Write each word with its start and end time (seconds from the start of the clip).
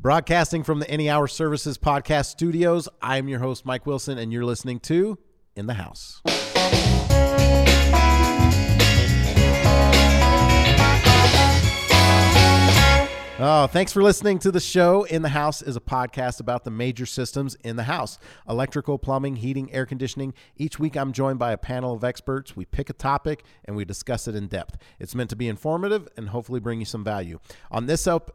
Broadcasting 0.00 0.62
from 0.62 0.78
the 0.78 0.88
Any 0.88 1.10
Hour 1.10 1.26
Services 1.26 1.76
podcast 1.76 2.26
studios, 2.26 2.88
I'm 3.02 3.26
your 3.26 3.40
host, 3.40 3.66
Mike 3.66 3.84
Wilson, 3.84 4.16
and 4.16 4.32
you're 4.32 4.44
listening 4.44 4.78
to 4.80 5.18
In 5.56 5.66
the 5.66 5.74
House. 5.74 6.22
Oh, 13.40 13.68
thanks 13.68 13.92
for 13.92 14.00
listening 14.00 14.38
to 14.40 14.52
the 14.52 14.60
show. 14.60 15.02
In 15.02 15.22
the 15.22 15.30
House 15.30 15.62
is 15.62 15.74
a 15.74 15.80
podcast 15.80 16.38
about 16.38 16.62
the 16.62 16.70
major 16.70 17.04
systems 17.04 17.56
in 17.64 17.74
the 17.74 17.82
house 17.82 18.20
electrical, 18.48 18.98
plumbing, 18.98 19.34
heating, 19.34 19.72
air 19.72 19.84
conditioning. 19.84 20.32
Each 20.56 20.78
week, 20.78 20.96
I'm 20.96 21.12
joined 21.12 21.40
by 21.40 21.50
a 21.50 21.58
panel 21.58 21.92
of 21.94 22.04
experts. 22.04 22.54
We 22.54 22.66
pick 22.66 22.88
a 22.88 22.92
topic 22.92 23.44
and 23.64 23.74
we 23.74 23.84
discuss 23.84 24.28
it 24.28 24.36
in 24.36 24.46
depth. 24.46 24.76
It's 25.00 25.16
meant 25.16 25.30
to 25.30 25.36
be 25.36 25.48
informative 25.48 26.06
and 26.16 26.28
hopefully 26.28 26.60
bring 26.60 26.78
you 26.78 26.84
some 26.84 27.02
value. 27.02 27.40
On 27.72 27.86
this 27.86 28.06
op- 28.06 28.34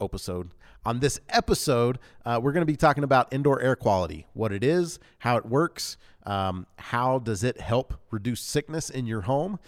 episode, 0.00 0.50
on 0.84 1.00
this 1.00 1.20
episode, 1.28 1.98
uh, 2.24 2.40
we're 2.42 2.52
going 2.52 2.62
to 2.62 2.72
be 2.72 2.76
talking 2.76 3.04
about 3.04 3.32
indoor 3.32 3.60
air 3.60 3.76
quality, 3.76 4.26
what 4.32 4.52
it 4.52 4.64
is, 4.64 4.98
how 5.18 5.36
it 5.36 5.46
works, 5.46 5.96
um, 6.24 6.66
how 6.76 7.18
does 7.18 7.44
it 7.44 7.60
help 7.60 7.94
reduce 8.10 8.40
sickness 8.40 8.90
in 8.90 9.06
your 9.06 9.22
home. 9.22 9.58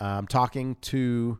Uh, 0.00 0.04
I'm 0.04 0.26
talking 0.26 0.76
to 0.82 1.38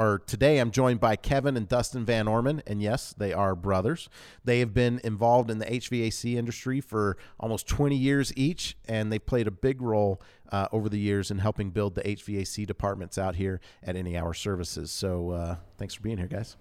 or 0.00 0.22
today 0.26 0.56
I'm 0.56 0.70
joined 0.70 0.98
by 0.98 1.14
Kevin 1.14 1.58
and 1.58 1.68
Dustin 1.68 2.06
Van 2.06 2.26
Orman, 2.26 2.62
and 2.66 2.80
yes, 2.80 3.14
they 3.18 3.34
are 3.34 3.54
brothers. 3.54 4.08
They 4.42 4.60
have 4.60 4.72
been 4.72 4.98
involved 5.04 5.50
in 5.50 5.58
the 5.58 5.66
HVAC 5.66 6.36
industry 6.36 6.80
for 6.80 7.18
almost 7.38 7.68
20 7.68 7.96
years 7.96 8.32
each, 8.34 8.78
and 8.88 9.12
they 9.12 9.18
played 9.18 9.46
a 9.46 9.50
big 9.50 9.82
role 9.82 10.22
uh, 10.50 10.68
over 10.72 10.88
the 10.88 10.98
years 10.98 11.30
in 11.30 11.40
helping 11.40 11.68
build 11.68 11.96
the 11.96 12.00
HVAC 12.00 12.66
departments 12.66 13.18
out 13.18 13.34
here 13.34 13.60
at 13.82 13.94
Any 13.94 14.16
Hour 14.16 14.32
Services. 14.32 14.90
So 14.90 15.32
uh, 15.32 15.56
thanks 15.76 15.92
for 15.92 16.00
being 16.00 16.16
here, 16.16 16.28
guys. 16.28 16.56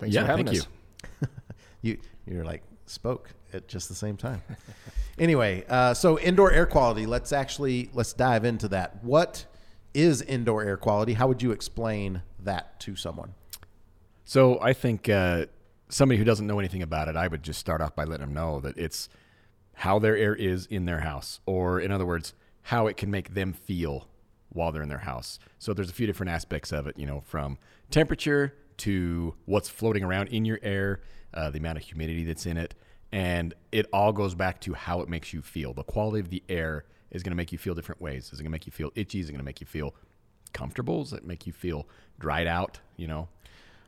Thanks 0.00 0.12
yeah, 0.12 0.22
for 0.22 0.26
having 0.26 0.46
thank 0.46 0.58
us. 0.58 0.66
you. 0.66 0.79
You 1.82 1.98
you're 2.26 2.44
like 2.44 2.62
spoke 2.86 3.30
at 3.52 3.66
just 3.68 3.88
the 3.88 3.94
same 3.94 4.16
time. 4.16 4.42
anyway, 5.18 5.64
uh, 5.68 5.94
so 5.94 6.18
indoor 6.18 6.52
air 6.52 6.66
quality. 6.66 7.06
Let's 7.06 7.32
actually 7.32 7.88
let's 7.94 8.12
dive 8.12 8.44
into 8.44 8.68
that. 8.68 9.02
What 9.02 9.46
is 9.94 10.22
indoor 10.22 10.62
air 10.62 10.76
quality? 10.76 11.14
How 11.14 11.26
would 11.26 11.42
you 11.42 11.52
explain 11.52 12.22
that 12.40 12.78
to 12.80 12.96
someone? 12.96 13.34
So 14.24 14.60
I 14.60 14.72
think 14.72 15.08
uh, 15.08 15.46
somebody 15.88 16.18
who 16.18 16.24
doesn't 16.24 16.46
know 16.46 16.58
anything 16.58 16.82
about 16.82 17.08
it, 17.08 17.16
I 17.16 17.26
would 17.26 17.42
just 17.42 17.58
start 17.58 17.80
off 17.80 17.96
by 17.96 18.04
letting 18.04 18.26
them 18.26 18.34
know 18.34 18.60
that 18.60 18.76
it's 18.76 19.08
how 19.74 19.98
their 19.98 20.16
air 20.16 20.34
is 20.34 20.66
in 20.66 20.84
their 20.84 21.00
house, 21.00 21.40
or 21.46 21.80
in 21.80 21.90
other 21.90 22.06
words, 22.06 22.34
how 22.62 22.86
it 22.86 22.96
can 22.96 23.10
make 23.10 23.34
them 23.34 23.52
feel 23.52 24.06
while 24.50 24.70
they're 24.70 24.82
in 24.82 24.88
their 24.88 24.98
house. 24.98 25.38
So 25.58 25.72
there's 25.72 25.90
a 25.90 25.94
few 25.94 26.06
different 26.06 26.30
aspects 26.30 26.72
of 26.72 26.86
it, 26.86 26.98
you 26.98 27.06
know, 27.06 27.22
from 27.22 27.58
temperature 27.90 28.54
to 28.80 29.34
what's 29.46 29.68
floating 29.68 30.04
around 30.04 30.28
in 30.28 30.44
your 30.44 30.58
air, 30.62 31.00
uh, 31.34 31.50
the 31.50 31.58
amount 31.58 31.78
of 31.78 31.84
humidity 31.84 32.24
that's 32.24 32.46
in 32.46 32.56
it, 32.56 32.74
and 33.12 33.54
it 33.72 33.86
all 33.92 34.12
goes 34.12 34.34
back 34.34 34.60
to 34.62 34.74
how 34.74 35.00
it 35.00 35.08
makes 35.08 35.32
you 35.32 35.42
feel. 35.42 35.72
The 35.72 35.84
quality 35.84 36.20
of 36.20 36.30
the 36.30 36.42
air 36.48 36.84
is 37.10 37.22
going 37.22 37.32
to 37.32 37.36
make 37.36 37.52
you 37.52 37.58
feel 37.58 37.74
different 37.74 38.00
ways. 38.00 38.26
Is 38.26 38.34
it 38.34 38.42
going 38.42 38.44
to 38.46 38.50
make 38.50 38.66
you 38.66 38.72
feel 38.72 38.90
itchy? 38.94 39.20
Is 39.20 39.28
it 39.28 39.32
going 39.32 39.40
to 39.40 39.44
make 39.44 39.60
you 39.60 39.66
feel 39.66 39.94
comfortable? 40.52 41.02
Does 41.02 41.12
it 41.12 41.24
make 41.24 41.46
you 41.46 41.52
feel 41.52 41.88
dried 42.18 42.46
out? 42.46 42.80
You 42.96 43.08
know, 43.08 43.28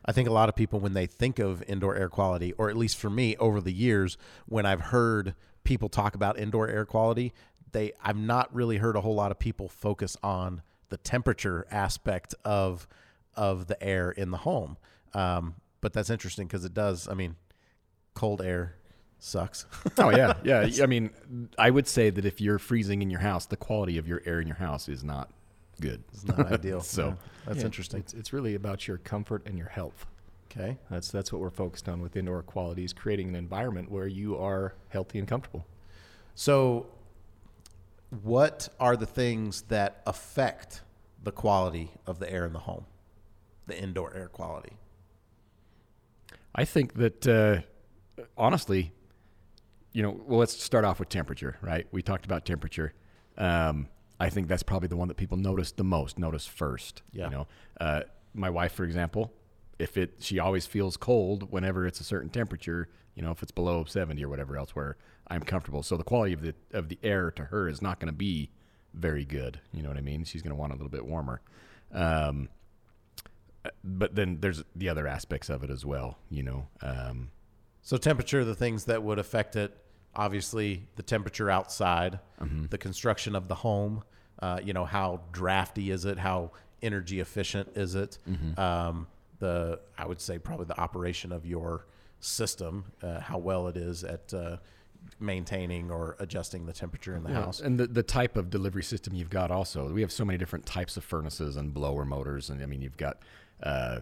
I 0.05 0.11
think 0.11 0.27
a 0.27 0.33
lot 0.33 0.49
of 0.49 0.55
people, 0.55 0.79
when 0.79 0.93
they 0.93 1.05
think 1.05 1.39
of 1.39 1.63
indoor 1.67 1.95
air 1.95 2.09
quality, 2.09 2.51
or 2.53 2.69
at 2.69 2.75
least 2.75 2.97
for 2.97 3.09
me 3.09 3.37
over 3.37 3.61
the 3.61 3.71
years, 3.71 4.17
when 4.45 4.65
I've 4.65 4.81
heard 4.81 5.35
people 5.63 5.89
talk 5.89 6.15
about 6.15 6.37
indoor 6.37 6.67
air 6.67 6.85
quality, 6.85 7.33
they 7.71 7.93
I've 8.03 8.17
not 8.17 8.53
really 8.53 8.77
heard 8.77 8.95
a 8.95 9.01
whole 9.01 9.15
lot 9.15 9.31
of 9.31 9.39
people 9.39 9.67
focus 9.67 10.17
on 10.21 10.61
the 10.89 10.97
temperature 10.97 11.65
aspect 11.71 12.35
of 12.45 12.87
of 13.35 13.67
the 13.67 13.81
air 13.83 14.11
in 14.11 14.31
the 14.31 14.37
home. 14.37 14.77
Um, 15.13 15.55
but 15.81 15.93
that's 15.93 16.09
interesting 16.09 16.47
because 16.47 16.65
it 16.65 16.73
does. 16.73 17.07
I 17.07 17.13
mean, 17.13 17.35
cold 18.13 18.41
air 18.41 18.75
sucks. 19.19 19.65
Oh 19.97 20.09
yeah, 20.09 20.33
yeah. 20.43 20.69
I 20.81 20.85
mean, 20.85 21.11
I 21.57 21.69
would 21.69 21.87
say 21.87 22.09
that 22.09 22.25
if 22.25 22.41
you're 22.41 22.59
freezing 22.59 23.01
in 23.01 23.09
your 23.09 23.19
house, 23.21 23.45
the 23.45 23.57
quality 23.57 23.97
of 23.97 24.07
your 24.07 24.21
air 24.25 24.39
in 24.41 24.47
your 24.47 24.57
house 24.57 24.89
is 24.89 25.03
not 25.03 25.29
good. 25.81 26.03
it's 26.13 26.25
not 26.25 26.51
ideal. 26.51 26.81
So, 26.83 27.07
Yeah, 27.07 27.13
that's 27.45 27.59
Yeah, 27.59 27.65
interesting. 27.65 27.99
It's, 28.01 28.13
it's 28.13 28.33
really 28.33 28.55
about 28.55 28.87
your 28.87 28.97
comfort 28.97 29.43
and 29.45 29.57
your 29.57 29.67
health. 29.69 30.05
Okay. 30.51 30.77
That's 30.89 31.09
that's 31.09 31.31
what 31.33 31.41
we're 31.41 31.49
focused 31.49 31.89
on 31.89 32.01
with 32.01 32.15
indoor 32.15 32.43
quality 32.43 32.83
is 32.83 32.93
creating 32.93 33.27
an 33.29 33.35
environment 33.35 33.89
where 33.91 34.07
you 34.07 34.37
are 34.37 34.75
healthy 34.89 35.19
and 35.19 35.27
comfortable. 35.27 35.65
So, 36.35 36.85
what 38.21 38.69
are 38.79 38.95
the 38.95 39.05
things 39.07 39.63
that 39.63 40.01
affect 40.05 40.81
the 41.23 41.31
quality 41.31 41.91
of 42.05 42.19
the 42.19 42.31
air 42.31 42.45
in 42.45 42.53
the 42.53 42.59
home, 42.59 42.85
the 43.67 43.81
indoor 43.81 44.13
air 44.13 44.27
quality? 44.27 44.77
I 46.55 46.65
think 46.65 46.93
that 46.95 47.27
uh, 47.27 47.61
honestly, 48.37 48.91
you 49.91 50.03
know, 50.03 50.19
well, 50.25 50.39
let's 50.39 50.61
start 50.61 50.85
off 50.85 50.99
with 50.99 51.09
temperature, 51.09 51.57
right? 51.61 51.87
We 51.91 52.01
talked 52.01 52.25
about 52.25 52.45
temperature. 52.45 52.93
Um, 53.37 53.87
I 54.19 54.29
think 54.29 54.47
that's 54.47 54.63
probably 54.63 54.87
the 54.87 54.95
one 54.95 55.07
that 55.07 55.17
people 55.17 55.37
notice 55.37 55.71
the 55.71 55.83
most, 55.83 56.19
notice 56.19 56.45
first. 56.45 57.01
Yeah. 57.11 57.25
You 57.25 57.31
know, 57.31 57.47
uh, 57.81 58.01
my 58.33 58.49
wife, 58.49 58.73
for 58.73 58.83
example, 58.83 59.33
if 59.79 59.97
it, 59.97 60.15
she 60.19 60.39
always 60.39 60.65
feels 60.65 60.97
cold 60.97 61.51
whenever 61.51 61.85
it's 61.85 61.99
a 61.99 62.03
certain 62.03 62.29
temperature. 62.29 62.89
You 63.15 63.21
know, 63.21 63.31
if 63.31 63.43
it's 63.43 63.51
below 63.51 63.83
seventy 63.83 64.23
or 64.23 64.29
whatever 64.29 64.57
else, 64.57 64.75
where 64.75 64.97
I'm 65.27 65.41
comfortable. 65.41 65.83
So 65.83 65.97
the 65.97 66.03
quality 66.03 66.33
of 66.33 66.41
the 66.41 66.55
of 66.71 66.89
the 66.89 66.97
air 67.03 67.29
to 67.31 67.45
her 67.45 67.67
is 67.67 67.81
not 67.81 67.99
going 67.99 68.07
to 68.07 68.17
be 68.17 68.49
very 68.93 69.25
good. 69.25 69.59
You 69.71 69.83
know 69.83 69.89
what 69.89 69.97
I 69.97 70.01
mean? 70.01 70.23
She's 70.23 70.41
going 70.41 70.49
to 70.51 70.55
want 70.55 70.73
a 70.73 70.75
little 70.75 70.89
bit 70.89 71.05
warmer. 71.05 71.41
Um, 71.91 72.49
but 73.83 74.15
then 74.15 74.39
there's 74.41 74.63
the 74.75 74.89
other 74.89 75.07
aspects 75.07 75.49
of 75.49 75.63
it 75.63 75.69
as 75.69 75.85
well. 75.85 76.17
You 76.29 76.43
know, 76.43 76.67
um, 76.81 77.31
So, 77.81 77.97
temperature, 77.97 78.43
the 78.45 78.55
things 78.55 78.85
that 78.85 79.03
would 79.03 79.19
affect 79.19 79.55
it, 79.55 79.75
obviously, 80.15 80.87
the 80.95 81.03
temperature 81.03 81.49
outside, 81.49 82.19
the 82.69 82.77
construction 82.77 83.35
of 83.35 83.47
the 83.47 83.55
home, 83.55 84.03
uh, 84.39 84.59
you 84.63 84.73
know, 84.73 84.85
how 84.85 85.21
drafty 85.31 85.91
is 85.91 86.05
it? 86.05 86.17
How 86.17 86.51
energy 86.81 87.19
efficient 87.19 87.69
is 87.75 87.95
it? 87.95 88.17
Um, 88.57 89.07
the, 89.39 89.79
I 89.97 90.05
would 90.05 90.19
say, 90.21 90.39
probably 90.39 90.65
the 90.65 90.79
operation 90.79 91.31
of 91.31 91.45
your 91.45 91.85
system, 92.19 92.85
uh, 93.01 93.19
how 93.19 93.37
well 93.37 93.67
it 93.67 93.75
is 93.77 94.03
at 94.03 94.33
uh, 94.33 94.57
maintaining 95.19 95.91
or 95.91 96.15
adjusting 96.19 96.65
the 96.65 96.73
temperature 96.73 97.15
in 97.15 97.23
the 97.23 97.29
Yeah, 97.31 97.41
house. 97.45 97.59
and 97.59 97.79
the, 97.79 97.87
the 97.87 98.03
type 98.03 98.37
of 98.37 98.49
delivery 98.49 98.83
system 98.83 99.13
you've 99.13 99.29
got 99.29 99.51
also. 99.51 99.91
We 99.91 100.01
have 100.01 100.11
so 100.11 100.23
many 100.25 100.37
different 100.37 100.65
types 100.65 100.95
of 100.97 101.03
furnaces 101.03 101.57
and 101.57 101.73
blower 101.73 102.05
motors, 102.05 102.49
and 102.49 102.61
I 102.61 102.65
mean 102.65 102.81
you've 102.81 102.97
got 102.97 103.17
uh, 103.63 103.99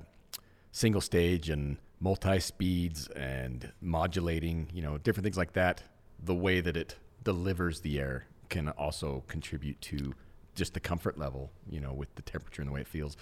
single 0.72 1.02
stage 1.02 1.50
and 1.50 1.78
multi 2.00 2.40
speeds 2.40 3.08
and 3.10 3.72
modulating, 3.82 4.70
you 4.74 4.82
know, 4.82 4.98
different 4.98 5.24
things 5.24 5.38
like 5.38 5.54
that. 5.54 5.84
The 6.24 6.36
way 6.36 6.62
that 6.62 6.76
it 6.76 6.96
delivers 7.24 7.82
the 7.82 8.00
air 8.00 8.26
can 8.50 8.70
also 8.70 9.24
contribute 9.28 9.80
to 9.82 10.14
just 10.56 10.74
the 10.74 10.80
comfort 10.80 11.18
level, 11.18 11.52
you 11.70 11.80
know, 11.80 11.94
with 11.94 12.14
the 12.16 12.22
temperature 12.22 12.62
and 12.62 12.70
the 12.70 12.74
way 12.74 12.82
it 12.82 12.88
feels. 12.88 13.16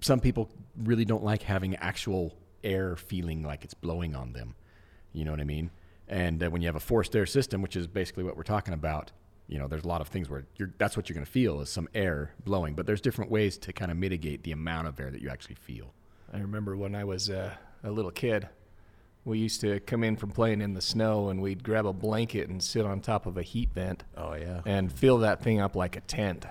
Some 0.00 0.20
people 0.20 0.50
really 0.76 1.04
don't 1.04 1.24
like 1.24 1.42
having 1.42 1.74
actual 1.76 2.36
air 2.62 2.96
feeling 2.96 3.42
like 3.42 3.64
it's 3.64 3.74
blowing 3.74 4.14
on 4.14 4.32
them. 4.32 4.54
You 5.12 5.24
know 5.24 5.30
what 5.30 5.40
I 5.40 5.44
mean? 5.44 5.70
And 6.08 6.42
uh, 6.42 6.50
when 6.50 6.60
you 6.60 6.68
have 6.68 6.76
a 6.76 6.80
forced 6.80 7.16
air 7.16 7.26
system, 7.26 7.62
which 7.62 7.76
is 7.76 7.86
basically 7.86 8.24
what 8.24 8.36
we're 8.36 8.42
talking 8.42 8.74
about, 8.74 9.12
you 9.48 9.58
know, 9.58 9.68
there's 9.68 9.84
a 9.84 9.88
lot 9.88 10.00
of 10.00 10.08
things 10.08 10.28
where 10.30 10.44
you're, 10.56 10.72
that's 10.78 10.96
what 10.96 11.08
you're 11.08 11.14
going 11.14 11.26
to 11.26 11.30
feel 11.30 11.60
is 11.60 11.68
some 11.70 11.88
air 11.94 12.32
blowing. 12.44 12.74
But 12.74 12.86
there's 12.86 13.00
different 13.00 13.30
ways 13.30 13.58
to 13.58 13.72
kind 13.72 13.90
of 13.90 13.96
mitigate 13.96 14.42
the 14.42 14.52
amount 14.52 14.88
of 14.88 14.98
air 14.98 15.10
that 15.10 15.20
you 15.20 15.28
actually 15.28 15.56
feel. 15.56 15.92
I 16.32 16.38
remember 16.38 16.76
when 16.76 16.94
I 16.94 17.04
was 17.04 17.30
uh, 17.30 17.52
a 17.82 17.90
little 17.90 18.10
kid, 18.10 18.48
we 19.24 19.38
used 19.38 19.60
to 19.62 19.80
come 19.80 20.02
in 20.04 20.16
from 20.16 20.30
playing 20.30 20.60
in 20.60 20.74
the 20.74 20.80
snow 20.80 21.28
and 21.28 21.40
we'd 21.40 21.62
grab 21.62 21.86
a 21.86 21.92
blanket 21.92 22.48
and 22.48 22.62
sit 22.62 22.84
on 22.84 23.00
top 23.00 23.26
of 23.26 23.36
a 23.38 23.42
heat 23.42 23.70
vent 23.74 24.04
Oh, 24.16 24.34
yeah. 24.34 24.60
and 24.66 24.92
fill 24.92 25.18
that 25.18 25.42
thing 25.42 25.60
up 25.60 25.76
like 25.76 25.96
a 25.96 26.00
tent. 26.00 26.44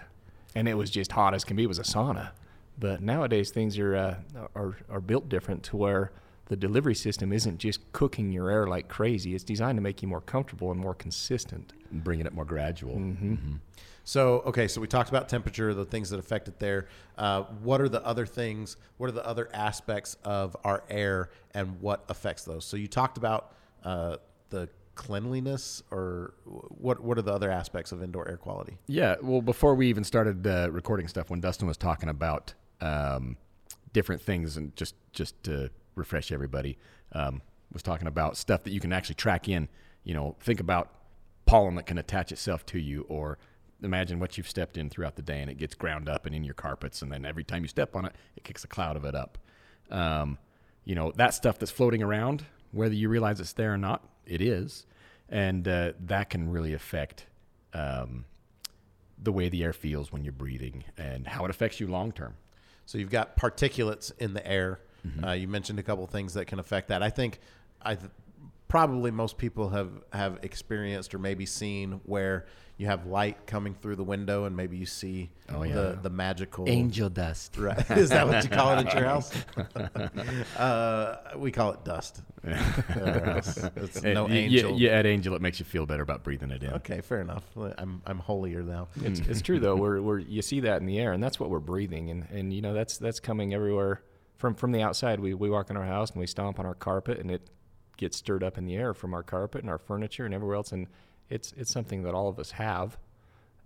And 0.56 0.68
it 0.68 0.76
was 0.76 0.90
just 0.90 1.12
hot 1.12 1.34
as 1.34 1.44
can 1.44 1.56
be. 1.56 1.64
It 1.64 1.68
was 1.68 1.80
a 1.80 1.84
sauna. 1.84 2.32
But 2.80 3.02
nowadays 3.02 3.52
things 3.52 3.78
are 3.78 3.96
uh, 3.96 4.16
are 4.56 4.76
are 4.90 5.02
built 5.02 5.30
different 5.30 5.62
to 5.66 5.78
where 5.78 6.12
the 6.48 6.56
delivery 6.56 6.96
system 6.96 7.32
isn't 7.32 7.58
just 7.58 7.80
cooking 7.94 8.32
your 8.32 8.50
air 8.50 8.68
like 8.68 8.88
crazy. 8.90 9.34
It's 9.34 9.44
designed 9.44 9.78
to 9.78 9.82
make 9.82 10.02
you 10.02 10.08
more 10.08 10.22
comfortable 10.22 10.72
and 10.72 10.80
more 10.80 10.94
consistent. 10.94 11.74
and 11.90 12.04
Bringing 12.04 12.26
it 12.26 12.34
more 12.34 12.46
gradual. 12.46 13.02
So, 14.06 14.42
okay, 14.46 14.68
so 14.68 14.82
we 14.82 14.88
talked 14.88 15.10
about 15.10 15.30
temperature, 15.30 15.74
the 15.74 15.86
things 15.86 16.10
that 16.10 16.20
affect 16.20 16.50
it 16.50 16.60
there. 16.60 16.88
Uh, 17.18 17.44
what 17.62 17.80
are 17.80 17.88
the 17.88 18.06
other 18.06 18.26
things? 18.26 18.76
What 18.98 19.08
are 19.08 19.14
the 19.14 19.26
other 19.26 19.50
aspects 19.54 20.18
of 20.26 20.58
our 20.66 20.84
air 20.90 21.30
and 21.54 21.80
what 21.80 22.04
affects 22.10 22.44
those? 22.44 22.66
So, 22.66 22.76
you 22.76 22.88
talked 22.90 23.18
about 23.18 23.54
uh, 23.86 24.18
the 24.50 24.68
cleanliness, 24.96 25.84
or 25.90 26.34
what? 26.46 27.00
What 27.00 27.18
are 27.18 27.22
the 27.22 27.32
other 27.34 27.50
aspects 27.50 27.94
of 27.94 28.04
indoor 28.04 28.28
air 28.28 28.36
quality? 28.38 28.78
Yeah. 28.88 29.16
Well, 29.22 29.42
before 29.42 29.74
we 29.74 29.88
even 29.88 30.04
started 30.04 30.46
uh, 30.46 30.70
recording 30.70 31.08
stuff, 31.08 31.30
when 31.30 31.40
Dustin 31.40 31.68
was 31.68 31.78
talking 31.78 32.10
about 32.10 32.54
um, 32.82 33.38
different 33.94 34.22
things, 34.22 34.58
and 34.58 34.76
just 34.76 34.96
just 35.14 35.42
to 35.44 35.70
refresh 35.96 36.32
everybody, 36.32 36.78
um, 37.12 37.42
was 37.72 37.84
talking 37.84 38.08
about 38.08 38.38
stuff 38.38 38.64
that 38.64 38.72
you 38.72 38.80
can 38.80 38.94
actually 38.94 39.16
track 39.16 39.50
in. 39.50 39.68
You 40.04 40.14
know, 40.14 40.36
think 40.40 40.60
about 40.60 40.92
pollen 41.46 41.76
that 41.76 41.86
can 41.86 41.98
attach 41.98 42.32
itself 42.32 42.66
to 42.68 42.80
you, 42.80 43.06
or 43.10 43.38
imagine 43.82 44.20
what 44.20 44.38
you've 44.38 44.50
stepped 44.50 44.78
in 44.78 44.90
throughout 44.90 45.16
the 45.16 45.22
day, 45.22 45.42
and 45.42 45.50
it 45.50 45.58
gets 45.58 45.76
ground 45.76 46.08
up 46.10 46.26
and 46.26 46.36
in 46.36 46.44
your 46.44 46.54
carpets, 46.54 47.02
and 47.02 47.12
then 47.12 47.26
every 47.26 47.44
time 47.44 47.64
you 47.64 47.68
step 47.68 47.96
on 47.96 48.06
it, 48.06 48.14
it 48.36 48.44
kicks 48.44 48.64
a 48.64 48.68
cloud 48.68 48.96
of 48.96 49.06
it 49.06 49.16
up. 49.16 49.38
Um, 49.92 50.38
you 50.86 50.96
know, 50.96 51.12
that 51.16 51.34
stuff 51.34 51.60
that's 51.60 51.72
floating 51.72 52.04
around 52.04 52.46
whether 52.74 52.96
you 52.96 53.08
realize 53.08 53.40
it's 53.40 53.54
there 53.54 53.74
or 53.74 53.78
not. 53.78 54.04
It 54.26 54.42
is, 54.42 54.86
and 55.30 55.68
uh, 55.68 55.94
that 56.00 56.30
can 56.30 56.50
really 56.50 56.74
affect 56.74 57.28
um, 57.74 58.26
the 59.22 59.32
way 59.32 59.48
the 59.48 59.64
air 59.64 59.74
feels 59.74 60.12
when 60.12 60.24
you're 60.24 60.34
breathing 60.34 60.84
and 60.98 61.28
how 61.28 61.46
it 61.46 61.52
affects 61.52 61.80
you 61.80 61.88
long 61.88 62.12
term. 62.12 62.36
So 62.86 62.98
you've 62.98 63.12
got 63.12 63.38
particulates 63.38 64.12
in 64.18 64.34
the 64.34 64.46
air. 64.46 64.82
Uh, 65.24 65.32
you 65.32 65.48
mentioned 65.48 65.80
a 65.80 65.84
couple 65.84 66.04
of 66.04 66.10
things 66.10 66.34
that 66.36 66.46
can 66.46 66.60
affect 66.60 66.88
that. 66.90 67.04
I 67.04 67.10
think 67.10 67.40
I 67.82 67.96
th- 67.96 68.10
probably 68.68 69.12
most 69.12 69.38
people 69.38 69.70
have 69.70 69.92
have 70.12 70.40
experienced 70.42 71.14
or 71.14 71.20
maybe 71.20 71.46
seen 71.46 72.02
where 72.06 72.46
you 72.78 72.88
have 72.88 73.06
light 73.06 73.46
coming 73.46 73.76
through 73.76 73.96
the 73.96 74.04
window 74.04 74.46
and 74.46 74.58
maybe 74.58 74.78
you 74.78 74.86
see 74.88 75.30
Oh, 75.50 75.62
yeah. 75.62 75.76
the 75.76 76.00
the 76.02 76.10
magical 76.10 76.68
angel 76.68 77.10
dust. 77.10 77.56
Right. 77.58 77.78
Is 77.92 78.10
that 78.10 78.28
what 78.28 78.44
you 78.44 78.50
call 78.50 78.78
it 78.80 78.88
at 78.88 78.94
your 78.96 79.04
house? 79.04 79.32
uh, 80.58 81.18
we 81.38 81.52
call 81.52 81.74
it 81.74 81.84
dust. 81.84 82.22
at 82.44 83.28
our. 83.28 83.38
It's 83.76 84.02
no 84.02 84.28
you, 84.28 84.34
angel. 84.36 84.80
You, 84.80 84.90
add 84.90 85.06
angel, 85.06 85.36
it 85.36 85.42
makes 85.42 85.60
you 85.60 85.66
feel 85.66 85.86
better 85.86 86.02
about 86.02 86.24
breathing 86.24 86.50
it 86.50 86.64
in. 86.64 86.74
Okay, 86.74 87.02
fair 87.02 87.22
enough. 87.22 87.44
I'm 87.78 88.02
I'm 88.08 88.20
holier 88.20 88.64
now. 88.64 88.88
It's, 89.02 89.20
it's 89.20 89.42
true 89.42 89.60
though. 89.60 89.76
We're, 89.76 90.02
we're 90.02 90.20
you 90.20 90.42
see 90.42 90.62
that 90.62 90.80
in 90.82 90.88
the 90.88 90.98
air, 91.00 91.14
and 91.14 91.24
that's 91.24 91.40
what 91.40 91.50
we're 91.50 91.60
breathing, 91.60 92.10
and, 92.10 92.28
and 92.32 92.52
you 92.52 92.62
know 92.62 92.74
that's 92.74 92.98
that's 92.98 93.20
coming 93.20 93.54
everywhere 93.54 94.02
from 94.38 94.56
from 94.56 94.72
the 94.72 94.82
outside. 94.82 95.20
We 95.20 95.34
we 95.34 95.50
walk 95.50 95.70
in 95.70 95.78
our 95.78 95.86
house 95.86 96.12
and 96.12 96.20
we 96.20 96.28
stomp 96.28 96.60
on 96.60 96.66
our 96.66 96.76
carpet, 96.76 97.20
and 97.20 97.32
it 97.32 97.50
gets 97.98 98.18
stirred 98.18 98.44
up 98.44 98.58
in 98.58 98.66
the 98.66 98.76
air 98.76 98.94
from 98.94 99.14
our 99.14 99.24
carpet 99.24 99.62
and 99.62 99.70
our 99.70 99.78
furniture 99.78 100.26
and 100.26 100.34
everywhere 100.34 100.56
else, 100.56 100.72
and 100.72 100.88
it's 101.30 101.54
it's 101.54 101.72
something 101.72 102.04
that 102.04 102.14
all 102.14 102.28
of 102.28 102.40
us 102.40 102.52
have, 102.52 102.98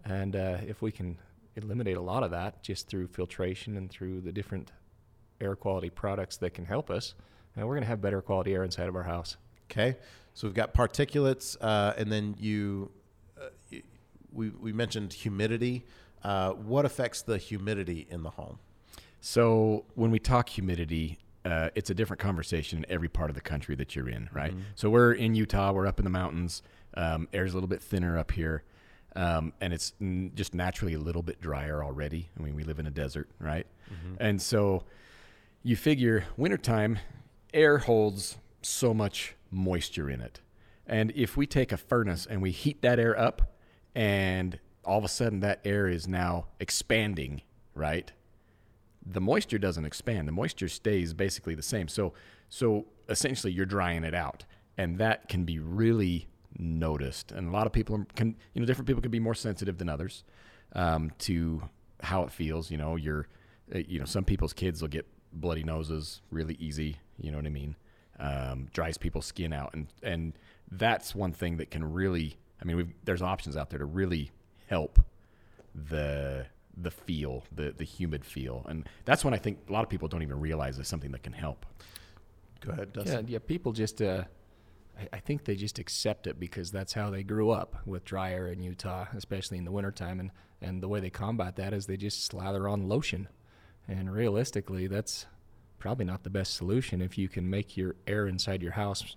and 0.06 0.36
uh, 0.36 0.58
if 0.68 0.82
we 0.82 0.92
can 0.92 1.18
eliminate 1.56 1.98
a 1.98 2.02
lot 2.02 2.24
of 2.24 2.32
that 2.32 2.62
just 2.62 2.88
through 2.88 3.08
filtration 3.08 3.78
and 3.78 3.90
through 3.90 4.22
the 4.22 4.32
different 4.32 4.72
air 5.42 5.56
quality 5.56 5.90
products 5.90 6.38
that 6.38 6.54
can 6.54 6.66
help 6.66 6.90
us, 6.90 7.16
uh, 7.58 7.66
we're 7.66 7.74
going 7.74 7.82
to 7.84 7.88
have 7.88 8.02
better 8.02 8.22
quality 8.22 8.54
air 8.54 8.64
inside 8.64 8.88
of 8.88 8.96
our 8.96 9.04
house. 9.04 9.38
Okay, 9.70 9.98
so 10.34 10.48
we've 10.48 10.56
got 10.56 10.74
particulates, 10.74 11.58
uh, 11.62 11.94
and 11.98 12.12
then 12.12 12.36
you, 12.40 12.92
uh, 13.42 13.50
we 14.32 14.50
we 14.50 14.72
mentioned 14.72 15.14
humidity. 15.14 15.86
Uh, 16.24 16.52
what 16.52 16.86
affects 16.86 17.22
the 17.22 17.38
humidity 17.38 18.08
in 18.10 18.24
the 18.24 18.30
home? 18.32 18.60
So 19.20 19.86
when 19.96 20.12
we 20.12 20.20
talk 20.20 20.50
humidity, 20.50 21.18
uh, 21.46 21.70
it's 21.76 21.90
a 21.90 21.94
different 21.94 22.20
conversation 22.20 22.80
in 22.80 22.86
every 22.90 23.10
part 23.10 23.30
of 23.30 23.36
the 23.36 23.42
country 23.42 23.76
that 23.76 23.96
you're 23.96 24.10
in, 24.10 24.30
right? 24.34 24.54
So 24.76 24.90
we're 24.90 25.14
in 25.14 25.36
Utah, 25.36 25.72
we're 25.72 25.88
up 25.88 26.00
in 26.00 26.04
the 26.04 26.10
mountains. 26.12 26.62
Um, 26.94 27.28
air's 27.34 27.52
a 27.54 27.56
little 27.56 27.68
bit 27.70 27.82
thinner 27.82 28.18
up 28.18 28.32
here, 28.32 28.64
um, 29.16 29.54
and 29.62 29.72
it's 29.74 29.94
n- 30.02 30.32
just 30.36 30.54
naturally 30.56 30.94
a 30.96 31.00
little 31.00 31.22
bit 31.22 31.40
drier 31.40 31.84
already. 31.84 32.30
I 32.40 32.44
mean, 32.44 32.56
we 32.56 32.64
live 32.64 32.80
in 32.80 32.88
a 32.88 32.92
desert, 32.92 33.30
right? 33.40 33.68
And 34.20 34.42
so 34.42 34.84
you 35.64 35.76
figure 35.76 36.26
wintertime, 36.38 37.00
air 37.54 37.78
holds 37.80 38.38
so 38.62 38.94
much 38.94 39.36
moisture 39.52 40.10
in 40.10 40.22
it. 40.22 40.42
And 40.88 41.12
if 41.16 41.38
we 41.38 41.46
take 41.46 41.72
a 41.72 41.78
furnace 41.78 42.26
and 42.26 42.42
we 42.42 42.52
heat 42.52 42.82
that 42.82 43.00
air 43.00 43.18
up, 43.18 43.54
and 43.94 44.60
all 44.84 44.98
of 44.98 45.04
a 45.04 45.10
sudden 45.10 45.40
that 45.42 45.60
air 45.66 45.88
is 45.88 46.08
now 46.08 46.48
expanding, 46.60 47.42
right? 47.76 48.12
The 49.12 49.22
moisture 49.22 49.58
doesn't 49.58 49.86
expand. 49.86 50.28
The 50.28 50.32
moisture 50.34 50.68
stays 50.68 51.14
basically 51.14 51.56
the 51.56 51.64
same. 51.64 51.88
So 51.88 52.14
so 52.50 52.86
essentially 53.10 53.54
you're 53.54 53.66
drying 53.66 54.04
it 54.04 54.14
out, 54.14 54.46
and 54.78 54.98
that 54.98 55.30
can 55.30 55.44
be 55.44 55.60
really 55.60 56.28
noticed. 56.58 57.32
And 57.32 57.48
a 57.48 57.52
lot 57.52 57.68
of 57.68 57.74
people 57.74 58.06
can 58.16 58.36
you 58.54 58.62
know 58.62 58.66
different 58.66 58.88
people 58.88 59.02
can 59.02 59.12
be 59.12 59.20
more 59.20 59.36
sensitive 59.36 59.78
than 59.78 59.90
others 59.90 60.24
um, 60.74 61.12
to 61.20 61.64
how 62.02 62.24
it 62.24 62.32
feels. 62.32 62.72
You 62.72 62.78
know, 62.78 62.96
you're 62.96 63.28
uh, 63.74 63.80
you 63.80 64.00
know 64.00 64.06
some 64.06 64.24
people's 64.24 64.54
kids 64.54 64.82
will 64.82 64.90
get 64.90 65.06
bloody 65.34 65.64
noses 65.64 66.22
really 66.32 66.56
easy. 66.60 66.98
You 67.20 67.32
know 67.32 67.38
what 67.38 67.46
I 67.46 67.50
mean? 67.50 67.76
Um, 68.20 68.68
dries 68.74 68.98
people's 68.98 69.26
skin 69.26 69.54
out, 69.54 69.74
and 69.74 69.88
and 70.04 70.34
that's 70.72 71.16
one 71.16 71.32
thing 71.32 71.58
that 71.58 71.72
can 71.72 71.94
really. 71.94 72.38
I 72.60 72.66
mean, 72.66 72.96
there's 73.04 73.22
options 73.22 73.56
out 73.56 73.70
there 73.70 73.78
to 73.78 73.86
really 73.86 74.32
help 74.66 75.00
the 75.76 76.48
the 76.80 76.92
feel, 76.92 77.44
the 77.52 77.74
the 77.76 77.84
humid 77.84 78.24
feel, 78.26 78.66
and 78.70 78.88
that's 79.06 79.26
when 79.26 79.34
I 79.34 79.38
think 79.38 79.60
a 79.70 79.72
lot 79.74 79.84
of 79.84 79.90
people 79.90 80.08
don't 80.08 80.22
even 80.22 80.40
realize 80.40 80.78
it's 80.78 80.90
something 80.90 81.12
that 81.12 81.24
can 81.24 81.34
help. 81.34 81.66
Go 82.62 82.72
ahead, 82.72 82.90
Yeah, 82.96 83.04
Dustin. 83.04 83.28
yeah. 83.28 83.40
People 83.40 83.72
just, 83.72 84.02
uh, 84.02 84.24
I, 85.00 85.08
I 85.18 85.20
think 85.20 85.46
they 85.46 85.56
just 85.56 85.78
accept 85.80 86.26
it 86.28 86.40
because 86.40 86.72
that's 86.72 86.94
how 86.94 87.10
they 87.12 87.22
grew 87.24 87.52
up 87.52 87.76
with 87.86 88.04
dry 88.04 88.32
air 88.34 88.48
in 88.48 88.62
Utah, 88.62 89.06
especially 89.16 89.58
in 89.60 89.66
the 89.66 89.72
wintertime. 89.72 90.20
And, 90.20 90.32
and 90.62 90.82
the 90.82 90.88
way 90.88 91.00
they 91.00 91.12
combat 91.12 91.56
that 91.58 91.72
is 91.74 91.86
they 91.86 91.98
just 91.98 92.26
slather 92.26 92.68
on 92.68 92.88
lotion. 92.88 93.28
And 93.88 94.12
realistically, 94.12 94.88
that's 94.88 95.28
probably 95.78 96.06
not 96.06 96.24
the 96.24 96.32
best 96.32 96.56
solution 96.56 97.00
if 97.02 97.16
you 97.18 97.30
can 97.30 97.48
make 97.48 97.78
your 97.78 97.96
air 98.08 98.28
inside 98.28 98.64
your 98.64 98.72
house, 98.72 99.16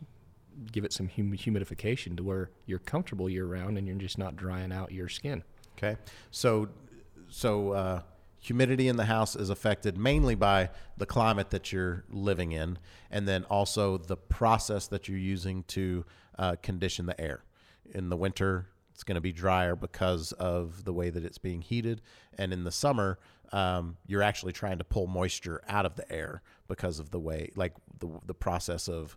give 0.70 0.84
it 0.84 0.92
some 0.92 1.08
hum- 1.08 1.32
humidification 1.32 2.16
to 2.18 2.22
where 2.22 2.50
you're 2.66 2.78
comfortable 2.78 3.28
year 3.30 3.46
round 3.46 3.78
and 3.78 3.86
you're 3.86 3.96
just 3.96 4.18
not 4.18 4.36
drying 4.36 4.70
out 4.70 4.92
your 4.92 5.08
skin. 5.08 5.42
Okay, 5.78 5.96
so 6.30 6.68
so 7.31 7.73
uh, 7.73 8.03
humidity 8.38 8.88
in 8.88 8.97
the 8.97 9.05
house 9.05 9.37
is 9.37 9.50
affected 9.50 9.97
mainly 9.97 10.35
by 10.35 10.71
the 10.97 11.06
climate 11.06 11.50
that 11.50 11.73
you're 11.73 12.05
living 12.11 12.53
in, 12.53 12.79
and 13.11 13.29
then 13.29 13.44
also 13.44 13.99
the 13.99 14.17
process 14.17 14.87
that 14.88 15.09
you're 15.09 15.19
using 15.19 15.62
to 15.65 16.05
uh, 16.38 16.56
condition 16.62 17.06
the 17.06 17.21
air. 17.21 17.44
In 17.93 18.09
the 18.09 18.17
winter, 18.17 18.67
it's 18.93 19.05
going 19.05 19.17
to 19.17 19.21
be 19.21 19.32
drier 19.32 19.77
because 19.77 20.32
of 20.32 20.85
the 20.85 20.93
way 20.93 21.11
that 21.11 21.25
it's 21.25 21.38
being 21.38 21.62
heated, 21.62 22.03
and 22.37 22.53
in 22.53 22.65
the 22.65 22.73
summer, 22.73 23.19
um, 23.53 23.97
you're 24.06 24.23
actually 24.23 24.53
trying 24.53 24.79
to 24.79 24.85
pull 24.85 25.06
moisture 25.06 25.62
out 25.69 25.85
of 25.85 25.97
the 25.97 26.11
air 26.11 26.43
because 26.69 26.99
of 26.99 27.11
the 27.11 27.19
way, 27.19 27.50
like 27.56 27.75
the 27.99 28.09
the 28.27 28.35
process 28.35 28.88
of 28.88 29.17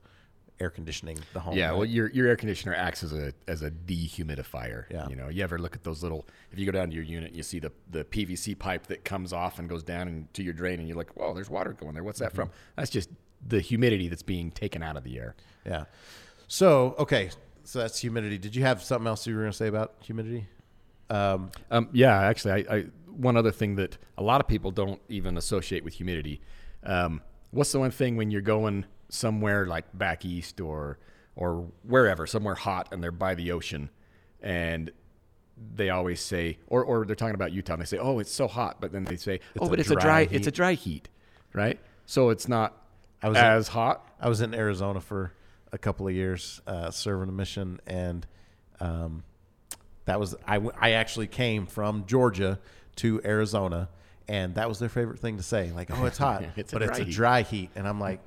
air 0.60 0.70
conditioning 0.70 1.18
the 1.34 1.40
home. 1.40 1.58
Yeah, 1.58 1.70
right? 1.70 1.78
well, 1.78 1.86
your 1.86 2.10
your 2.12 2.28
air 2.28 2.36
conditioner 2.36 2.74
acts 2.76 3.04
as 3.04 3.14
a 3.14 3.34
as 3.48 3.62
a 3.62 3.72
dehumidifier. 3.72 4.86
Yeah. 4.90 5.08
You 5.08 5.16
know, 5.16 5.30
you 5.30 5.44
ever 5.44 5.58
look 5.60 5.76
at 5.76 5.84
those 5.84 6.04
little? 6.04 6.26
If 6.52 6.60
you 6.60 6.66
go 6.66 6.72
down 6.72 6.90
to 6.90 6.96
your 6.96 7.04
unit, 7.04 7.30
and 7.30 7.38
you 7.38 7.44
see 7.44 7.60
the 7.60 7.72
the 7.90 8.04
PVC 8.04 8.58
pipe 8.58 8.88
that 8.88 9.04
comes 9.04 9.34
off 9.34 9.60
and 9.60 9.68
goes 9.70 9.84
down 9.84 10.08
into 10.08 10.44
your 10.44 10.54
drain, 10.54 10.80
and 10.80 10.88
you're 10.88 10.98
like, 10.98 11.16
"Whoa, 11.16 11.34
there's 11.34 11.50
water 11.50 11.74
going 11.74 11.94
there. 11.94 12.04
What's 12.04 12.20
that 12.20 12.34
from?" 12.34 12.50
That's 12.76 12.90
just 12.90 13.10
the 13.46 13.60
humidity 13.60 14.08
that's 14.08 14.24
being 14.24 14.52
taken 14.52 14.82
out 14.84 14.96
of 14.96 15.04
the 15.04 15.18
air. 15.18 15.36
Yeah. 15.66 15.86
So 16.48 16.96
okay, 17.00 17.30
so 17.64 17.80
that's 17.80 18.00
humidity. 18.00 18.38
Did 18.38 18.56
you 18.56 18.64
have 18.64 18.82
something 18.84 19.08
else 19.08 19.26
you 19.28 19.36
were 19.36 19.42
going 19.42 19.52
to 19.52 19.58
say 19.58 19.68
about 19.68 19.96
humidity? 20.02 20.48
Um, 21.10 21.52
Um, 21.70 21.90
yeah, 21.92 22.22
actually, 22.22 22.66
I, 22.68 22.76
I 22.76 22.86
one 23.08 23.38
other 23.38 23.52
thing 23.52 23.76
that 23.76 23.98
a 24.18 24.24
lot 24.24 24.42
of 24.42 24.48
people 24.48 24.72
don't 24.72 25.02
even 25.10 25.38
associate 25.38 25.84
with 25.84 25.94
humidity. 25.94 26.42
Um, 26.84 27.22
what's 27.52 27.72
the 27.72 27.80
one 27.80 27.92
thing 27.92 28.18
when 28.18 28.32
you're 28.32 28.42
going 28.42 28.86
somewhere 29.14 29.66
like 29.68 29.86
back 29.98 30.26
east 30.26 30.60
or 30.60 30.98
or 31.36 31.68
wherever, 31.84 32.28
somewhere 32.28 32.56
hot, 32.56 32.90
and 32.92 33.02
they're 33.04 33.12
by 33.12 33.34
the 33.36 33.52
ocean, 33.52 33.90
and 34.42 34.92
they 35.76 35.90
always 35.90 36.20
say, 36.20 36.58
or 36.68 36.84
or 36.84 37.06
they're 37.06 37.16
talking 37.16 37.36
about 37.36 37.52
Utah, 37.52 37.74
and 37.74 37.82
they 37.82 37.86
say, 37.86 37.98
"Oh, 37.98 38.20
it's 38.20 38.32
so 38.32 38.48
hot," 38.48 38.78
but 38.82 38.92
then 38.92 39.04
they 39.06 39.16
say, 39.16 39.40
"Oh, 39.60 39.70
but 39.70 39.80
it's 39.80 39.90
a 39.90 39.94
dry 39.96 40.02
dry, 40.04 40.24
heat." 40.26 40.36
it's 40.36 40.48
a 40.48 40.52
dry 40.52 40.74
heat, 40.74 41.10
right?" 41.54 41.80
So 42.06 42.30
it's 42.30 42.48
not 42.48 42.78
I 43.22 43.30
was 43.30 43.38
in- 43.38 43.44
as 43.46 43.68
hot. 43.70 44.08
I 44.20 44.30
was 44.30 44.42
in 44.42 44.54
Arizona 44.54 45.00
for 45.02 45.32
a 45.72 45.78
couple 45.78 46.08
of 46.08 46.14
years 46.14 46.62
uh, 46.68 46.92
serving 46.92 47.30
a 47.30 47.32
mission, 47.32 47.80
and 47.88 48.26
um, 48.80 49.24
that 50.06 50.20
was 50.20 50.36
I. 50.46 50.56
w- 50.56 50.74
I 50.80 50.92
actually 50.92 51.28
came 51.28 51.66
from 51.66 52.06
Georgia 52.06 52.60
to 52.98 53.22
Arizona, 53.26 53.90
and 54.28 54.56
that 54.56 54.70
was 54.70 54.80
their 54.80 54.90
favorite 54.90 55.20
thing 55.20 55.38
to 55.38 55.44
say, 55.44 55.72
like, 55.72 55.90
"Oh, 55.92 56.06
it's 56.06 56.18
hot, 56.18 56.44
It's 56.56 56.72
but 56.72 56.82
it's 56.82 57.00
a 57.00 57.06
dry 57.06 57.42
heat." 57.42 57.70
And 57.76 57.88
I'm 57.88 58.00
like, 58.00 58.22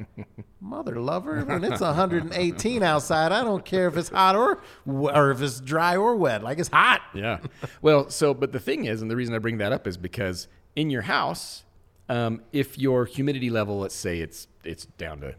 "Mother 0.61 1.01
lover, 1.01 1.43
when 1.45 1.65
it's 1.65 1.81
118 1.81 2.83
outside, 2.83 3.33
I 3.33 3.43
don't 3.43 3.65
care 3.65 3.89
if 3.89 3.97
it's 3.97 4.11
hot 4.11 4.37
or 4.37 4.61
or 4.87 5.31
if 5.31 5.41
it's 5.41 5.61
dry 5.61 5.97
or 5.97 6.15
wet. 6.17 6.43
Like 6.43 6.59
it's 6.59 6.69
hot." 6.69 7.03
Yeah. 7.15 7.39
Well, 7.83 8.11
so 8.11 8.35
but 8.35 8.53
the 8.53 8.61
thing 8.61 8.85
is, 8.85 9.01
and 9.03 9.11
the 9.11 9.17
reason 9.17 9.35
I 9.35 9.39
bring 9.39 9.59
that 9.59 9.73
up 9.73 9.87
is 9.87 9.97
because 9.97 10.49
in 10.75 10.91
your 10.91 11.03
house, 11.03 11.65
um, 12.09 12.43
if 12.53 12.79
your 12.79 13.07
humidity 13.07 13.51
level, 13.51 13.79
let's 13.81 13.95
say 13.95 14.21
it's 14.21 14.49
it's 14.65 14.85
down 14.85 15.21
to 15.21 15.35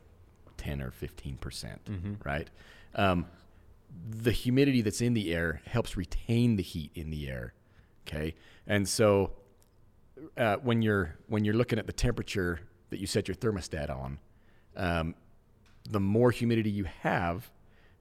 ten 0.58 0.82
or 0.82 0.92
fifteen 0.92 1.38
percent, 1.38 1.82
right? 2.26 2.50
Um, 2.96 3.28
the 4.10 4.32
humidity 4.32 4.82
that's 4.82 5.02
in 5.02 5.14
the 5.14 5.34
air 5.34 5.62
helps 5.66 5.96
retain 5.98 6.56
the 6.56 6.64
heat 6.64 6.92
in 6.96 7.10
the 7.12 7.30
air. 7.30 7.54
Okay, 8.08 8.36
and 8.66 8.88
so 8.88 9.32
uh, 10.38 10.58
when 10.58 10.82
you're 10.82 11.16
when 11.28 11.46
you're 11.46 11.56
looking 11.56 11.80
at 11.80 11.88
the 11.88 11.94
temperature 11.94 12.60
that 12.90 13.00
you 13.00 13.08
set 13.08 13.28
your 13.28 13.36
thermostat 13.36 13.90
on, 13.90 14.20
um, 14.76 15.16
the 15.90 16.00
more 16.00 16.32
humidity 16.32 16.70
you 16.70 16.86
have, 17.02 17.52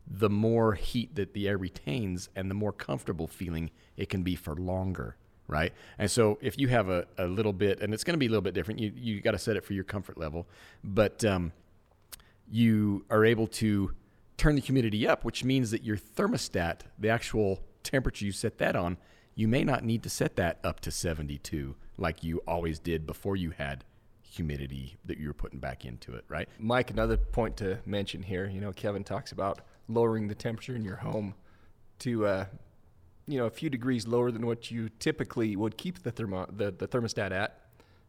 the 0.06 0.30
more 0.30 0.74
heat 0.74 1.14
that 1.16 1.34
the 1.34 1.48
air 1.48 1.58
retains, 1.58 2.28
and 2.36 2.50
the 2.50 2.54
more 2.54 2.72
comfortable 2.72 3.26
feeling 3.26 3.70
it 3.96 4.08
can 4.08 4.22
be 4.22 4.36
for 4.36 4.54
longer. 4.54 5.16
Right, 5.48 5.72
and 5.96 6.10
so 6.10 6.38
if 6.40 6.58
you 6.58 6.66
have 6.68 6.88
a, 6.88 7.06
a 7.18 7.26
little 7.26 7.52
bit, 7.52 7.80
and 7.80 7.94
it's 7.94 8.02
going 8.02 8.14
to 8.14 8.18
be 8.18 8.26
a 8.26 8.28
little 8.28 8.42
bit 8.42 8.52
different, 8.52 8.80
you 8.80 8.92
you 8.96 9.20
got 9.20 9.30
to 9.30 9.38
set 9.38 9.56
it 9.56 9.64
for 9.64 9.74
your 9.74 9.84
comfort 9.84 10.18
level, 10.18 10.46
but 10.82 11.24
um, 11.24 11.52
you 12.50 13.04
are 13.10 13.24
able 13.24 13.46
to 13.46 13.92
turn 14.36 14.56
the 14.56 14.60
humidity 14.60 15.06
up, 15.06 15.24
which 15.24 15.44
means 15.44 15.70
that 15.70 15.84
your 15.84 15.96
thermostat, 15.96 16.80
the 16.98 17.08
actual 17.08 17.60
temperature 17.84 18.24
you 18.24 18.32
set 18.32 18.58
that 18.58 18.74
on, 18.74 18.96
you 19.36 19.46
may 19.46 19.62
not 19.62 19.84
need 19.84 20.02
to 20.02 20.10
set 20.10 20.34
that 20.34 20.58
up 20.64 20.80
to 20.80 20.90
72 20.90 21.76
like 21.98 22.22
you 22.22 22.42
always 22.46 22.78
did 22.78 23.06
before 23.06 23.36
you 23.36 23.50
had 23.50 23.84
humidity 24.22 24.96
that 25.04 25.18
you 25.18 25.28
were 25.28 25.34
putting 25.34 25.58
back 25.58 25.84
into 25.84 26.14
it, 26.14 26.24
right? 26.28 26.48
Mike, 26.58 26.90
another 26.90 27.16
point 27.16 27.56
to 27.58 27.78
mention 27.86 28.22
here. 28.22 28.46
You 28.46 28.60
know, 28.60 28.72
Kevin 28.72 29.04
talks 29.04 29.32
about 29.32 29.60
lowering 29.88 30.28
the 30.28 30.34
temperature 30.34 30.74
in 30.74 30.84
your 30.84 30.96
home 30.96 31.34
to, 32.00 32.26
uh, 32.26 32.44
you 33.26 33.38
know, 33.38 33.46
a 33.46 33.50
few 33.50 33.70
degrees 33.70 34.06
lower 34.06 34.30
than 34.30 34.46
what 34.46 34.70
you 34.70 34.90
typically 34.98 35.56
would 35.56 35.76
keep 35.76 36.02
the 36.02 36.10
thermo 36.10 36.46
the, 36.50 36.70
the 36.70 36.86
thermostat 36.86 37.32
at. 37.32 37.60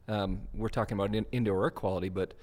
Um, 0.07 0.41
we're 0.53 0.69
talking 0.69 0.97
about 0.97 1.15
in, 1.15 1.25
indoor 1.31 1.63
air 1.65 1.69
quality, 1.69 2.09
but 2.09 2.33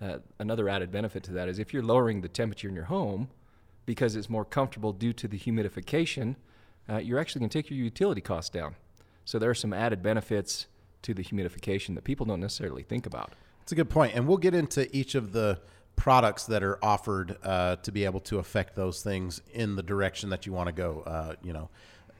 uh, 0.00 0.18
another 0.38 0.68
added 0.68 0.90
benefit 0.90 1.22
to 1.24 1.32
that 1.32 1.48
is 1.48 1.58
if 1.58 1.72
you're 1.72 1.82
lowering 1.82 2.20
the 2.20 2.28
temperature 2.28 2.68
in 2.68 2.74
your 2.74 2.84
home 2.84 3.28
because 3.86 4.16
it's 4.16 4.30
more 4.30 4.44
comfortable 4.44 4.92
due 4.92 5.12
to 5.12 5.28
the 5.28 5.38
humidification, 5.38 6.36
uh, 6.88 6.98
you're 6.98 7.18
actually 7.18 7.40
going 7.40 7.50
to 7.50 7.58
take 7.58 7.70
your 7.70 7.78
utility 7.78 8.20
costs 8.20 8.50
down. 8.50 8.76
So 9.24 9.38
there 9.38 9.50
are 9.50 9.54
some 9.54 9.72
added 9.72 10.02
benefits 10.02 10.66
to 11.02 11.14
the 11.14 11.22
humidification 11.22 11.94
that 11.94 12.04
people 12.04 12.26
don't 12.26 12.40
necessarily 12.40 12.82
think 12.82 13.06
about. 13.06 13.32
It's 13.62 13.72
a 13.72 13.74
good 13.74 13.90
point, 13.90 14.14
and 14.14 14.26
we'll 14.26 14.38
get 14.38 14.54
into 14.54 14.94
each 14.96 15.14
of 15.14 15.32
the 15.32 15.60
products 15.96 16.46
that 16.46 16.62
are 16.62 16.82
offered 16.82 17.36
uh, 17.42 17.76
to 17.76 17.92
be 17.92 18.04
able 18.04 18.20
to 18.20 18.38
affect 18.38 18.74
those 18.74 19.02
things 19.02 19.40
in 19.52 19.76
the 19.76 19.82
direction 19.82 20.30
that 20.30 20.46
you 20.46 20.52
want 20.52 20.66
to 20.66 20.72
go. 20.72 21.02
Uh, 21.06 21.34
you 21.42 21.52
know, 21.52 21.68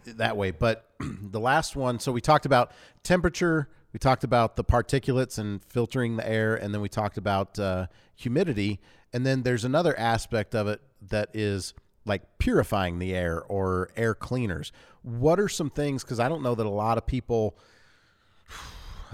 that 0.05 0.37
way. 0.37 0.51
But 0.51 0.87
the 1.01 1.41
last 1.41 1.77
one, 1.77 1.99
so 1.99 2.13
we 2.13 2.21
talked 2.21 2.47
about 2.47 2.73
temperature, 3.03 3.69
we 3.93 3.99
talked 3.99 4.25
about 4.25 4.57
the 4.57 4.65
particulates 4.65 5.39
and 5.39 5.63
filtering 5.65 6.17
the 6.17 6.29
air, 6.29 6.55
and 6.55 6.73
then 6.73 6.81
we 6.81 6.89
talked 6.89 7.19
about 7.19 7.59
uh, 7.59 7.87
humidity, 8.15 8.81
and 9.13 9.27
then 9.27 9.43
there's 9.43 9.65
another 9.65 9.99
aspect 9.99 10.55
of 10.55 10.67
it 10.69 10.81
that 11.09 11.31
is 11.35 11.75
like 12.05 12.23
purifying 12.39 12.99
the 12.99 13.15
air 13.15 13.43
or 13.43 13.91
air 13.97 14.15
cleaners. 14.15 14.73
What 15.03 15.39
are 15.39 15.49
some 15.49 15.71
things? 15.71 16.03
Because 16.03 16.21
I 16.21 16.29
don't 16.29 16.43
know 16.43 16.55
that 16.55 16.67
a 16.67 16.71
lot 16.71 16.99
of 16.99 17.07
people. 17.07 17.57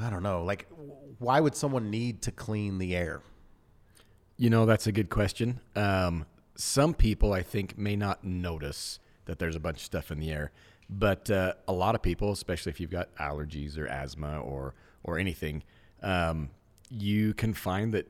I 0.00 0.11
don't 0.11 0.23
know. 0.23 0.45
Like, 0.45 0.67
why 1.19 1.40
would 1.40 1.57
someone 1.57 1.90
need 1.90 2.23
to 2.23 2.31
clean 2.31 2.78
the 2.78 2.95
air? 2.95 3.21
You 4.37 4.50
know, 4.50 4.67
that's 4.67 4.87
a 4.87 4.93
good 4.93 5.11
question. 5.11 5.61
Um, 5.75 6.26
some 6.55 6.95
people, 6.95 7.33
I 7.33 7.43
think, 7.43 7.76
may 7.76 7.97
not 7.97 8.25
notice 8.25 9.00
that 9.25 9.38
there's 9.38 9.57
a 9.57 9.61
bunch 9.61 9.78
of 9.78 9.83
stuff 9.83 10.11
in 10.11 10.21
the 10.21 10.31
air, 10.31 10.52
but 10.88 11.31
uh, 11.31 11.55
a 11.67 11.73
lot 11.73 11.95
of 11.95 12.02
people, 12.02 12.33
especially 12.33 12.71
if 12.71 12.81
you've 12.81 12.90
got 12.90 13.14
allergies 13.17 13.76
or 13.76 13.87
asthma 13.87 14.40
or 14.40 14.75
or 15.05 15.19
anything, 15.19 15.62
um, 16.02 16.50
you 16.90 17.35
can 17.35 17.55
find 17.55 17.93
that 17.95 18.07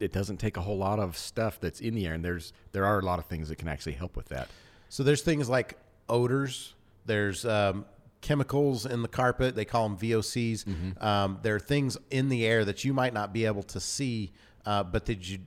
it 0.00 0.12
doesn't 0.12 0.38
take 0.38 0.56
a 0.56 0.60
whole 0.60 0.78
lot 0.78 0.98
of 0.98 1.16
stuff 1.16 1.60
that's 1.60 1.80
in 1.80 1.94
the 1.94 2.06
air, 2.06 2.14
and 2.14 2.24
there's 2.24 2.52
there 2.72 2.84
are 2.84 2.98
a 2.98 3.04
lot 3.04 3.18
of 3.18 3.26
things 3.26 3.48
that 3.48 3.56
can 3.56 3.68
actually 3.68 3.92
help 3.92 4.16
with 4.16 4.28
that. 4.28 4.48
So 4.88 5.02
there's 5.02 5.22
things 5.22 5.48
like 5.48 5.78
odors. 6.08 6.74
There's 7.04 7.44
um, 7.44 7.84
chemicals 8.26 8.86
in 8.86 9.02
the 9.02 9.08
carpet. 9.08 9.54
They 9.54 9.64
call 9.64 9.88
them 9.88 9.96
VOCs. 9.96 10.64
Mm-hmm. 10.64 11.04
Um, 11.04 11.38
there 11.42 11.54
are 11.54 11.60
things 11.60 11.96
in 12.10 12.28
the 12.28 12.44
air 12.44 12.64
that 12.64 12.84
you 12.84 12.92
might 12.92 13.14
not 13.14 13.32
be 13.32 13.46
able 13.46 13.62
to 13.64 13.78
see, 13.78 14.32
uh, 14.64 14.82
but 14.82 15.06
that 15.06 15.28
you, 15.30 15.38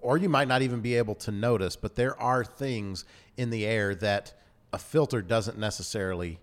or 0.00 0.18
you 0.18 0.28
might 0.28 0.48
not 0.48 0.62
even 0.62 0.80
be 0.80 0.96
able 0.96 1.14
to 1.14 1.30
notice. 1.30 1.76
But 1.76 1.94
there 1.94 2.20
are 2.20 2.44
things 2.44 3.04
in 3.36 3.50
the 3.50 3.64
air 3.64 3.94
that 3.96 4.34
a 4.72 4.78
filter 4.78 5.22
doesn't 5.22 5.56
necessarily 5.56 6.40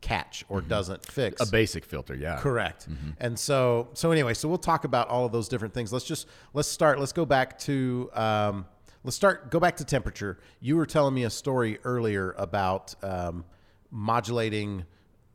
catch 0.00 0.42
or 0.48 0.62
doesn't 0.62 1.04
fix. 1.04 1.42
Mm-hmm. 1.42 1.48
A 1.48 1.52
basic 1.52 1.84
filter, 1.84 2.14
yeah. 2.14 2.38
Correct. 2.38 2.88
And 3.20 3.38
so, 3.38 3.88
so 3.92 4.12
anyway, 4.12 4.32
so 4.32 4.48
we'll 4.48 4.56
talk 4.56 4.84
about 4.84 5.08
all 5.08 5.26
of 5.26 5.32
those 5.32 5.48
different 5.48 5.74
things. 5.74 5.92
Let's 5.92 6.06
just 6.06 6.28
let's 6.54 6.68
start. 6.68 6.98
Let's 6.98 7.12
go 7.12 7.26
back 7.26 7.58
to 7.60 8.08
um, 8.14 8.64
let's 9.04 9.16
start. 9.16 9.50
Go 9.50 9.60
back 9.60 9.76
to 9.76 9.84
temperature. 9.84 10.38
You 10.60 10.76
were 10.76 10.86
telling 10.86 11.12
me 11.12 11.24
a 11.24 11.30
story 11.30 11.78
earlier 11.84 12.34
about 12.38 12.94
um, 13.04 13.44
modulating 13.90 14.86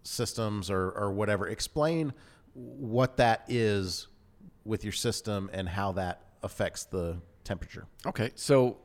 systems 0.04 0.70
or 0.70 0.92
or 0.92 1.12
whatever. 1.12 1.48
Explain 1.48 2.14
what 2.54 3.18
that 3.18 3.46
is 3.48 4.08
with 4.66 4.84
your 4.84 4.94
system 4.94 5.50
and 5.54 5.68
how 5.68 5.92
that 5.94 6.22
affects 6.44 6.86
the 6.86 7.18
temperature. 7.44 7.86
Okay, 8.06 8.32
so 8.36 8.78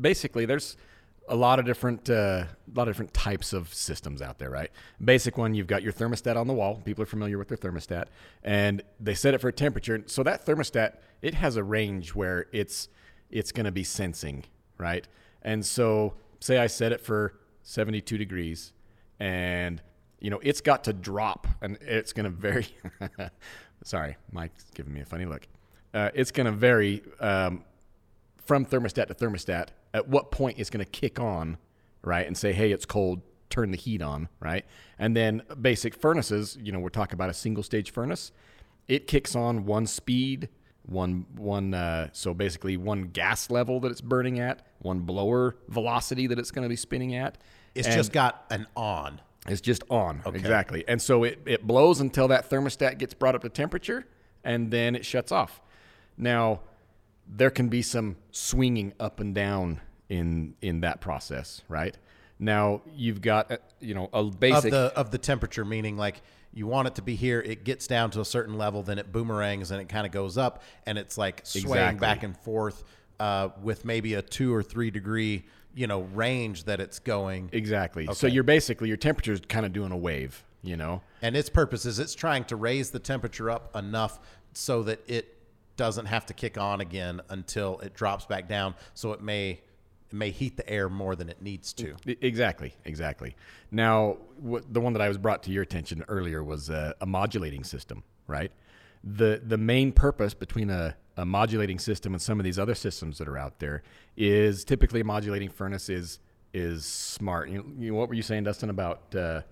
basically, 0.00 0.44
there's 0.44 0.76
a 1.28 1.36
lot 1.36 1.58
of 1.58 1.66
different, 1.66 2.08
uh, 2.08 2.44
a 2.44 2.48
lot 2.74 2.88
of 2.88 2.94
different 2.94 3.12
types 3.12 3.52
of 3.52 3.72
systems 3.72 4.22
out 4.22 4.38
there, 4.38 4.50
right? 4.50 4.70
Basic 5.04 5.36
one, 5.36 5.54
you've 5.54 5.66
got 5.66 5.82
your 5.82 5.92
thermostat 5.92 6.36
on 6.36 6.46
the 6.46 6.54
wall. 6.54 6.80
People 6.84 7.02
are 7.02 7.06
familiar 7.06 7.38
with 7.38 7.48
their 7.48 7.58
thermostat, 7.58 8.06
and 8.42 8.82
they 8.98 9.14
set 9.14 9.34
it 9.34 9.40
for 9.40 9.48
a 9.48 9.52
temperature. 9.52 10.02
So 10.06 10.22
that 10.22 10.46
thermostat, 10.46 10.96
it 11.22 11.34
has 11.34 11.56
a 11.56 11.62
range 11.62 12.14
where 12.14 12.46
it's 12.52 12.88
it's 13.30 13.52
going 13.52 13.66
to 13.66 13.72
be 13.72 13.84
sensing, 13.84 14.44
right? 14.78 15.06
And 15.42 15.64
so, 15.64 16.14
say 16.40 16.56
I 16.58 16.66
set 16.66 16.92
it 16.92 17.00
for 17.02 17.34
72 17.62 18.16
degrees, 18.16 18.72
and 19.20 19.82
you 20.20 20.30
know 20.30 20.40
it's 20.42 20.60
got 20.60 20.84
to 20.84 20.92
drop, 20.92 21.46
and 21.60 21.78
it's 21.80 22.12
going 22.12 22.24
to 22.24 22.30
vary. 22.30 22.66
Sorry, 23.84 24.16
Mike's 24.32 24.64
giving 24.74 24.92
me 24.92 25.00
a 25.00 25.04
funny 25.04 25.24
look. 25.24 25.46
Uh, 25.94 26.10
it's 26.14 26.30
going 26.30 26.46
to 26.46 26.52
vary 26.52 27.02
um, 27.20 27.64
from 28.44 28.66
thermostat 28.66 29.06
to 29.06 29.14
thermostat 29.14 29.68
at 29.94 30.08
what 30.08 30.30
point 30.30 30.58
it's 30.58 30.68
going 30.70 30.84
to 30.84 30.90
kick 30.90 31.18
on, 31.20 31.56
right? 32.02 32.26
And 32.26 32.36
say, 32.36 32.52
hey, 32.52 32.72
it's 32.72 32.84
cold, 32.84 33.22
turn 33.50 33.70
the 33.70 33.76
heat 33.76 34.02
on, 34.02 34.28
right? 34.40 34.64
And 34.98 35.16
then 35.16 35.42
basic 35.60 35.94
furnaces, 35.94 36.58
you 36.60 36.72
know, 36.72 36.78
we're 36.80 36.88
talking 36.90 37.14
about 37.14 37.30
a 37.30 37.34
single 37.34 37.62
stage 37.62 37.90
furnace. 37.92 38.32
It 38.86 39.06
kicks 39.06 39.34
on 39.36 39.64
one 39.64 39.86
speed, 39.86 40.48
one 40.84 41.26
one 41.36 41.72
uh, 41.74 42.08
so 42.12 42.34
basically 42.34 42.76
one 42.76 43.04
gas 43.04 43.50
level 43.50 43.80
that 43.80 43.90
it's 43.92 44.00
burning 44.00 44.40
at, 44.40 44.66
one 44.80 45.00
blower 45.00 45.56
velocity 45.68 46.26
that 46.26 46.38
it's 46.38 46.50
going 46.50 46.64
to 46.64 46.68
be 46.68 46.76
spinning 46.76 47.14
at. 47.14 47.38
It's 47.74 47.86
And- 47.86 47.96
just 47.96 48.12
got 48.12 48.44
an 48.50 48.66
on. 48.76 49.20
It's 49.48 49.60
just 49.60 49.82
on. 49.90 50.22
Exactly. 50.26 50.84
And 50.86 51.00
so 51.00 51.24
it, 51.24 51.40
it 51.46 51.66
blows 51.66 52.00
until 52.00 52.28
that 52.28 52.48
thermostat 52.50 52.98
gets 52.98 53.14
brought 53.14 53.34
up 53.34 53.42
to 53.42 53.48
temperature 53.48 54.06
and 54.44 54.70
then 54.70 54.94
it 54.94 55.04
shuts 55.04 55.32
off. 55.32 55.60
Now, 56.16 56.60
there 57.26 57.50
can 57.50 57.68
be 57.68 57.82
some 57.82 58.16
swinging 58.30 58.94
up 58.98 59.20
and 59.20 59.34
down 59.34 59.80
in 60.08 60.54
in 60.62 60.80
that 60.80 61.00
process, 61.00 61.62
right? 61.68 61.96
Now, 62.38 62.82
you've 62.94 63.20
got 63.20 63.50
uh, 63.50 63.56
you 63.80 63.94
know 63.94 64.08
a 64.12 64.24
basic 64.24 64.66
of 64.66 64.70
the 64.70 64.92
of 64.96 65.10
the 65.10 65.18
temperature, 65.18 65.64
meaning 65.64 65.96
like 65.96 66.22
you 66.54 66.66
want 66.66 66.88
it 66.88 66.94
to 66.94 67.02
be 67.02 67.14
here, 67.14 67.40
it 67.40 67.64
gets 67.64 67.86
down 67.86 68.10
to 68.12 68.20
a 68.20 68.24
certain 68.24 68.56
level, 68.56 68.82
then 68.82 68.98
it 68.98 69.12
boomerangs 69.12 69.70
and 69.70 69.80
it 69.80 69.88
kind 69.88 70.06
of 70.06 70.12
goes 70.12 70.38
up, 70.38 70.62
and 70.86 70.96
it's 70.96 71.18
like 71.18 71.42
swaying 71.44 71.66
Exactly. 71.66 72.00
back 72.00 72.22
and 72.22 72.36
forth 72.38 72.84
uh, 73.20 73.50
with 73.62 73.84
maybe 73.84 74.14
a 74.14 74.22
two 74.22 74.54
or 74.54 74.62
three 74.62 74.90
degree, 74.90 75.44
you 75.78 75.86
know, 75.86 76.00
range 76.12 76.64
that 76.64 76.80
it's 76.80 76.98
going. 76.98 77.48
exactly. 77.52 78.08
So 78.12 78.26
you're 78.26 78.42
basically 78.42 78.88
your 78.88 78.96
temperature's 78.96 79.40
kind 79.48 79.64
of 79.64 79.72
doing 79.72 79.92
a 79.92 79.96
wave, 79.96 80.42
you 80.60 80.76
know. 80.76 81.02
And 81.22 81.36
its 81.36 81.48
purpose 81.48 81.86
is 81.86 82.00
it's 82.00 82.16
trying 82.16 82.44
to 82.46 82.56
raise 82.56 82.90
the 82.90 82.98
temperature 82.98 83.48
up 83.48 83.76
enough 83.76 84.18
so 84.54 84.82
that 84.82 85.00
it 85.06 85.36
doesn't 85.76 86.06
have 86.06 86.26
to 86.26 86.34
kick 86.34 86.58
on 86.58 86.80
again 86.80 87.20
until 87.28 87.78
it 87.78 87.94
drops 87.94 88.26
back 88.26 88.48
down. 88.48 88.74
So 88.94 89.12
it 89.12 89.22
may 89.22 89.50
it 89.50 90.12
may 90.12 90.30
heat 90.30 90.56
the 90.56 90.68
air 90.68 90.88
more 90.88 91.14
than 91.14 91.28
it 91.28 91.40
needs 91.40 91.72
to. 91.74 91.94
Exactly, 92.06 92.74
exactly. 92.84 93.36
Now, 93.70 94.16
the 94.42 94.80
one 94.80 94.94
that 94.94 95.02
I 95.02 95.06
was 95.06 95.16
brought 95.16 95.44
to 95.44 95.52
your 95.52 95.62
attention 95.62 96.04
earlier 96.08 96.42
was 96.42 96.70
uh, 96.70 96.94
a 97.00 97.06
modulating 97.06 97.62
system, 97.62 98.02
right? 98.26 98.50
The 99.04 99.40
the 99.44 99.58
main 99.58 99.92
purpose 99.92 100.34
between 100.34 100.70
a, 100.70 100.96
a 101.18 101.26
modulating 101.26 101.80
system 101.80 102.14
and 102.14 102.22
some 102.22 102.38
of 102.38 102.44
these 102.44 102.60
other 102.60 102.76
systems 102.76 103.18
that 103.18 103.26
are 103.26 103.36
out 103.36 103.58
there 103.58 103.82
is 104.16 104.64
typically 104.64 105.00
a 105.00 105.04
modulating 105.04 105.50
furnace 105.50 105.88
is 105.88 106.20
is 106.54 106.86
smart. 106.86 107.50
You, 107.50 107.72
you 107.76 107.92
what 107.92 108.08
were 108.08 108.14
you 108.14 108.22
saying, 108.22 108.44
Dustin, 108.44 108.70
about 108.70 109.14
uh, 109.14 109.42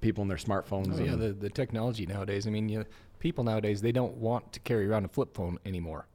people 0.00 0.22
and 0.22 0.30
their 0.30 0.36
smartphones? 0.36 1.00
Oh, 1.00 1.04
yeah, 1.04 1.14
the, 1.14 1.32
the 1.32 1.48
technology 1.48 2.04
nowadays. 2.04 2.46
I 2.46 2.50
mean, 2.50 2.68
you 2.68 2.80
know, 2.80 2.84
people 3.20 3.44
nowadays 3.44 3.80
they 3.80 3.92
don't 3.92 4.16
want 4.16 4.52
to 4.52 4.60
carry 4.60 4.86
around 4.88 5.04
a 5.04 5.08
flip 5.08 5.34
phone 5.34 5.58
anymore. 5.64 6.08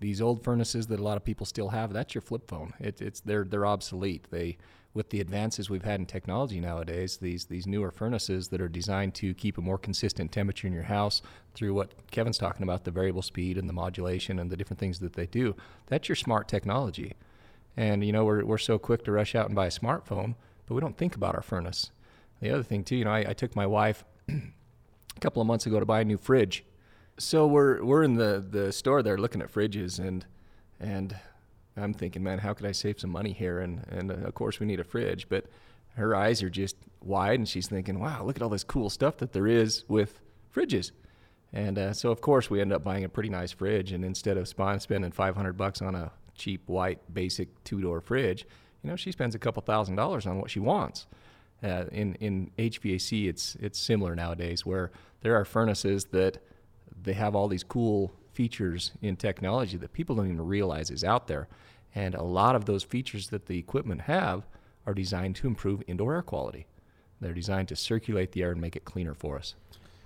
These 0.00 0.22
old 0.22 0.44
furnaces 0.44 0.86
that 0.86 1.00
a 1.00 1.02
lot 1.02 1.16
of 1.16 1.24
people 1.24 1.44
still 1.44 1.70
have, 1.70 1.92
that's 1.92 2.14
your 2.14 2.22
flip 2.22 2.48
phone. 2.48 2.74
It, 2.78 3.02
it's 3.02 3.20
they're 3.20 3.44
they're 3.44 3.66
obsolete. 3.66 4.26
They 4.30 4.58
with 4.98 5.10
the 5.10 5.20
advances 5.20 5.70
we've 5.70 5.84
had 5.84 6.00
in 6.00 6.06
technology 6.06 6.58
nowadays, 6.58 7.18
these 7.18 7.44
these 7.44 7.68
newer 7.68 7.92
furnaces 7.92 8.48
that 8.48 8.60
are 8.60 8.68
designed 8.68 9.14
to 9.14 9.32
keep 9.32 9.56
a 9.56 9.60
more 9.60 9.78
consistent 9.78 10.32
temperature 10.32 10.66
in 10.66 10.72
your 10.72 10.82
house 10.82 11.22
through 11.54 11.72
what 11.72 11.94
Kevin's 12.10 12.36
talking 12.36 12.64
about, 12.64 12.82
the 12.82 12.90
variable 12.90 13.22
speed 13.22 13.56
and 13.56 13.68
the 13.68 13.72
modulation 13.72 14.40
and 14.40 14.50
the 14.50 14.56
different 14.56 14.80
things 14.80 14.98
that 14.98 15.12
they 15.12 15.26
do. 15.26 15.54
That's 15.86 16.08
your 16.08 16.16
smart 16.16 16.48
technology. 16.48 17.14
And 17.76 18.04
you 18.04 18.12
know, 18.12 18.24
we're 18.24 18.44
we're 18.44 18.58
so 18.58 18.76
quick 18.76 19.04
to 19.04 19.12
rush 19.12 19.36
out 19.36 19.46
and 19.46 19.54
buy 19.54 19.66
a 19.66 19.70
smartphone, 19.70 20.34
but 20.66 20.74
we 20.74 20.80
don't 20.80 20.98
think 20.98 21.14
about 21.14 21.36
our 21.36 21.42
furnace. 21.42 21.92
The 22.40 22.50
other 22.50 22.64
thing 22.64 22.82
too, 22.82 22.96
you 22.96 23.04
know, 23.04 23.12
I, 23.12 23.30
I 23.30 23.32
took 23.34 23.54
my 23.54 23.68
wife 23.68 24.04
a 24.28 25.20
couple 25.20 25.40
of 25.40 25.46
months 25.46 25.64
ago 25.64 25.78
to 25.78 25.86
buy 25.86 26.00
a 26.00 26.04
new 26.04 26.18
fridge. 26.18 26.64
So 27.20 27.46
we're 27.46 27.84
we're 27.84 28.02
in 28.02 28.16
the, 28.16 28.44
the 28.50 28.72
store 28.72 29.04
there 29.04 29.16
looking 29.16 29.42
at 29.42 29.52
fridges 29.52 30.00
and 30.00 30.26
and 30.80 31.16
I'm 31.78 31.94
thinking, 31.94 32.22
man, 32.22 32.38
how 32.38 32.52
could 32.54 32.66
I 32.66 32.72
save 32.72 33.00
some 33.00 33.10
money 33.10 33.32
here? 33.32 33.60
And 33.60 33.84
and 33.90 34.10
uh, 34.10 34.14
of 34.26 34.34
course 34.34 34.60
we 34.60 34.66
need 34.66 34.80
a 34.80 34.84
fridge, 34.84 35.28
but 35.28 35.46
her 35.94 36.14
eyes 36.14 36.42
are 36.42 36.50
just 36.50 36.76
wide 37.02 37.38
and 37.40 37.48
she's 37.48 37.66
thinking, 37.66 37.98
wow, 37.98 38.22
look 38.24 38.36
at 38.36 38.42
all 38.42 38.48
this 38.48 38.64
cool 38.64 38.90
stuff 38.90 39.16
that 39.18 39.32
there 39.32 39.46
is 39.46 39.84
with 39.88 40.20
fridges. 40.54 40.92
And 41.52 41.78
uh, 41.78 41.92
so 41.92 42.10
of 42.10 42.20
course 42.20 42.50
we 42.50 42.60
end 42.60 42.72
up 42.72 42.84
buying 42.84 43.04
a 43.04 43.08
pretty 43.08 43.30
nice 43.30 43.52
fridge, 43.52 43.92
and 43.92 44.04
instead 44.04 44.36
of 44.36 44.46
sp- 44.50 44.78
spending 44.80 45.10
500 45.12 45.54
bucks 45.54 45.80
on 45.80 45.94
a 45.94 46.12
cheap 46.34 46.68
white 46.68 47.00
basic 47.12 47.48
two 47.64 47.80
door 47.80 48.00
fridge, 48.00 48.46
you 48.82 48.90
know, 48.90 48.96
she 48.96 49.12
spends 49.12 49.34
a 49.34 49.38
couple 49.38 49.62
thousand 49.62 49.96
dollars 49.96 50.26
on 50.26 50.38
what 50.38 50.50
she 50.50 50.60
wants. 50.60 51.06
Uh, 51.62 51.84
in 51.90 52.14
in 52.16 52.50
HVAC, 52.58 53.28
it's 53.28 53.56
it's 53.56 53.78
similar 53.78 54.14
nowadays, 54.14 54.64
where 54.64 54.92
there 55.22 55.34
are 55.34 55.44
furnaces 55.44 56.04
that 56.06 56.38
they 57.02 57.14
have 57.14 57.34
all 57.34 57.48
these 57.48 57.64
cool 57.64 58.12
features 58.38 58.92
in 59.02 59.16
technology 59.16 59.76
that 59.76 59.92
people 59.92 60.14
don't 60.14 60.26
even 60.26 60.46
realize 60.46 60.92
is 60.92 61.02
out 61.02 61.26
there. 61.26 61.48
And 61.92 62.14
a 62.14 62.22
lot 62.22 62.54
of 62.54 62.66
those 62.66 62.84
features 62.84 63.30
that 63.30 63.46
the 63.46 63.58
equipment 63.58 64.02
have 64.02 64.46
are 64.86 64.94
designed 64.94 65.34
to 65.36 65.48
improve 65.48 65.82
indoor 65.88 66.14
air 66.14 66.22
quality. 66.22 66.68
They're 67.20 67.34
designed 67.34 67.66
to 67.68 67.74
circulate 67.74 68.30
the 68.30 68.44
air 68.44 68.52
and 68.52 68.60
make 68.60 68.76
it 68.76 68.84
cleaner 68.84 69.12
for 69.12 69.36
us. 69.36 69.56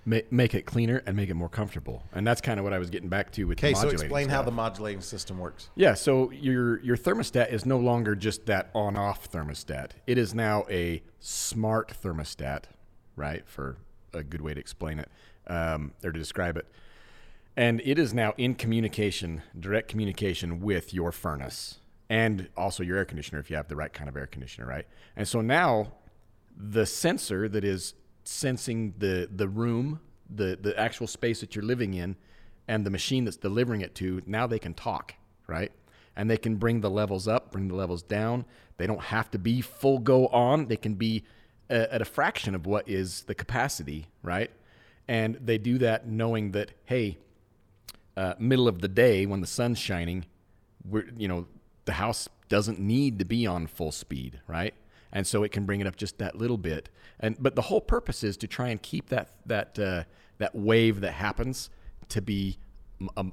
Ma- 0.03 0.25
make 0.31 0.55
it 0.55 0.65
cleaner 0.65 1.03
and 1.05 1.15
make 1.15 1.29
it 1.29 1.35
more 1.35 1.47
comfortable. 1.47 2.01
And 2.11 2.25
that's 2.25 2.41
kind 2.41 2.59
of 2.59 2.63
what 2.63 2.73
I 2.73 2.79
was 2.79 2.89
getting 2.89 3.07
back 3.07 3.31
to 3.33 3.43
with 3.43 3.59
Okay, 3.59 3.73
the 3.73 3.75
so 3.75 3.83
modulating 3.83 4.05
explain 4.05 4.29
how 4.29 4.41
the 4.41 4.51
modulating 4.51 5.01
system 5.01 5.37
works. 5.37 5.69
Yeah, 5.75 5.93
so 5.93 6.31
your 6.31 6.79
your 6.81 6.97
thermostat 6.97 7.53
is 7.53 7.67
no 7.67 7.77
longer 7.77 8.15
just 8.15 8.47
that 8.47 8.71
on-off 8.73 9.31
thermostat. 9.31 9.91
It 10.07 10.17
is 10.17 10.33
now 10.33 10.65
a 10.71 11.03
smart 11.19 11.93
thermostat, 12.01 12.63
right? 13.15 13.43
For 13.45 13.77
a 14.11 14.23
good 14.23 14.41
way 14.41 14.55
to 14.55 14.59
explain 14.59 14.97
it 14.97 15.09
um, 15.45 15.93
or 16.03 16.11
to 16.11 16.17
describe 16.17 16.57
it, 16.57 16.65
and 17.55 17.81
it 17.85 17.99
is 17.99 18.13
now 18.13 18.33
in 18.37 18.55
communication, 18.55 19.43
direct 19.59 19.87
communication 19.87 20.59
with 20.59 20.93
your 20.93 21.11
furnace 21.11 21.79
and 22.09 22.49
also 22.57 22.83
your 22.83 22.97
air 22.97 23.05
conditioner 23.05 23.39
if 23.39 23.49
you 23.49 23.55
have 23.55 23.67
the 23.67 23.75
right 23.75 23.93
kind 23.93 24.09
of 24.09 24.15
air 24.17 24.27
conditioner, 24.27 24.67
right? 24.67 24.85
And 25.15 25.27
so 25.27 25.41
now 25.41 25.93
the 26.55 26.85
sensor 26.85 27.47
that 27.49 27.63
is 27.63 27.93
sensing 28.23 28.93
the 28.97 29.29
the 29.33 29.47
room, 29.47 29.99
the 30.29 30.57
the 30.59 30.77
actual 30.79 31.07
space 31.07 31.41
that 31.41 31.55
you're 31.55 31.65
living 31.65 31.93
in, 31.93 32.15
and 32.67 32.85
the 32.85 32.89
machine 32.89 33.25
that's 33.25 33.37
delivering 33.37 33.81
it 33.81 33.95
to, 33.95 34.21
now 34.25 34.47
they 34.47 34.59
can 34.59 34.73
talk, 34.73 35.15
right? 35.47 35.71
And 36.15 36.29
they 36.29 36.37
can 36.37 36.55
bring 36.55 36.81
the 36.81 36.89
levels 36.89 37.27
up, 37.27 37.51
bring 37.51 37.67
the 37.67 37.75
levels 37.75 38.03
down. 38.03 38.45
They 38.77 38.87
don't 38.87 39.01
have 39.01 39.31
to 39.31 39.39
be 39.39 39.61
full 39.61 39.99
go 39.99 40.27
on. 40.27 40.67
They 40.67 40.77
can 40.77 40.95
be 40.95 41.23
uh, 41.69 41.87
at 41.89 42.01
a 42.01 42.05
fraction 42.05 42.53
of 42.55 42.65
what 42.65 42.87
is 42.87 43.23
the 43.23 43.35
capacity, 43.35 44.07
right? 44.21 44.51
And 45.07 45.35
they 45.41 45.57
do 45.57 45.77
that 45.79 46.07
knowing 46.07 46.51
that 46.51 46.71
hey, 46.85 47.17
uh, 48.15 48.33
middle 48.39 48.67
of 48.67 48.81
the 48.81 48.87
day 48.87 49.25
when 49.25 49.41
the 49.41 49.47
sun's 49.47 49.79
shining, 49.79 50.25
we're 50.87 51.05
you 51.17 51.27
know 51.27 51.47
the 51.85 51.93
house 51.93 52.29
doesn't 52.49 52.79
need 52.79 53.19
to 53.19 53.25
be 53.25 53.47
on 53.47 53.67
full 53.67 53.91
speed, 53.91 54.39
right? 54.47 54.73
And 55.11 55.27
so 55.27 55.43
it 55.43 55.51
can 55.51 55.65
bring 55.65 55.79
it 55.79 55.87
up 55.87 55.95
just 55.95 56.17
that 56.17 56.37
little 56.37 56.57
bit. 56.57 56.89
And 57.19 57.35
but 57.41 57.55
the 57.55 57.63
whole 57.63 57.81
purpose 57.81 58.23
is 58.23 58.37
to 58.37 58.47
try 58.47 58.69
and 58.69 58.81
keep 58.81 59.09
that 59.09 59.29
that 59.45 59.77
uh, 59.79 60.03
that 60.37 60.55
wave 60.55 61.01
that 61.01 61.13
happens 61.13 61.69
to 62.09 62.21
be 62.21 62.57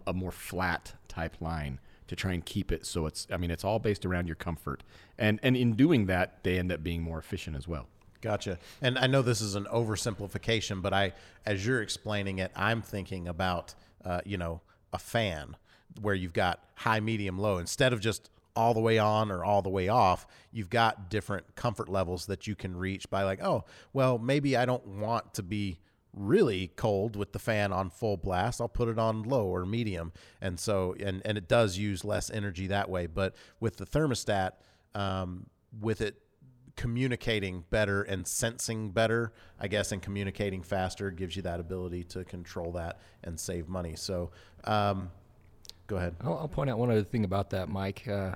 a 0.07 0.13
more 0.13 0.33
flat 0.33 0.95
type 1.07 1.37
line 1.41 1.79
to 2.09 2.17
try 2.17 2.33
and 2.33 2.45
keep 2.45 2.73
it 2.73 2.85
so 2.85 3.07
it's 3.07 3.29
I 3.31 3.37
mean 3.37 3.53
it's 3.53 3.63
all 3.63 3.79
based 3.79 4.05
around 4.05 4.27
your 4.27 4.37
comfort. 4.37 4.83
And 5.19 5.39
and 5.43 5.57
in 5.57 5.75
doing 5.75 6.07
that 6.07 6.43
they 6.43 6.59
end 6.59 6.73
up 6.73 6.83
being 6.83 7.03
more 7.03 7.19
efficient 7.19 7.57
as 7.57 7.69
well. 7.69 7.87
Gotcha. 8.21 8.59
And 8.83 8.99
I 8.99 9.07
know 9.07 9.23
this 9.23 9.41
is 9.41 9.55
an 9.55 9.65
oversimplification, 9.65 10.83
but 10.83 10.93
I, 10.93 11.13
as 11.47 11.67
you're 11.67 11.81
explaining 11.81 12.39
it, 12.39 12.53
I'm 12.55 12.83
thinking 12.83 13.29
about, 13.29 13.75
uh, 14.05 14.21
you 14.27 14.37
know, 14.37 14.61
a 14.93 14.99
fan 14.99 15.57
where 16.01 16.15
you've 16.15 16.33
got 16.33 16.63
high, 16.77 17.01
medium, 17.01 17.39
low. 17.39 17.59
Instead 17.59 17.93
of 17.93 18.01
just 18.01 18.31
all 18.57 18.75
the 18.75 18.81
way 18.81 18.99
on 18.99 19.31
or 19.31 19.45
all 19.45 19.63
the 19.63 19.71
way 19.71 19.89
off, 19.89 20.27
you've 20.53 20.71
got 20.71 21.09
different 21.11 21.55
comfort 21.55 21.89
levels 21.89 22.27
that 22.27 22.47
you 22.47 22.55
can 22.55 22.77
reach 22.77 23.09
by 23.11 23.23
like, 23.23 23.43
oh, 23.43 23.65
well, 23.93 24.19
maybe 24.19 24.57
I 24.57 24.65
don't 24.65 24.87
want 24.87 25.35
to 25.35 25.43
be 25.43 25.79
really 26.13 26.73
cold 26.77 27.15
with 27.15 27.33
the 27.33 27.39
fan 27.39 27.73
on 27.73 27.91
full 27.91 28.17
blast. 28.17 28.61
I'll 28.61 28.69
put 28.69 28.89
it 28.89 28.99
on 28.99 29.23
low 29.23 29.47
or 29.47 29.65
medium. 29.65 30.13
And 30.41 30.59
so 30.59 30.95
and 30.99 31.23
and 31.25 31.39
it 31.39 31.49
does 31.49 31.79
use 31.79 32.05
less 32.05 32.31
energy 32.31 32.67
that 32.67 32.91
way. 32.91 33.07
But 33.07 33.35
with 33.61 33.77
the 33.77 33.87
thermostat 33.87 34.53
um, 34.95 35.47
with 35.81 36.01
it 36.01 36.17
communicating 36.77 37.65
better 37.71 38.03
and 38.03 38.27
sensing 38.27 38.91
better, 38.91 39.33
I 39.59 39.69
guess, 39.69 39.93
and 39.93 40.01
communicating 40.03 40.63
faster 40.63 41.11
gives 41.11 41.37
you 41.37 41.43
that 41.43 41.61
ability 41.61 42.05
to 42.05 42.25
control 42.25 42.73
that 42.73 43.01
and 43.25 43.39
save 43.39 43.69
money. 43.69 43.97
So, 43.97 44.31
um, 44.65 45.11
go 45.87 45.97
ahead. 45.97 46.15
I'll, 46.23 46.39
I'll 46.39 46.49
point 46.49 46.71
out 46.71 46.79
one 46.79 46.91
other 46.91 47.03
thing 47.05 47.25
about 47.25 47.51
that, 47.51 47.69
Mike. 47.69 48.07
Uh, 48.09 48.35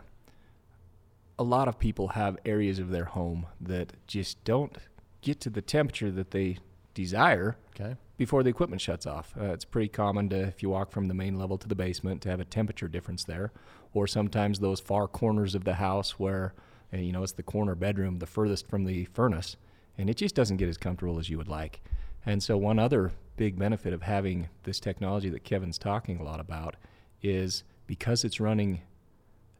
a 1.38 1.42
lot 1.44 1.66
of 1.68 1.78
people 1.78 2.08
have 2.08 2.36
areas 2.44 2.78
of 2.78 2.90
their 2.90 3.06
home 3.06 3.46
that 3.60 3.92
just 4.06 4.42
don't 4.44 4.76
get 5.20 5.40
to 5.40 5.50
the 5.50 5.62
temperature 5.62 6.10
that 6.10 6.30
they 6.30 6.58
desire 6.94 7.56
Okay. 7.74 7.96
before 8.16 8.44
the 8.44 8.50
equipment 8.50 8.80
shuts 8.80 9.04
off. 9.04 9.34
Uh, 9.36 9.46
it's 9.46 9.64
pretty 9.64 9.88
common 9.88 10.28
to, 10.28 10.36
if 10.38 10.62
you 10.62 10.68
walk 10.70 10.92
from 10.92 11.08
the 11.08 11.14
main 11.14 11.36
level 11.36 11.58
to 11.58 11.66
the 11.66 11.74
basement, 11.74 12.22
to 12.22 12.28
have 12.28 12.38
a 12.38 12.44
temperature 12.44 12.86
difference 12.86 13.24
there, 13.24 13.50
or 13.92 14.06
sometimes 14.06 14.60
those 14.60 14.78
far 14.78 15.08
corners 15.08 15.56
of 15.56 15.64
the 15.64 15.74
house 15.74 16.20
where, 16.20 16.54
Uh, 16.94 16.98
you 16.98 17.12
know, 17.12 17.22
it's 17.22 17.32
the 17.32 17.42
corner 17.42 17.74
bedroom, 17.74 18.18
the 18.18 18.26
furthest 18.26 18.68
from 18.68 18.84
the 18.84 19.04
furnace, 19.06 19.56
and 19.98 20.08
it 20.08 20.16
just 20.16 20.34
doesn't 20.34 20.58
get 20.58 20.68
as 20.68 20.78
comfortable 20.78 21.18
as 21.18 21.28
you 21.28 21.38
would 21.38 21.48
like. 21.48 21.82
And 22.24 22.42
so, 22.42 22.56
one 22.56 22.78
other 22.78 23.12
big 23.36 23.58
benefit 23.58 23.92
of 23.92 24.02
having 24.02 24.48
this 24.62 24.80
technology 24.80 25.28
that 25.30 25.44
Kevin's 25.44 25.78
talking 25.78 26.18
a 26.18 26.22
lot 26.22 26.40
about 26.40 26.76
is 27.22 27.64
because 27.86 28.24
it's 28.24 28.40
running 28.40 28.82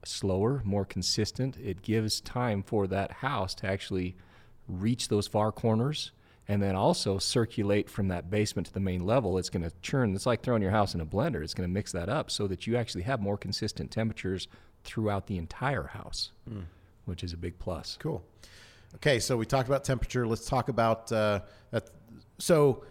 slower, 0.05 0.63
more 0.65 0.85
consistent, 0.85 1.57
it 1.57 1.83
gives 1.83 2.21
time 2.21 2.63
for 2.63 2.87
that 2.87 3.11
house 3.11 3.55
to 3.57 3.67
actually 3.67 4.17
reach 4.69 5.09
those 5.09 5.27
far 5.27 5.53
corners 5.53 6.13
and 6.47 6.63
then 6.63 6.75
also 6.77 7.19
circulate 7.19 7.89
from 7.89 8.09
that 8.09 8.31
basement 8.31 8.67
to 8.67 8.73
the 8.73 8.81
main 8.81 9.05
level. 9.05 9.39
It's 9.39 9.49
going 9.49 9.63
to 9.63 9.73
churn. 9.81 10.15
It's 10.15 10.27
like 10.27 10.43
throwing 10.43 10.63
your 10.63 10.71
house 10.71 10.95
in 10.95 11.01
a 11.01 11.07
blender. 11.07 11.43
It's 11.43 11.55
going 11.55 11.69
to 11.69 11.73
mix 11.73 11.93
that 11.93 12.09
up 12.09 12.31
so 12.31 12.47
that 12.49 12.67
you 12.67 12.77
actually 12.77 13.05
have 13.05 13.21
more 13.21 13.39
consistent 13.39 13.91
temperatures 13.91 14.47
throughout 14.85 15.27
the 15.27 15.39
entire 15.39 15.85
house, 15.85 16.33
hmm. 16.47 16.61
Which 17.05 17.23
is 17.23 17.33
a 17.33 17.37
big 17.37 17.59
plus. 17.59 17.97
Cool. 18.01 18.25
Okay, 18.97 19.19
so 19.19 19.37
we 19.37 19.47
talked 19.47 19.69
about 19.69 19.85
temperature. 19.85 20.27
Let's 20.27 20.47
talk 20.47 20.69
about 20.69 21.11
uh, 21.11 21.41
that. 21.71 21.91
So, 22.39 22.85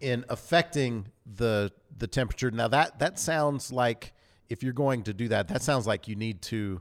in 0.00 0.24
affecting 0.28 1.08
the 1.26 1.72
the 1.96 2.06
temperature, 2.06 2.50
now 2.50 2.68
that 2.68 2.98
that 2.98 3.18
sounds 3.18 3.72
like 3.72 4.12
if 4.48 4.62
you're 4.62 4.72
going 4.72 5.02
to 5.04 5.14
do 5.14 5.28
that, 5.28 5.48
that 5.48 5.62
sounds 5.62 5.86
like 5.86 6.06
you 6.06 6.14
need 6.14 6.42
to 6.42 6.80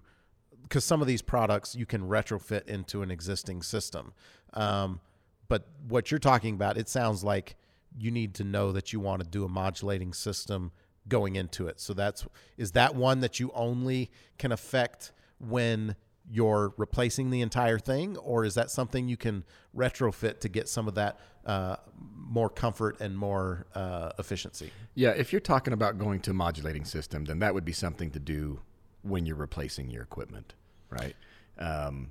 because 0.64 0.84
some 0.84 1.02
of 1.02 1.08
these 1.08 1.22
products 1.22 1.76
you 1.76 1.86
can 1.86 2.02
retrofit 2.02 2.68
into 2.68 3.02
an 3.02 3.12
existing 3.12 3.62
system. 3.62 4.14
Um, 4.54 5.00
but 5.48 5.68
what 5.88 6.10
you're 6.10 6.20
talking 6.20 6.56
about, 6.56 6.78
it 6.78 6.90
sounds 6.90 7.24
like 7.24 7.56
you 7.98 8.12
need 8.12 8.34
to 8.36 8.44
know 8.44 8.72
that 8.72 8.92
you 8.92 9.00
want 9.00 9.24
to 9.24 9.28
do 9.28 9.46
a 9.46 9.50
modulating 9.50 10.14
system 10.14 10.72
going 11.08 11.36
into 11.36 11.68
it. 11.68 11.80
So 11.80 11.94
that's 11.94 12.26
is 12.58 12.72
that 12.72 12.96
one 12.96 13.20
that 13.20 13.40
you 13.40 13.52
only 13.54 14.12
can 14.38 14.52
affect 14.52 15.12
when 15.40 15.96
you're 16.32 16.74
replacing 16.78 17.30
the 17.30 17.42
entire 17.42 17.80
thing, 17.80 18.18
or 18.18 18.46
is 18.46 18.56
that 18.56 18.72
something 18.72 19.08
you 19.08 19.18
can 19.18 19.44
retrofit 19.76 20.40
to 20.40 20.50
get 20.50 20.68
some 20.68 20.88
of 20.88 20.96
that 20.96 21.20
uh, 21.46 21.76
more 22.16 22.50
comfort 22.50 23.00
and 23.00 23.18
more 23.18 23.68
uh, 23.76 24.12
efficiency? 24.18 24.72
Yeah, 24.96 25.12
if 25.12 25.32
you're 25.32 25.40
talking 25.40 25.74
about 25.74 25.98
going 25.98 26.20
to 26.22 26.32
a 26.32 26.34
modulating 26.34 26.86
system, 26.86 27.26
then 27.26 27.40
that 27.40 27.54
would 27.54 27.66
be 27.66 27.74
something 27.74 28.10
to 28.12 28.20
do 28.20 28.60
when 29.04 29.26
you're 29.26 29.36
replacing 29.36 29.90
your 29.92 30.02
equipment, 30.02 30.56
right? 30.90 31.16
Um, 31.60 32.10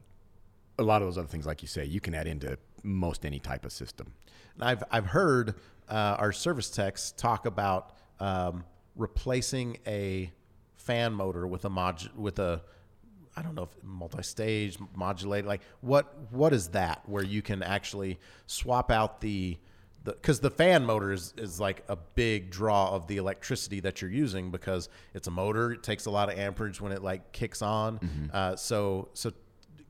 a 0.79 0.83
lot 0.83 1.03
of 1.03 1.09
those 1.09 1.19
other 1.19 1.29
things, 1.29 1.47
like 1.47 1.63
you 1.63 1.69
say, 1.69 1.85
you 1.85 2.01
can 2.01 2.15
add 2.15 2.27
into 2.27 2.59
most 2.83 3.25
any 3.25 3.39
type 3.39 3.65
of 3.65 3.73
system. 3.73 4.13
And 4.55 4.65
I've 4.65 4.85
I've 4.91 5.07
heard 5.07 5.55
uh, 5.89 6.17
our 6.19 6.33
service 6.33 6.71
techs 6.71 7.13
talk 7.13 7.47
about 7.47 7.95
um, 8.21 8.65
replacing 8.97 9.79
a 9.87 10.31
fan 10.77 11.13
motor 11.13 11.47
with 11.47 11.65
a 11.65 11.71
mod 11.71 12.09
with 12.17 12.39
a 12.39 12.63
I 13.37 13.43
don't 13.43 13.55
know 13.55 13.65
if 13.65 13.83
multi-stage 13.83 14.79
modulated 14.95 15.47
like 15.47 15.63
what 15.81 16.15
what 16.31 16.53
is 16.53 16.69
that 16.69 17.03
where 17.07 17.25
you 17.25 17.43
can 17.43 17.63
actually 17.63 18.19
swap 18.47 18.91
out 18.91 19.21
the 19.21 19.59
the 20.05 20.13
because 20.13 20.41
the 20.41 20.51
fan 20.51 20.85
motor 20.85 21.13
is, 21.13 21.35
is 21.37 21.59
like 21.59 21.83
a 21.89 21.97
big 21.97 22.51
draw 22.51 22.91
of 22.91 23.07
the 23.07 23.17
electricity 23.17 23.81
that 23.81 24.01
you're 24.01 24.11
using 24.11 24.51
because 24.51 24.89
it's 25.15 25.27
a 25.27 25.31
motor 25.31 25.73
it 25.73 25.83
takes 25.83 26.07
a 26.07 26.11
lot 26.11 26.31
of 26.33 26.39
amperage 26.39 26.81
when 26.81 26.93
it 26.93 27.03
like 27.03 27.33
kicks 27.33 27.63
on. 27.63 28.31
Uh, 28.33 28.57
so 28.57 29.09
so 29.15 29.33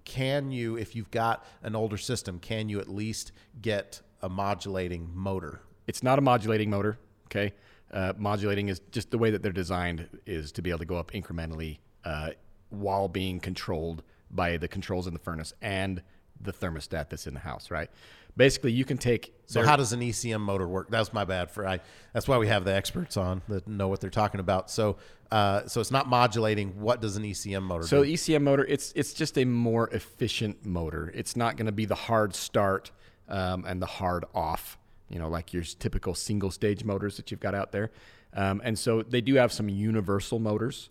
can 0.04 0.50
you 0.50 0.76
if 0.76 0.94
you've 0.94 1.10
got 1.10 1.44
an 1.62 1.74
older 1.74 1.96
system 1.96 2.38
can 2.38 2.68
you 2.68 2.80
at 2.80 2.88
least 2.88 3.32
get 3.60 4.00
a 4.22 4.28
modulating 4.28 5.10
motor? 5.12 5.60
It's 5.86 6.02
not 6.02 6.18
a 6.18 6.22
modulating 6.22 6.70
motor, 6.70 6.98
okay? 7.26 7.52
Uh, 7.92 8.12
modulating 8.16 8.68
is 8.68 8.80
just 8.90 9.10
the 9.10 9.18
way 9.18 9.30
that 9.30 9.42
they're 9.42 9.52
designed 9.52 10.08
is 10.26 10.50
to 10.52 10.62
be 10.62 10.70
able 10.70 10.78
to 10.78 10.86
go 10.86 10.96
up 10.96 11.12
incrementally 11.12 11.78
uh, 12.04 12.30
while 12.70 13.08
being 13.08 13.40
controlled 13.40 14.02
by 14.30 14.56
the 14.56 14.68
controls 14.68 15.06
in 15.06 15.12
the 15.12 15.20
furnace 15.20 15.52
and 15.62 16.02
the 16.40 16.52
thermostat 16.52 17.08
that's 17.10 17.26
in 17.26 17.34
the 17.34 17.40
house, 17.40 17.70
right? 17.70 17.90
Basically, 18.36 18.72
you 18.72 18.84
can 18.84 18.98
take. 18.98 19.32
so 19.46 19.60
their- 19.60 19.68
how 19.68 19.76
does 19.76 19.92
an 19.92 20.00
ECM 20.00 20.40
motor 20.40 20.66
work 20.66 20.90
that's 20.90 21.12
my 21.12 21.24
bad 21.24 21.50
for 21.50 21.66
I 21.66 21.78
that's 22.12 22.26
why 22.26 22.36
we 22.38 22.48
have 22.48 22.64
the 22.64 22.74
experts 22.74 23.16
on 23.16 23.42
that 23.48 23.68
know 23.68 23.86
what 23.88 24.00
they're 24.00 24.10
talking 24.10 24.40
about 24.40 24.70
so 24.70 24.96
uh, 25.30 25.66
so 25.66 25.80
it's 25.80 25.90
not 25.90 26.08
modulating 26.08 26.80
what 26.80 27.00
does 27.00 27.16
an 27.16 27.22
ECM 27.24 27.62
motor 27.62 27.86
So 27.86 28.02
do 28.04 28.12
ECM 28.12 28.42
motor, 28.42 28.64
it's 28.64 28.92
it's 28.96 29.12
just 29.14 29.36
a 29.38 29.44
more 29.44 29.88
efficient 29.90 30.64
motor. 30.64 31.10
It's 31.14 31.34
not 31.36 31.56
going 31.56 31.66
to 31.66 31.72
be 31.72 31.84
the 31.86 31.94
hard 31.94 32.34
start 32.34 32.90
um, 33.28 33.64
and 33.66 33.80
the 33.82 33.86
hard 33.86 34.24
off, 34.34 34.78
you 35.08 35.18
know, 35.18 35.28
like 35.28 35.52
your 35.52 35.62
typical 35.62 36.14
single 36.14 36.50
stage 36.50 36.84
motors 36.84 37.16
that 37.16 37.30
you've 37.30 37.40
got 37.40 37.54
out 37.54 37.72
there. 37.72 37.90
Um, 38.32 38.60
and 38.64 38.78
so 38.78 39.02
they 39.02 39.20
do 39.20 39.34
have 39.34 39.52
some 39.52 39.68
universal 39.68 40.38
motors, 40.38 40.90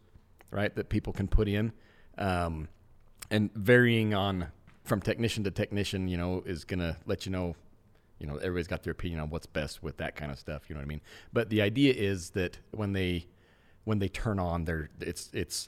right, 0.54 0.74
that 0.76 0.90
people 0.90 1.14
can 1.14 1.28
put 1.28 1.48
in, 1.48 1.74
um, 2.18 2.68
and 3.30 3.52
varying 3.54 4.14
on 4.14 4.48
from 4.84 5.02
technician 5.02 5.44
to 5.44 5.52
technician, 5.52 6.08
you 6.08 6.18
know, 6.18 6.44
is 6.46 6.66
to 6.66 6.98
let 7.06 7.26
you 7.26 7.32
know. 7.32 7.56
You 8.20 8.28
know, 8.28 8.38
everybody's 8.38 8.68
got 8.68 8.84
their 8.84 8.92
opinion 8.92 9.20
on 9.20 9.30
what's 9.32 9.48
best 9.48 9.84
with 9.84 9.98
that 9.98 10.16
kind 10.16 10.32
of 10.32 10.40
stuff. 10.40 10.70
You 10.70 10.76
know 10.76 10.80
what 10.80 10.86
I 10.86 10.88
mean? 10.88 11.02
But 11.34 11.50
the 11.50 11.62
idea 11.62 11.94
is 11.94 12.30
that 12.32 12.58
when 12.72 12.94
they 12.94 13.26
when 13.84 14.00
they 14.00 14.08
turn 14.08 14.40
on, 14.40 14.64
they're 14.64 14.90
it's 15.02 15.30
it's 15.34 15.68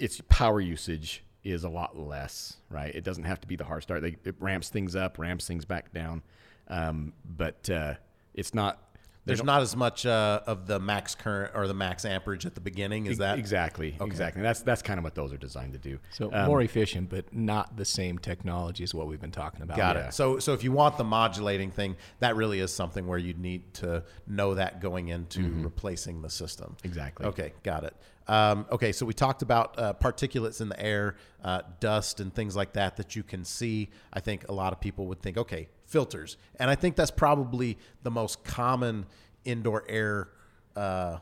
its 0.00 0.22
power 0.28 0.60
usage 0.60 1.22
is 1.44 1.64
a 1.64 1.68
lot 1.68 1.96
less, 1.98 2.56
right? 2.70 2.94
It 2.94 3.04
doesn't 3.04 3.24
have 3.24 3.40
to 3.40 3.46
be 3.46 3.56
the 3.56 3.64
hard 3.64 3.82
start. 3.82 4.02
They, 4.02 4.16
it 4.24 4.34
ramps 4.40 4.68
things 4.68 4.96
up, 4.96 5.18
ramps 5.18 5.46
things 5.46 5.64
back 5.64 5.92
down, 5.92 6.22
um, 6.68 7.12
but 7.24 7.68
uh, 7.70 7.94
it's 8.34 8.54
not. 8.54 8.82
They 9.26 9.30
There's 9.34 9.40
don't- 9.40 9.60
as 9.62 9.74
much 9.76 10.06
uh, 10.06 10.40
of 10.46 10.66
the 10.68 10.78
max 10.78 11.14
current 11.16 11.50
or 11.54 11.66
the 11.66 11.74
max 11.74 12.04
amperage 12.04 12.46
at 12.46 12.54
the 12.54 12.60
beginning. 12.60 13.06
Is 13.06 13.18
that 13.18 13.38
exactly 13.38 13.96
exactly? 14.00 14.40
That's 14.40 14.62
that's 14.62 14.82
kind 14.82 14.98
of 14.98 15.04
what 15.04 15.14
those 15.16 15.32
are 15.32 15.36
designed 15.36 15.72
to 15.72 15.78
do. 15.78 15.98
So 16.12 16.32
Um, 16.32 16.46
more 16.46 16.62
efficient, 16.62 17.10
but 17.10 17.34
not 17.34 17.76
the 17.76 17.84
same 17.84 18.18
technology 18.18 18.84
as 18.84 18.94
what 18.94 19.08
we've 19.08 19.20
been 19.20 19.32
talking 19.32 19.62
about. 19.62 19.76
Got 19.76 19.96
Yeah. 19.96 20.08
it. 20.08 20.14
So, 20.14 20.38
so 20.38 20.52
if 20.54 20.62
you 20.62 20.70
want 20.72 20.96
the 20.96 21.04
modulating 21.04 21.70
thing, 21.72 21.96
that 22.20 22.36
really 22.36 22.60
is 22.60 22.72
something 22.72 23.06
where 23.06 23.18
you 23.18 23.34
need 23.34 23.74
to 23.74 24.04
know 24.26 24.54
that 24.54 24.80
going 24.80 25.08
into 25.08 25.42
replacing 25.62 26.22
the 26.22 26.30
system. 26.30 26.76
Mm-hmm. 26.78 26.86
Exactly. 26.86 27.26
Okay, 27.26 27.52
got 27.64 27.82
it. 27.84 27.94
Um, 28.28 28.66
okay, 28.72 28.90
so 28.92 29.06
we 29.06 29.12
talked 29.12 29.42
about 29.42 29.78
uh, 29.78 29.92
particulates 29.94 30.60
in 30.60 30.68
the 30.68 30.80
air, 30.80 31.16
uh, 31.44 31.62
dust, 31.80 32.18
and 32.20 32.34
things 32.34 32.56
like 32.56 32.72
that 32.72 32.96
that 32.96 33.14
you 33.14 33.22
can 33.22 33.44
see. 33.44 33.90
I 34.12 34.18
think 34.20 34.48
a 34.48 34.52
lot 34.52 34.72
of 34.72 34.80
people 34.80 35.06
would 35.06 35.20
think, 35.20 35.36
okay, 35.38 35.68
filters, 35.86 36.36
and 36.58 36.68
I 36.70 36.74
think 36.74 36.96
that's 36.96 37.10
probably 37.10 37.78
the 38.02 38.10
most 38.10 38.44
common 38.44 39.06
indoor 39.44 39.84
air. 39.88 40.28
Uh, 40.74 41.18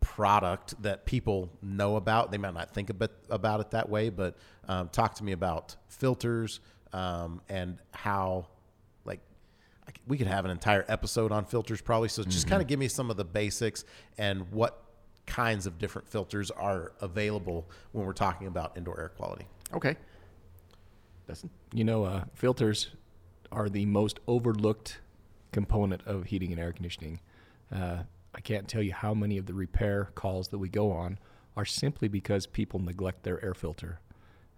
product 0.00 0.80
that 0.82 1.04
people 1.04 1.50
know 1.60 1.96
about. 1.96 2.30
They 2.30 2.38
might 2.38 2.54
not 2.54 2.72
think 2.72 2.88
about, 2.88 3.10
about 3.28 3.60
it 3.60 3.72
that 3.72 3.88
way, 3.88 4.10
but 4.10 4.36
um, 4.68 4.88
talk 4.88 5.14
to 5.16 5.24
me 5.24 5.32
about 5.32 5.76
filters 5.88 6.60
um, 6.92 7.42
and 7.48 7.78
how, 7.92 8.46
like, 9.04 9.20
we 10.06 10.16
could 10.16 10.26
have 10.28 10.44
an 10.44 10.50
entire 10.50 10.84
episode 10.88 11.30
on 11.32 11.44
filters 11.44 11.80
probably. 11.80 12.08
So 12.08 12.22
just 12.22 12.48
kind 12.48 12.62
of 12.62 12.68
give 12.68 12.78
me 12.78 12.88
some 12.88 13.10
of 13.10 13.16
the 13.16 13.24
basics 13.24 13.84
and 14.16 14.50
what 14.50 14.82
kinds 15.26 15.66
of 15.66 15.78
different 15.78 16.08
filters 16.08 16.50
are 16.52 16.92
available 17.00 17.68
when 17.92 18.06
we're 18.06 18.12
talking 18.12 18.46
about 18.46 18.76
indoor 18.76 18.98
air 19.00 19.10
quality. 19.10 19.46
Okay. 19.74 19.96
Dustin. 21.26 21.50
You 21.74 21.84
know, 21.84 22.04
uh, 22.04 22.24
filters 22.34 22.90
are 23.50 23.68
the 23.68 23.86
most 23.86 24.18
overlooked 24.26 25.00
component 25.52 26.02
of 26.06 26.26
heating 26.26 26.52
and 26.52 26.60
air 26.60 26.72
conditioning. 26.72 27.20
Uh, 27.74 27.98
I 28.34 28.40
can't 28.40 28.68
tell 28.68 28.82
you 28.82 28.92
how 28.92 29.14
many 29.14 29.38
of 29.38 29.46
the 29.46 29.54
repair 29.54 30.10
calls 30.14 30.48
that 30.48 30.58
we 30.58 30.68
go 30.68 30.92
on 30.92 31.18
are 31.56 31.64
simply 31.64 32.08
because 32.08 32.46
people 32.46 32.78
neglect 32.80 33.22
their 33.24 33.42
air 33.44 33.54
filter. 33.54 34.00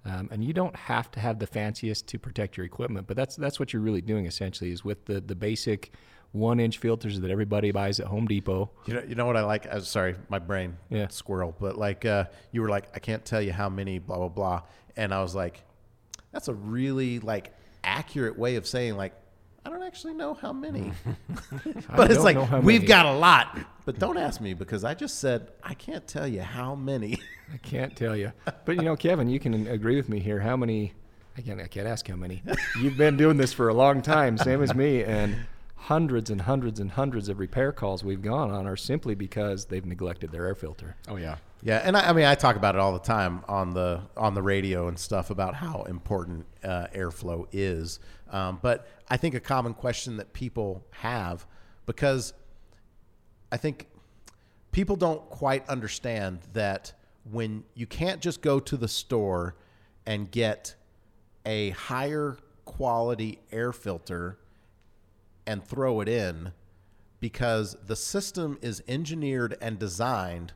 Um, 0.05 0.29
and 0.33 0.42
you 0.42 0.53
don't 0.53 0.74
have 0.74 1.11
to 1.12 1.20
have 1.20 1.38
the 1.38 1.46
fanciest 1.46 2.07
to 2.09 2.18
protect 2.18 2.57
your 2.57 2.64
equipment, 2.66 3.07
but 3.07 3.16
that's 3.16 3.37
that's 3.37 3.61
what 3.61 3.72
you're 3.72 3.83
really 3.83 4.00
doing 4.00 4.24
essentially 4.26 4.72
is 4.72 4.83
with 4.85 5.05
the 5.05 5.20
the 5.20 5.35
basic 5.35 5.92
one 6.33 6.59
inch 6.61 6.79
filters 6.79 7.20
that 7.20 7.31
everybody 7.31 7.70
buys 7.70 8.00
at 8.00 8.07
Home 8.07 8.26
Depot. 8.26 8.70
You 8.87 8.94
know, 8.94 9.03
you 9.07 9.14
know 9.14 9.26
what 9.26 9.37
I 9.37 9.42
like? 9.44 9.66
I'm 9.72 9.81
sorry, 9.83 10.14
my 10.31 10.38
brain 10.38 10.76
Yeah. 10.88 11.09
squirrel, 11.09 11.55
but 11.61 11.76
like 11.76 12.05
uh, 12.07 12.24
you 12.50 12.62
were 12.62 12.68
like, 12.70 12.87
I 12.94 12.98
can't 12.98 13.24
tell 13.24 13.42
you 13.42 13.53
how 13.53 13.68
many, 13.68 13.98
blah 13.98 14.16
blah 14.16 14.29
blah, 14.29 14.62
and 14.96 15.12
I 15.12 15.20
was 15.22 15.35
like, 15.35 15.64
that's 16.33 16.48
a 16.48 16.55
really 16.55 17.18
like 17.20 17.53
accurate 17.85 18.38
way 18.38 18.57
of 18.57 18.66
saying 18.66 18.97
like, 18.97 19.14
I 19.64 19.71
don't 19.71 19.83
actually 19.83 20.14
know 20.14 20.35
how 20.35 20.53
many, 20.53 20.93
but 21.97 22.11
it's 22.11 22.25
like 22.25 22.62
we've 22.62 22.87
got 22.87 23.07
a 23.07 23.12
lot, 23.12 23.59
but 23.85 23.99
don't 23.99 24.16
ask 24.29 24.40
me 24.40 24.55
because 24.55 24.85
I 24.85 24.95
just 24.95 25.19
said 25.19 25.53
I 25.62 25.75
can't 25.75 26.07
tell 26.07 26.27
you 26.27 26.40
how 26.43 26.75
many. 26.75 27.19
I 27.53 27.59
can't 27.59 27.95
tell 27.95 28.16
you. 28.16 28.33
But 28.64 28.77
you 28.77 28.83
know, 28.83 28.97
Kevin, 28.97 29.29
you 29.29 29.38
can 29.38 29.66
agree 29.66 29.97
with 29.97 30.09
me 30.09 30.19
here. 30.19 30.40
How 30.40 30.57
many? 30.57 30.95
I 31.37 31.43
can't. 31.43 31.61
I 31.61 31.66
can't 31.66 31.87
ask 31.87 32.09
how 32.09 32.16
many. 32.16 32.43
You've 32.81 32.97
been 32.97 33.16
doing 33.16 33.37
this 33.37 33.53
for 33.53 33.69
a 33.69 33.75
long 33.75 34.03
time, 34.03 34.38
same 34.38 34.62
as 34.62 34.75
me, 34.75 35.05
and 35.05 35.37
hundreds 35.81 36.29
and 36.29 36.43
hundreds 36.43 36.79
and 36.79 36.90
hundreds 36.90 37.31
of 37.31 37.38
repair 37.38 37.73
calls 37.73 38.05
we've 38.05 38.21
gone 38.21 38.51
on 38.51 38.66
are 38.66 38.77
simply 38.77 39.14
because 39.14 39.64
they've 39.64 39.87
neglected 39.87 40.31
their 40.31 40.47
air 40.47 40.55
filter. 40.55 40.95
Oh 41.09 41.16
yeah. 41.16 41.37
Yeah, 41.62 41.81
and 41.85 41.97
I, 41.97 42.11
I 42.11 42.12
mean, 42.12 42.25
I 42.25 42.35
talk 42.35 42.57
about 42.57 42.75
it 42.75 42.81
all 42.81 42.93
the 42.93 42.99
time 42.99 43.45
on 43.49 43.73
the 43.73 44.01
on 44.16 44.35
the 44.35 44.43
radio 44.43 44.88
and 44.88 44.99
stuff 44.99 45.31
about 45.31 45.55
how 45.55 45.83
important 45.85 46.47
uh, 46.64 46.87
airflow 46.95 47.47
is. 47.53 47.99
Um, 48.31 48.59
but 48.62 48.87
I 49.09 49.16
think 49.16 49.35
a 49.35 49.40
common 49.40 49.75
question 49.75 50.16
that 50.19 50.33
people 50.33 50.85
have 50.90 51.47
because 51.87 52.33
I 53.53 53.57
think 53.57 53.88
people 54.73 54.97
don't 54.97 55.29
quite 55.29 55.69
understand 55.69 56.40
that 56.53 56.93
when 57.31 57.64
you 57.75 57.87
can't 57.87 58.21
just 58.21 58.40
go 58.43 58.61
to 58.61 58.77
the 58.77 58.88
store 58.88 59.57
and 60.07 60.31
get 60.31 60.75
a 61.45 61.71
higher 61.71 62.37
quality 62.64 63.38
air 63.51 63.73
filter 63.73 64.38
and 65.51 65.67
throw 65.67 66.01
it 66.01 66.09
in 66.09 66.53
because 67.19 67.77
the 67.85 67.97
system 67.97 68.57
is 68.63 68.85
engineered 68.87 69.59
and 69.61 69.81
designed 69.81 70.53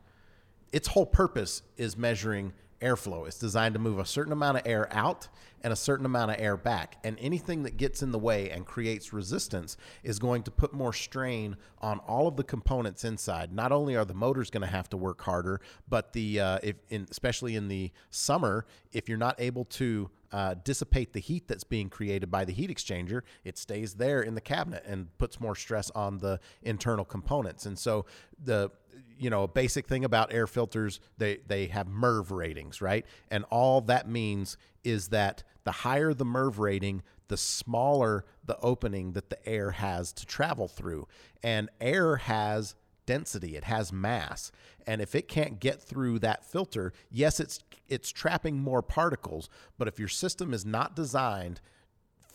its 0.70 0.86
whole 0.86 1.04
purpose 1.04 1.62
is 1.76 1.96
measuring 1.96 2.52
airflow. 2.80 3.26
It's 3.26 3.38
designed 3.38 3.74
to 3.74 3.80
move 3.80 3.98
a 3.98 4.04
certain 4.04 4.32
amount 4.32 4.58
of 4.58 4.62
air 4.66 4.88
out 4.92 5.26
and 5.62 5.72
a 5.72 5.76
certain 5.76 6.06
amount 6.06 6.30
of 6.30 6.36
air 6.38 6.56
back. 6.56 6.98
And 7.02 7.18
anything 7.18 7.64
that 7.64 7.76
gets 7.76 8.02
in 8.02 8.12
the 8.12 8.18
way 8.20 8.50
and 8.50 8.64
creates 8.64 9.12
resistance 9.12 9.76
is 10.04 10.20
going 10.20 10.44
to 10.44 10.52
put 10.52 10.72
more 10.72 10.92
strain 10.92 11.56
on 11.80 11.98
all 12.00 12.28
of 12.28 12.36
the 12.36 12.44
components 12.44 13.04
inside. 13.04 13.52
Not 13.52 13.72
only 13.72 13.96
are 13.96 14.04
the 14.04 14.14
motors 14.14 14.48
going 14.48 14.60
to 14.60 14.68
have 14.68 14.88
to 14.90 14.96
work 14.96 15.20
harder, 15.22 15.60
but 15.88 16.12
the 16.12 16.38
uh, 16.38 16.58
if 16.62 16.76
in, 16.90 17.08
especially 17.10 17.56
in 17.56 17.66
the 17.66 17.90
summer, 18.10 18.64
if 18.92 19.08
you're 19.08 19.18
not 19.18 19.40
able 19.40 19.64
to 19.64 20.10
uh, 20.34 20.56
dissipate 20.64 21.12
the 21.12 21.20
heat 21.20 21.46
that's 21.46 21.62
being 21.62 21.88
created 21.88 22.28
by 22.28 22.44
the 22.44 22.52
heat 22.52 22.68
exchanger, 22.68 23.22
it 23.44 23.56
stays 23.56 23.94
there 23.94 24.20
in 24.20 24.34
the 24.34 24.40
cabinet 24.40 24.82
and 24.84 25.16
puts 25.16 25.38
more 25.38 25.54
stress 25.54 25.92
on 25.92 26.18
the 26.18 26.40
internal 26.60 27.04
components. 27.04 27.66
And 27.66 27.78
so 27.78 28.04
the 28.42 28.72
you 29.16 29.30
know 29.30 29.44
a 29.44 29.48
basic 29.48 29.86
thing 29.86 30.04
about 30.04 30.32
air 30.32 30.48
filters 30.48 30.98
they 31.18 31.38
they 31.46 31.66
have 31.66 31.86
MERV 31.86 32.32
ratings, 32.32 32.82
right? 32.82 33.06
And 33.30 33.44
all 33.44 33.80
that 33.82 34.08
means 34.08 34.56
is 34.82 35.10
that 35.10 35.44
the 35.62 35.70
higher 35.70 36.12
the 36.12 36.24
MERV 36.24 36.58
rating, 36.58 37.04
the 37.28 37.36
smaller 37.36 38.24
the 38.44 38.58
opening 38.58 39.12
that 39.12 39.30
the 39.30 39.48
air 39.48 39.70
has 39.70 40.12
to 40.14 40.26
travel 40.26 40.66
through. 40.66 41.06
And 41.44 41.70
air 41.80 42.16
has 42.16 42.74
density. 43.06 43.56
It 43.56 43.64
has 43.64 43.92
mass. 43.92 44.52
And 44.86 45.00
if 45.00 45.14
it 45.14 45.28
can't 45.28 45.60
get 45.60 45.82
through 45.82 46.18
that 46.20 46.44
filter 46.44 46.92
yes 47.10 47.40
it's 47.40 47.60
it's 47.88 48.10
trapping 48.10 48.58
more 48.58 48.82
particles 48.82 49.48
but 49.78 49.88
if 49.88 49.98
your 49.98 50.08
system 50.08 50.52
is 50.52 50.64
not 50.64 50.94
designed 50.94 51.60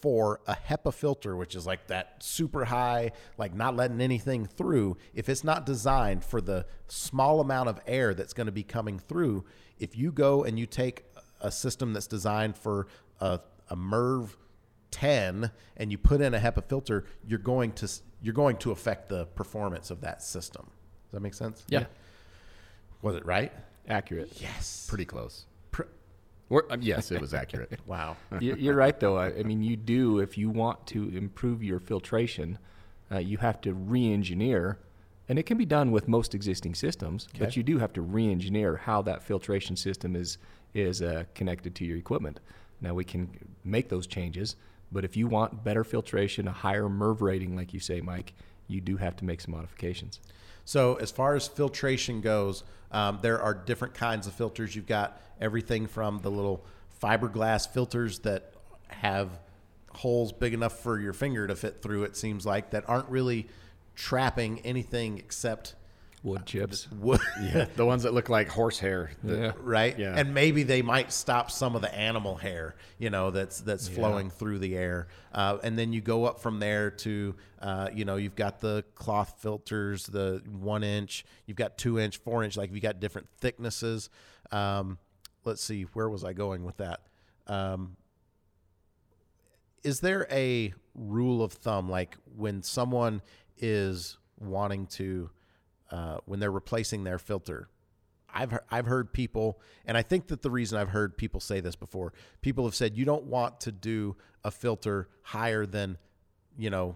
for 0.02 0.40
a 0.48 0.56
HEPA 0.56 0.94
filter, 0.94 1.36
which 1.36 1.56
is 1.56 1.66
like 1.66 1.88
that 1.88 2.16
super 2.20 2.66
high, 2.66 3.12
like 3.38 3.54
not 3.54 3.76
letting 3.76 4.02
anything 4.02 4.46
through, 4.46 4.98
if 5.14 5.30
it's 5.30 5.44
not 5.44 5.66
designed 5.66 6.24
for 6.24 6.42
the 6.42 6.66
small 6.88 7.42
amount 7.42 7.70
of 7.70 7.80
air 7.86 8.14
that's 8.14 8.34
going 8.34 8.46
to 8.46 8.52
be 8.52 8.64
coming 8.64 9.00
through, 9.00 9.44
if 9.78 9.98
you 9.98 10.12
go 10.12 10.44
and 10.44 10.58
you 10.58 10.66
take 10.66 11.06
a 11.42 11.52
system 11.52 11.94
that's 11.94 12.08
designed 12.08 12.58
for 12.58 12.88
a, 13.20 13.40
a 13.70 13.76
MERV 13.76 14.36
10 14.92 15.52
and 15.78 15.92
you 15.92 15.98
put 15.98 16.22
in 16.22 16.34
a 16.34 16.40
HEPA 16.40 16.64
filter, 16.66 17.06
you're 17.26 17.40
going 17.40 17.72
to 17.74 17.90
you're 18.22 18.34
going 18.34 18.58
to 18.58 18.72
affect 18.72 19.08
the 19.10 19.26
performance 19.28 19.92
of 19.92 20.02
that 20.02 20.22
system. 20.22 20.64
Does 20.66 21.12
that 21.14 21.22
make 21.22 21.34
sense? 21.34 21.64
Yeah. 21.70 21.86
Was 23.02 23.16
it 23.16 23.26
right? 23.26 23.52
Accurate. 23.88 24.32
Yes. 24.42 24.86
Pretty 24.90 25.06
close. 25.06 25.46
Pr- 25.72 25.84
Or, 26.50 26.66
um, 26.70 26.82
yes, 26.82 27.12
it 27.12 27.22
was 27.22 27.34
accurate. 27.34 27.80
wow. 27.86 28.18
You- 28.42 28.56
You're 28.56 28.76
right, 28.76 29.00
though. 29.00 29.18
I 29.18 29.28
I 29.40 29.44
mean, 29.44 29.64
you 29.64 29.78
do 29.78 30.20
if 30.20 30.38
you 30.38 30.50
want 30.50 30.86
to 30.88 31.10
improve 31.16 31.64
your 31.64 31.80
filtration, 31.80 32.58
uh, 33.12 33.18
you 33.20 33.38
have 33.38 33.62
to 33.62 33.74
re-engineer, 33.74 34.80
and 35.30 35.40
it 35.40 35.44
can 35.44 35.58
be 35.58 35.66
done 35.66 35.92
with 35.92 36.08
most 36.08 36.36
existing 36.36 36.76
systems. 36.76 37.28
But 37.40 37.56
you 37.56 37.64
do 37.64 37.78
have 37.80 37.94
to 37.94 38.02
re-engineer 38.02 38.76
how 38.78 39.02
that 39.04 39.24
filtration 39.24 39.76
system 39.76 40.16
is 40.16 40.38
is 40.74 41.02
uh, 41.02 41.24
connected 41.34 41.74
to 41.76 41.86
your 41.86 41.98
equipment. 41.98 42.40
Now 42.82 42.94
we 42.94 43.04
can 43.04 43.30
make 43.64 43.90
those 43.90 44.06
changes, 44.08 44.56
but 44.92 45.06
if 45.06 45.16
you 45.16 45.28
want 45.28 45.64
better 45.64 45.84
filtration, 45.84 46.48
a 46.48 46.52
higher 46.52 46.88
MERV 46.88 47.22
rating, 47.22 47.56
like 47.56 47.74
you 47.74 47.80
say, 47.80 48.02
Mike, 48.02 48.34
you 48.68 48.82
do 48.82 48.98
have 48.98 49.16
to 49.18 49.26
make 49.26 49.42
some 49.42 49.54
modifications. 49.54 50.20
So, 50.66 50.96
as 50.96 51.12
far 51.12 51.36
as 51.36 51.48
filtration 51.48 52.22
goes, 52.22 52.64
um, 52.92 53.20
there 53.22 53.42
are 53.42 53.54
different 53.54 53.94
kinds 53.94 54.28
of 54.28 54.34
filters. 54.34 54.76
You've 54.76 54.88
got 54.88 55.22
everything 55.42 55.88
from 55.88 56.20
the 56.20 56.30
little 56.30 56.66
fiberglass 57.02 57.68
filters 57.68 58.20
that 58.20 58.54
have 58.88 59.30
holes 59.92 60.32
big 60.32 60.54
enough 60.54 60.80
for 60.80 61.00
your 61.00 61.14
finger 61.14 61.48
to 61.48 61.56
fit 61.56 61.82
through, 61.82 62.04
it 62.04 62.16
seems 62.16 62.46
like, 62.46 62.72
that 62.72 62.88
aren't 62.88 63.10
really 63.10 63.48
trapping 63.96 64.60
anything 64.62 65.18
except 65.18 65.76
Wood 66.22 66.46
chips. 66.46 66.88
wood. 67.00 67.22
Yeah, 67.42 67.66
the 67.78 67.86
ones 67.86 68.04
that 68.04 68.14
look 68.14 68.28
like 68.28 68.50
horsehair. 68.50 69.12
that- 69.24 69.40
Yeah. 69.40 69.52
right? 69.62 69.98
Yeah. 69.98 70.16
And 70.18 70.34
maybe 70.34 70.64
they 70.64 70.82
might 70.82 71.14
stop 71.14 71.50
some 71.50 71.76
of 71.76 71.82
the 71.82 71.94
animal 71.96 72.36
hair, 72.36 72.76
you 72.98 73.10
know, 73.10 73.32
that's 73.32 73.62
that's 73.62 73.88
flowing 73.88 74.30
through 74.30 74.60
the 74.60 74.76
air. 74.76 75.08
Uh, 75.34 75.60
and 75.64 75.80
then 75.80 75.94
you 75.94 76.02
go 76.02 76.26
up 76.26 76.42
from 76.42 76.60
there 76.60 76.92
to, 76.92 77.36
uh, 77.62 77.90
you 77.94 78.04
know, 78.04 78.18
you've 78.18 78.36
got 78.36 78.60
the 78.60 78.84
cloth 78.96 79.36
filters, 79.42 80.08
the 80.08 80.42
one 80.60 80.84
inch, 80.84 81.24
you've 81.46 81.56
got 81.58 81.78
two 81.78 81.98
inch, 82.00 82.18
four 82.18 82.44
inch, 82.44 82.58
like 82.58 82.72
you've 82.74 82.82
got 82.84 83.00
different 83.00 83.30
thicknesses. 83.40 84.10
Um, 84.52 84.98
let's 85.46 85.64
see, 85.64 85.84
where 85.94 86.10
was 86.10 86.26
I 86.26 86.34
going 86.34 86.66
with 86.66 86.78
that? 86.78 87.00
Um, 87.48 87.96
is 89.84 90.02
there 90.02 90.28
a 90.30 90.74
rule 90.96 91.42
of 91.42 91.54
thumb, 91.54 91.90
like 91.90 92.18
when 92.36 92.62
someone 92.62 93.22
is 93.58 94.18
wanting 94.38 94.86
to 94.88 95.30
uh, 95.92 96.18
when 96.26 96.40
they're 96.40 96.52
replacing 96.52 97.04
their 97.04 97.20
filter. 97.20 97.70
I've 98.34 98.52
he- 98.52 98.58
I've 98.70 98.86
heard 98.86 99.12
people, 99.12 99.60
and 99.86 99.98
I 99.98 100.02
think 100.02 100.28
that 100.28 100.42
the 100.42 100.52
reason 100.52 100.78
I've 100.78 100.90
heard 100.90 101.18
people 101.18 101.40
say 101.40 101.60
this 101.60 101.76
before, 101.76 102.14
people 102.42 102.66
have 102.66 102.76
said 102.76 102.96
you 102.96 103.06
don't 103.06 103.26
want 103.26 103.60
to 103.62 103.72
do 103.72 104.16
a 104.44 104.52
filter 104.52 105.10
higher 105.24 105.66
than, 105.66 105.98
you 106.58 106.70
know, 106.70 106.96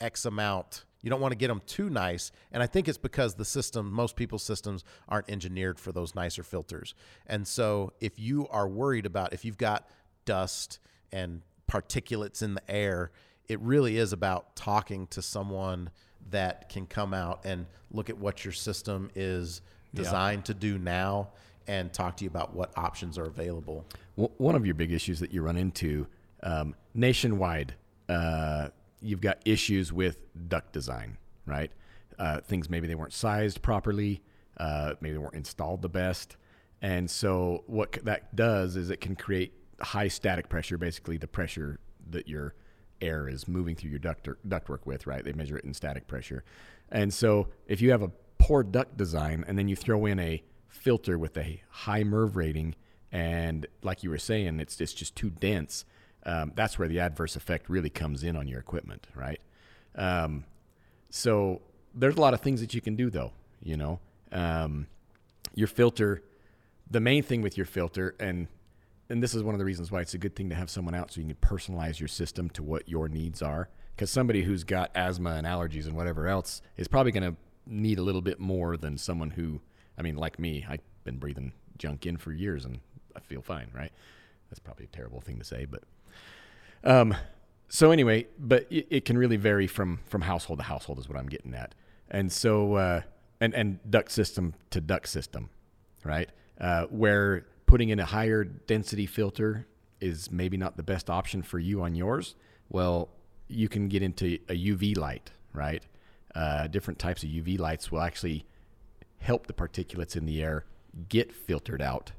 X 0.00 0.24
amount. 0.24 0.84
You 1.02 1.08
don't 1.08 1.20
want 1.20 1.32
to 1.32 1.38
get 1.38 1.48
them 1.48 1.62
too 1.66 1.88
nice, 1.88 2.30
and 2.52 2.62
I 2.62 2.66
think 2.66 2.88
it's 2.88 2.98
because 2.98 3.34
the 3.34 3.44
system, 3.44 3.90
most 3.90 4.16
people's 4.16 4.42
systems 4.42 4.84
aren't 5.08 5.30
engineered 5.30 5.78
for 5.80 5.92
those 5.92 6.14
nicer 6.14 6.42
filters. 6.42 6.94
And 7.26 7.48
so, 7.48 7.92
if 8.00 8.18
you 8.18 8.46
are 8.48 8.68
worried 8.68 9.06
about 9.06 9.32
if 9.32 9.44
you've 9.44 9.58
got 9.58 9.88
dust 10.26 10.78
and 11.10 11.42
particulates 11.70 12.42
in 12.42 12.54
the 12.54 12.70
air, 12.70 13.12
it 13.48 13.60
really 13.60 13.96
is 13.96 14.12
about 14.12 14.54
talking 14.56 15.06
to 15.08 15.22
someone 15.22 15.90
that 16.30 16.68
can 16.68 16.86
come 16.86 17.14
out 17.14 17.40
and 17.44 17.66
look 17.90 18.10
at 18.10 18.18
what 18.18 18.44
your 18.44 18.52
system 18.52 19.10
is 19.14 19.62
designed 19.94 20.44
to 20.44 20.54
do 20.54 20.78
now 20.78 21.30
and 21.66 21.92
talk 21.92 22.16
to 22.18 22.24
you 22.24 22.30
about 22.30 22.54
what 22.54 22.70
options 22.76 23.18
are 23.18 23.24
available. 23.24 23.84
W- 24.16 24.32
One 24.38 24.54
of 24.54 24.64
your 24.66 24.74
big 24.74 24.92
issues 24.92 25.20
that 25.20 25.32
you 25.32 25.42
run 25.42 25.56
into 25.56 26.06
um, 26.42 26.74
nationwide, 26.94 27.74
uh, 28.08 28.68
you've 29.00 29.20
got 29.20 29.38
issues 29.44 29.92
with 29.92 30.20
duct 30.48 30.72
design, 30.72 31.16
right? 31.46 31.70
Uh, 32.18 32.40
things 32.40 32.68
maybe 32.70 32.86
they 32.86 32.94
weren't 32.94 33.12
sized 33.12 33.62
properly, 33.62 34.22
uh, 34.58 34.94
maybe 35.00 35.12
they 35.14 35.18
weren't 35.18 35.34
installed 35.34 35.82
the 35.82 35.88
best. 35.88 36.36
And 36.82 37.10
so, 37.10 37.64
what 37.66 37.92
that 38.04 38.34
does 38.36 38.76
is 38.76 38.88
it 38.90 39.00
can 39.00 39.14
create 39.16 39.52
high 39.80 40.08
static 40.08 40.48
pressure, 40.48 40.78
basically, 40.78 41.16
the 41.18 41.26
pressure 41.28 41.78
that 42.10 42.26
your 42.28 42.54
air 43.00 43.28
is 43.28 43.48
moving 43.48 43.74
through 43.74 43.90
your 43.90 43.98
duct 43.98 44.28
ductwork 44.48 44.86
with, 44.86 45.06
right? 45.06 45.24
They 45.24 45.32
measure 45.32 45.56
it 45.56 45.64
in 45.64 45.74
static 45.74 46.06
pressure. 46.06 46.44
And 46.90 47.12
so, 47.12 47.48
if 47.66 47.80
you 47.80 47.90
have 47.90 48.02
a 48.02 48.10
poor 48.38 48.62
duct 48.62 48.96
design 48.96 49.44
and 49.46 49.58
then 49.58 49.68
you 49.68 49.76
throw 49.76 50.06
in 50.06 50.18
a 50.18 50.42
filter 50.68 51.18
with 51.18 51.36
a 51.36 51.62
high 51.68 52.02
MERV 52.02 52.36
rating, 52.36 52.74
and 53.12 53.66
like 53.82 54.02
you 54.02 54.10
were 54.10 54.18
saying, 54.18 54.60
it's, 54.60 54.80
it's 54.80 54.92
just 54.92 55.16
too 55.16 55.30
dense, 55.30 55.84
um, 56.24 56.52
that's 56.54 56.78
where 56.78 56.88
the 56.88 57.00
adverse 57.00 57.36
effect 57.36 57.68
really 57.68 57.90
comes 57.90 58.22
in 58.22 58.36
on 58.36 58.46
your 58.46 58.60
equipment, 58.60 59.06
right? 59.14 59.40
Um, 59.94 60.44
so 61.10 61.60
there's 61.94 62.16
a 62.16 62.20
lot 62.20 62.34
of 62.34 62.40
things 62.40 62.60
that 62.60 62.74
you 62.74 62.80
can 62.80 62.96
do, 62.96 63.10
though. 63.10 63.32
You 63.62 63.76
know, 63.76 64.00
um, 64.32 64.86
your 65.54 65.68
filter. 65.68 66.22
The 66.90 67.00
main 67.00 67.22
thing 67.22 67.40
with 67.40 67.56
your 67.56 67.66
filter, 67.66 68.16
and 68.18 68.48
and 69.10 69.22
this 69.22 69.34
is 69.34 69.42
one 69.42 69.54
of 69.54 69.58
the 69.58 69.64
reasons 69.64 69.90
why 69.90 70.00
it's 70.00 70.14
a 70.14 70.18
good 70.18 70.34
thing 70.34 70.48
to 70.48 70.54
have 70.54 70.70
someone 70.70 70.94
out 70.94 71.12
so 71.12 71.20
you 71.20 71.26
can 71.26 71.36
personalize 71.36 71.98
your 71.98 72.08
system 72.08 72.48
to 72.50 72.62
what 72.62 72.88
your 72.88 73.08
needs 73.08 73.42
are. 73.42 73.68
Because 73.94 74.10
somebody 74.10 74.44
who's 74.44 74.64
got 74.64 74.90
asthma 74.94 75.32
and 75.32 75.46
allergies 75.46 75.86
and 75.86 75.94
whatever 75.94 76.26
else 76.28 76.62
is 76.76 76.88
probably 76.88 77.12
going 77.12 77.34
to 77.34 77.36
need 77.66 77.98
a 77.98 78.02
little 78.02 78.22
bit 78.22 78.40
more 78.40 78.76
than 78.76 78.96
someone 78.96 79.30
who, 79.30 79.60
I 79.98 80.02
mean, 80.02 80.16
like 80.16 80.38
me, 80.38 80.64
I've 80.66 80.80
been 81.04 81.18
breathing 81.18 81.52
junk 81.76 82.06
in 82.06 82.16
for 82.16 82.32
years 82.32 82.64
and 82.64 82.80
I 83.14 83.20
feel 83.20 83.42
fine, 83.42 83.68
right? 83.74 83.92
That's 84.48 84.60
probably 84.60 84.86
a 84.86 84.96
terrible 84.96 85.20
thing 85.20 85.38
to 85.38 85.44
say, 85.44 85.66
but 85.66 85.82
um, 86.82 87.14
so 87.68 87.90
anyway, 87.90 88.26
but 88.38 88.66
it, 88.70 88.86
it 88.90 89.04
can 89.04 89.18
really 89.18 89.36
vary 89.36 89.66
from 89.66 90.00
from 90.06 90.22
household 90.22 90.58
to 90.58 90.64
household 90.64 90.98
is 90.98 91.08
what 91.08 91.18
I'm 91.18 91.28
getting 91.28 91.54
at, 91.54 91.74
and 92.10 92.32
so 92.32 92.74
uh, 92.74 93.02
and 93.40 93.54
and 93.54 93.78
duct 93.88 94.10
system 94.10 94.54
to 94.70 94.80
duct 94.80 95.08
system, 95.08 95.50
right? 96.04 96.28
Uh, 96.60 96.86
where 96.86 97.46
putting 97.70 97.90
in 97.90 98.00
a 98.00 98.04
higher 98.04 98.42
density 98.42 99.06
filter 99.06 99.64
is 100.00 100.28
maybe 100.32 100.56
not 100.56 100.76
the 100.76 100.82
best 100.82 101.08
option 101.08 101.40
for 101.40 101.60
you 101.60 101.82
on 101.82 101.94
yours. 101.94 102.34
Well, 102.68 103.10
you 103.46 103.68
can 103.68 103.88
get 103.88 104.02
into 104.02 104.38
a 104.48 104.54
UV 104.54 104.98
light, 104.98 105.30
right? 105.52 105.84
Uh, 106.34 106.66
different 106.66 106.98
types 106.98 107.22
of 107.22 107.28
UV 107.28 107.60
lights 107.60 107.92
will 107.92 108.00
actually 108.00 108.44
help 109.18 109.46
the 109.46 109.52
particulates 109.52 110.16
in 110.16 110.26
the 110.26 110.42
air 110.42 110.64
get 111.08 111.32
filtered 111.32 111.80
out 111.80 112.10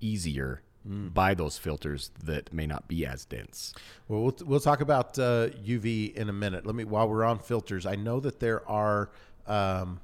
easier 0.00 0.62
by 0.88 1.34
those 1.34 1.58
filters 1.58 2.10
that 2.22 2.52
may 2.54 2.66
not 2.66 2.88
be 2.88 3.04
as 3.04 3.26
dense. 3.26 3.74
Well, 4.08 4.22
we'll, 4.22 4.36
we'll 4.46 4.60
talk 4.60 4.80
about 4.80 5.18
uh, 5.18 5.48
UV 5.48 6.14
in 6.14 6.30
a 6.30 6.32
minute. 6.32 6.64
Let 6.64 6.74
me 6.74 6.84
while 6.84 7.08
we're 7.08 7.24
on 7.24 7.40
filters. 7.40 7.84
I 7.84 7.96
know 7.96 8.20
that 8.20 8.40
there 8.40 8.66
are 8.68 9.10
um, 9.46 10.00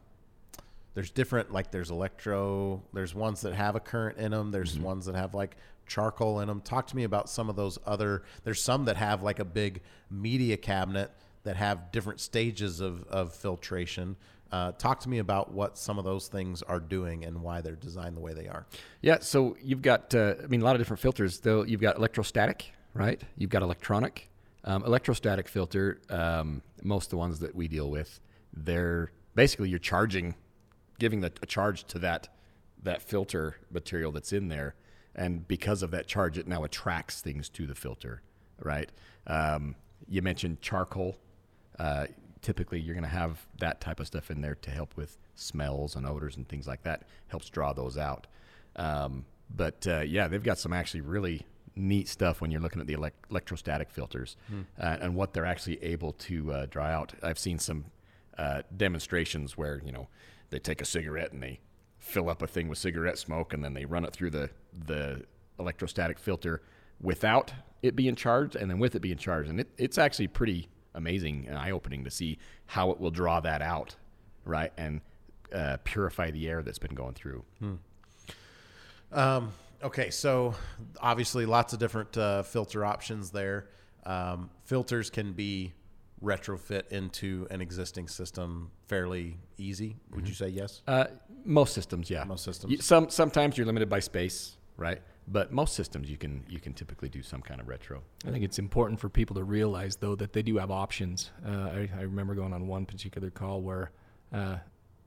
there's 0.95 1.11
different 1.11 1.53
like 1.53 1.71
there's 1.71 1.91
electro. 1.91 2.83
There's 2.93 3.15
ones 3.15 3.41
that 3.43 3.55
have 3.55 3.77
a 3.77 3.81
current 3.81 4.19
in 4.19 4.33
them. 4.33 4.51
There's 4.51 4.79
ones 4.79 5.07
that 5.07 5.15
have 5.15 5.35
like 5.35 5.57
charcoal 5.87 6.41
in 6.41 6.49
them. 6.49 6.61
Talk 6.61 6.87
to 6.89 6.97
me 6.97 7.05
about 7.05 7.29
some 7.29 7.49
of 7.49 7.57
those 7.57 7.79
other. 7.87 8.23
There's 8.45 8.63
some 8.63 8.85
that 8.87 8.97
have 8.97 9.23
like 9.23 9.39
a 9.39 9.45
big 9.45 9.81
media 10.11 10.57
cabinet 10.57 11.11
that 11.45 11.57
have 11.57 11.93
different 11.93 12.21
stages 12.21 12.81
of 12.81 13.05
of 13.05 13.35
filtration. 13.35 14.17
Uh, 14.51 14.71
talk 14.73 15.01
to 15.01 15.09
me 15.09 15.19
about 15.19 15.51
what 15.51 15.79
some 15.79 15.99
of 15.99 16.05
those 16.05 16.29
things 16.29 16.63
are 16.63 16.79
doing 16.79 17.25
and 17.25 17.43
why 17.43 17.63
they're 17.63 17.75
designed 17.75 18.15
the 18.15 18.21
way 18.21 18.35
they 18.35 18.49
are. 18.49 18.67
Yeah, 19.01 19.19
so 19.21 19.57
you've 19.63 19.81
got, 19.81 20.15
uh, 20.15 20.35
I 20.45 20.47
mean, 20.47 20.61
a 20.61 20.65
lot 20.65 20.77
of 20.77 20.81
different 20.81 21.01
filters. 21.01 21.41
Though 21.41 21.65
you've 21.65 21.81
got 21.81 21.97
electrostatic, 21.97 22.71
right? 22.93 23.19
You've 23.39 23.49
got 23.49 23.63
electronic. 23.63 24.29
Um, 24.65 24.85
electrostatic 24.85 25.49
filter. 25.49 26.03
Um, 26.11 26.63
most 26.83 27.07
of 27.07 27.11
the 27.11 27.17
ones 27.17 27.41
that 27.41 27.55
we 27.55 27.67
deal 27.67 27.91
with, 27.91 28.21
they're 28.53 29.11
basically 29.35 29.71
you're 29.71 29.79
charging, 29.79 30.35
giving 30.99 31.21
the, 31.21 31.33
a 31.43 31.47
charge 31.47 31.85
to 31.85 31.99
that 32.01 32.29
that 32.83 33.01
filter 33.01 33.57
material 33.71 34.11
that's 34.11 34.33
in 34.33 34.49
there, 34.49 34.75
and 35.15 35.47
because 35.47 35.83
of 35.83 35.91
that 35.93 36.07
charge, 36.07 36.37
it 36.37 36.49
now 36.49 36.65
attracts 36.65 37.21
things 37.21 37.49
to 37.51 37.67
the 37.67 37.75
filter, 37.75 38.23
right? 38.61 38.91
Um, 39.27 39.77
you 40.09 40.21
mentioned 40.23 40.61
charcoal. 40.61 41.17
Uh, 41.79 42.07
typically, 42.41 42.81
you're 42.81 42.95
going 42.95 43.05
to 43.05 43.09
have 43.09 43.47
that 43.59 43.81
type 43.81 44.01
of 44.01 44.07
stuff 44.07 44.31
in 44.31 44.41
there 44.41 44.57
to 44.57 44.71
help 44.71 44.97
with 44.97 45.17
smells 45.37 45.95
and 45.97 46.07
odors 46.07 46.37
and 46.37 46.49
things 46.49 46.67
like 46.67 46.83
that. 46.83 47.05
Helps 47.29 47.49
draw 47.51 47.73
those 47.73 47.97
out. 47.97 48.27
Um, 48.77 49.25
but 49.55 49.87
uh, 49.87 50.01
yeah, 50.01 50.29
they've 50.29 50.43
got 50.43 50.59
some 50.59 50.73
actually 50.73 51.03
really 51.03 51.47
neat 51.75 52.09
stuff 52.09 52.41
when 52.41 52.51
you're 52.51 52.61
looking 52.61 52.81
at 52.81 52.87
the 52.87 52.95
elec 52.95 53.13
electrostatic 53.31 53.91
filters 53.91 54.37
uh, 54.79 54.99
and 55.01 55.15
what 55.15 55.33
they're 55.33 55.47
actually 55.47 55.83
able 55.83 56.13
to 56.13 56.53
uh, 56.53 56.67
draw 56.67 56.87
out. 56.87 57.15
I've 57.23 57.39
seen 57.39 57.59
some 57.59 57.87
uh, 58.37 58.63
demonstrations 58.77 59.57
where 59.57 59.81
you 59.85 59.93
know 59.93 60.09
they 60.53 60.61
take 60.61 60.81
a 60.81 60.85
cigarette 60.85 61.33
and 61.33 61.43
they 61.43 61.59
fill 61.99 62.29
up 62.31 62.43
a 62.43 62.47
thing 62.47 62.69
with 62.69 62.79
cigarette 62.79 63.19
smoke 63.19 63.53
and 63.53 63.65
then 63.65 63.75
they 63.75 63.85
run 63.85 64.05
it 64.05 64.13
through 64.13 64.31
the 64.31 64.51
the 64.87 65.25
electrostatic 65.59 66.19
filter 66.19 66.63
without 67.01 67.53
it 67.83 67.97
being 67.97 68.15
charged 68.15 68.55
and 68.55 68.71
then 68.71 68.79
with 68.79 68.95
it 68.95 69.01
being 69.01 69.17
charged. 69.17 69.51
And 69.51 69.61
it, 69.61 69.69
it's 69.77 69.99
actually 69.99 70.29
pretty 70.29 70.69
amazing 70.95 71.47
and 71.49 71.57
eye-opening 71.59 72.05
to 72.05 72.11
see 72.11 72.39
how 72.67 72.91
it 72.91 73.01
will 73.01 73.11
draw 73.11 73.41
that 73.41 73.63
out 73.63 73.97
right 74.45 74.73
and 74.77 75.01
uh, 75.53 75.79
purify 75.85 76.31
the 76.31 76.49
air 76.49 76.63
that's 76.63 76.79
been 76.79 76.95
going 76.95 77.15
through. 77.15 77.45
Um, 79.11 79.53
okay, 79.83 80.11
so 80.11 80.55
obviously 81.01 81.47
lots 81.47 81.73
of 81.73 81.79
different 81.79 82.17
uh, 82.17 82.43
filter 82.43 82.85
options 82.85 83.31
there. 83.31 83.69
Um, 84.05 84.51
filters 84.65 85.11
can 85.11 85.33
be 85.33 85.73
retrofit 86.23 86.89
into 86.89 87.47
an 87.51 87.61
existing 87.61 88.09
system 88.09 88.71
fairly 88.87 89.39
easy. 89.59 89.97
Would 90.15 90.29
you 90.29 90.35
say 90.35 90.49
yes? 90.49 90.83
Uh, 90.87 91.07
most 91.45 91.75
systems, 91.75 92.11
yeah. 92.11 92.25
Most 92.25 92.45
systems. 92.45 92.85
Some 92.85 93.11
sometimes 93.11 93.57
you're 93.57 93.67
limited 93.67 93.89
by 93.89 94.01
space, 94.01 94.57
right? 94.77 95.03
But 95.29 95.53
most 95.53 95.75
systems 95.75 96.11
you 96.11 96.17
can 96.17 96.45
you 96.49 96.61
can 96.61 96.73
typically 96.73 97.09
do 97.09 97.23
some 97.23 97.43
kind 97.43 97.61
of 97.61 97.69
retro. 97.69 98.03
I 98.27 98.31
think 98.31 98.45
it's 98.45 98.59
important 98.59 99.01
for 99.01 99.09
people 99.09 99.37
to 99.37 99.45
realize, 99.45 99.97
though, 99.97 100.17
that 100.17 100.33
they 100.33 100.43
do 100.43 100.59
have 100.59 100.71
options. 100.71 101.31
Uh, 101.47 101.51
I, 101.51 101.91
I 101.97 102.03
remember 102.03 102.35
going 102.35 102.53
on 102.53 102.67
one 102.67 102.87
particular 102.87 103.31
call 103.31 103.61
where 103.63 103.91
uh, 104.33 104.57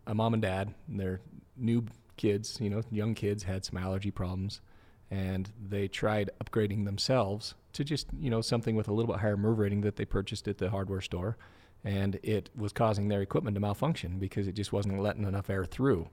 a 0.07 0.15
mom 0.15 0.33
and 0.33 0.41
dad, 0.41 0.73
their 0.87 1.21
new 1.57 1.85
kids, 2.17 2.59
you 2.61 2.69
know, 2.69 2.81
young 2.91 3.13
kids, 3.13 3.43
had 3.43 3.65
some 3.65 3.77
allergy 3.77 4.11
problems, 4.11 4.61
and 5.11 5.51
they 5.69 5.87
tried 5.87 6.29
upgrading 6.43 6.85
themselves 6.85 7.55
to 7.73 7.83
just, 7.83 8.07
you 8.19 8.29
know, 8.29 8.41
something 8.41 8.75
with 8.75 8.87
a 8.87 8.93
little 8.93 9.11
bit 9.11 9.21
higher 9.21 9.37
MERV 9.37 9.57
rating 9.57 9.81
that 9.81 9.95
they 9.95 10.05
purchased 10.05 10.47
at 10.47 10.57
the 10.57 10.69
hardware 10.69 11.01
store, 11.01 11.37
and 11.83 12.19
it 12.23 12.49
was 12.55 12.73
causing 12.73 13.07
their 13.07 13.21
equipment 13.21 13.55
to 13.55 13.61
malfunction 13.61 14.17
because 14.17 14.47
it 14.47 14.53
just 14.53 14.73
wasn't 14.73 14.99
letting 14.99 15.25
enough 15.25 15.49
air 15.49 15.65
through. 15.65 16.09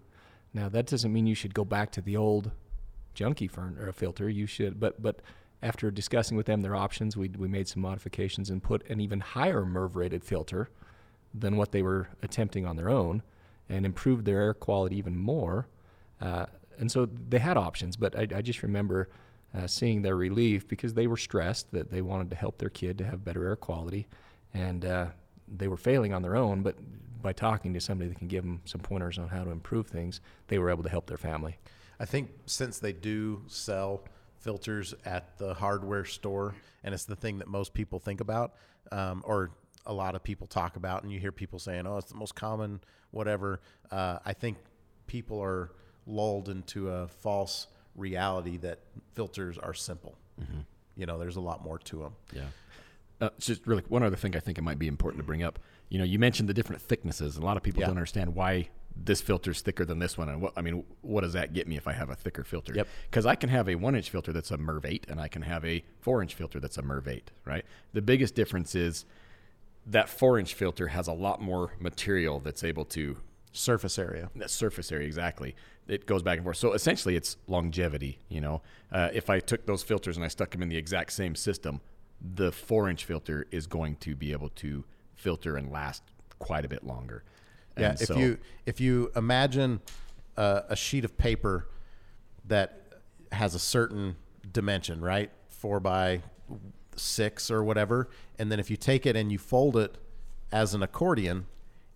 Now 0.52 0.68
that 0.68 0.86
doesn't 0.86 1.12
mean 1.12 1.26
you 1.26 1.34
should 1.34 1.54
go 1.54 1.64
back 1.64 1.90
to 1.92 2.00
the 2.02 2.16
old 2.16 2.50
junky 3.14 3.50
or 3.56 3.92
filter. 3.92 4.28
You 4.28 4.46
should, 4.46 4.78
but 4.78 5.00
but 5.00 5.22
after 5.62 5.90
discussing 5.90 6.36
with 6.36 6.46
them 6.46 6.60
their 6.60 6.76
options, 6.76 7.16
we 7.16 7.28
we 7.28 7.48
made 7.48 7.68
some 7.68 7.82
modifications 7.82 8.50
and 8.50 8.62
put 8.62 8.86
an 8.88 9.00
even 9.00 9.20
higher 9.20 9.64
MERV 9.64 9.96
rated 9.96 10.24
filter 10.24 10.68
than 11.32 11.56
what 11.56 11.72
they 11.72 11.82
were 11.82 12.08
attempting 12.22 12.66
on 12.66 12.76
their 12.76 12.90
own, 12.90 13.22
and 13.68 13.86
improved 13.86 14.24
their 14.24 14.40
air 14.40 14.54
quality 14.54 14.96
even 14.96 15.16
more. 15.16 15.68
Uh, 16.20 16.46
and 16.82 16.90
so 16.90 17.08
they 17.28 17.38
had 17.38 17.56
options, 17.56 17.94
but 17.94 18.18
I, 18.18 18.26
I 18.34 18.42
just 18.42 18.64
remember 18.64 19.08
uh, 19.56 19.68
seeing 19.68 20.02
their 20.02 20.16
relief 20.16 20.66
because 20.66 20.94
they 20.94 21.06
were 21.06 21.16
stressed 21.16 21.70
that 21.70 21.92
they 21.92 22.02
wanted 22.02 22.28
to 22.30 22.36
help 22.36 22.58
their 22.58 22.70
kid 22.70 22.98
to 22.98 23.04
have 23.04 23.24
better 23.24 23.46
air 23.46 23.54
quality, 23.54 24.08
and 24.52 24.84
uh, 24.84 25.06
they 25.46 25.68
were 25.68 25.76
failing 25.76 26.12
on 26.12 26.22
their 26.22 26.34
own. 26.34 26.62
But 26.64 26.74
by 27.22 27.34
talking 27.34 27.72
to 27.74 27.80
somebody 27.80 28.08
that 28.08 28.18
can 28.18 28.26
give 28.26 28.42
them 28.42 28.62
some 28.64 28.80
pointers 28.80 29.16
on 29.16 29.28
how 29.28 29.44
to 29.44 29.50
improve 29.50 29.86
things, 29.86 30.20
they 30.48 30.58
were 30.58 30.70
able 30.70 30.82
to 30.82 30.88
help 30.88 31.06
their 31.06 31.16
family. 31.16 31.56
I 32.00 32.04
think 32.04 32.30
since 32.46 32.80
they 32.80 32.92
do 32.92 33.42
sell 33.46 34.02
filters 34.40 34.92
at 35.04 35.38
the 35.38 35.54
hardware 35.54 36.04
store, 36.04 36.56
and 36.82 36.92
it's 36.92 37.04
the 37.04 37.14
thing 37.14 37.38
that 37.38 37.46
most 37.46 37.74
people 37.74 38.00
think 38.00 38.20
about, 38.20 38.54
um, 38.90 39.22
or 39.24 39.52
a 39.86 39.92
lot 39.92 40.16
of 40.16 40.24
people 40.24 40.48
talk 40.48 40.74
about, 40.74 41.04
and 41.04 41.12
you 41.12 41.20
hear 41.20 41.30
people 41.30 41.60
saying, 41.60 41.86
"Oh, 41.86 41.98
it's 41.98 42.10
the 42.10 42.18
most 42.18 42.34
common 42.34 42.80
whatever." 43.12 43.60
Uh, 43.88 44.18
I 44.24 44.32
think 44.32 44.56
people 45.06 45.40
are 45.40 45.70
lulled 46.06 46.48
into 46.48 46.88
a 46.90 47.06
false 47.08 47.66
reality 47.94 48.56
that 48.58 48.80
filters 49.14 49.58
are 49.58 49.74
simple. 49.74 50.16
You 50.96 51.06
know, 51.06 51.18
there's 51.18 51.36
a 51.36 51.40
lot 51.40 51.62
more 51.62 51.78
to 51.78 51.98
them. 51.98 52.12
Yeah. 52.34 52.42
Uh, 53.20 53.30
it's 53.36 53.46
just 53.46 53.66
really 53.66 53.82
one 53.88 54.02
other 54.02 54.16
thing 54.16 54.34
I 54.36 54.40
think 54.40 54.58
it 54.58 54.62
might 54.62 54.78
be 54.78 54.88
important 54.88 55.22
to 55.22 55.26
bring 55.26 55.42
up. 55.42 55.58
You 55.88 55.98
know, 55.98 56.04
you 56.04 56.18
mentioned 56.18 56.48
the 56.48 56.54
different 56.54 56.82
thicknesses. 56.82 57.36
and 57.36 57.44
A 57.44 57.46
lot 57.46 57.56
of 57.56 57.62
people 57.62 57.80
Yeah. 57.80 57.86
don't 57.86 57.96
understand 57.96 58.34
why 58.34 58.68
this 58.96 59.20
filter 59.22 59.52
is 59.52 59.60
thicker 59.62 59.84
than 59.86 60.00
this 60.00 60.18
one, 60.18 60.28
and 60.28 60.42
what 60.42 60.52
I 60.56 60.60
mean, 60.60 60.84
what 61.00 61.22
does 61.22 61.32
that 61.32 61.54
get 61.54 61.66
me 61.66 61.76
if 61.76 61.86
I 61.88 61.92
have 61.92 62.10
a 62.10 62.14
thicker 62.14 62.44
filter? 62.44 62.74
Yep. 62.74 62.88
Because 63.10 63.24
I 63.24 63.36
can 63.36 63.48
have 63.48 63.68
a 63.68 63.74
one-inch 63.76 64.10
filter 64.10 64.32
that's 64.34 64.50
a 64.50 64.58
Merv 64.58 64.84
eight, 64.84 65.06
and 65.08 65.18
I 65.20 65.28
can 65.28 65.42
have 65.42 65.64
a 65.64 65.82
four-inch 66.00 66.34
filter 66.34 66.60
that's 66.60 66.76
a 66.76 66.82
Merv 66.82 67.08
eight. 67.08 67.30
Right. 67.46 67.64
The 67.94 68.02
biggest 68.02 68.34
difference 68.34 68.74
is 68.74 69.06
that 69.86 70.08
four-inch 70.10 70.52
filter 70.54 70.88
has 70.88 71.08
a 71.08 71.12
lot 71.12 71.40
more 71.40 71.72
material 71.80 72.38
that's 72.40 72.62
able 72.64 72.84
to 72.86 73.16
Surface 73.52 73.98
area. 73.98 74.30
that 74.36 74.50
surface 74.50 74.90
area 74.90 75.06
exactly. 75.06 75.54
It 75.88 76.06
goes 76.06 76.22
back 76.22 76.38
and 76.38 76.44
forth. 76.44 76.56
So 76.56 76.72
essentially 76.72 77.16
it's 77.16 77.36
longevity 77.46 78.18
you 78.28 78.40
know? 78.40 78.62
Uh, 78.90 79.08
if 79.12 79.28
i 79.30 79.40
took 79.40 79.66
those 79.66 79.82
filters 79.82 80.16
and 80.16 80.24
i 80.24 80.28
stuck 80.28 80.50
them 80.50 80.62
in 80.62 80.68
the 80.68 80.76
exact 80.76 81.12
same 81.12 81.34
system 81.34 81.80
the 82.34 82.52
four 82.52 82.88
inch 82.88 83.04
filter 83.04 83.46
is 83.50 83.66
going 83.66 83.96
to 83.96 84.14
be 84.14 84.32
able 84.32 84.48
to 84.50 84.84
filter 85.14 85.56
and 85.56 85.70
last 85.72 86.02
quite 86.38 86.64
a 86.64 86.68
bit 86.68 86.84
longer. 86.84 87.24
Yeah, 87.78 87.90
And 87.90 88.00
if 88.00 88.08
so- 88.08 88.16
you 88.16 88.38
if 88.66 88.80
you 88.80 89.10
imagine 89.16 89.80
uh, 90.36 90.62
a 90.68 90.76
sheet 90.76 91.04
of 91.04 91.16
paper 91.18 91.68
that 92.46 92.80
has 93.32 93.54
a 93.54 93.58
certain 93.58 94.16
dimension, 94.52 95.00
right, 95.00 95.30
four 95.48 95.80
by 95.80 96.22
six 96.96 97.50
or 97.50 97.62
whatever, 97.64 98.08
and 98.38 98.50
then 98.52 98.60
if 98.60 98.70
you 98.70 98.76
take 98.76 99.06
it 99.06 99.16
and 99.16 99.32
you 99.32 99.38
fold 99.38 99.76
it 99.76 99.96
as 100.50 100.74
an 100.74 100.82
accordion, 100.82 101.46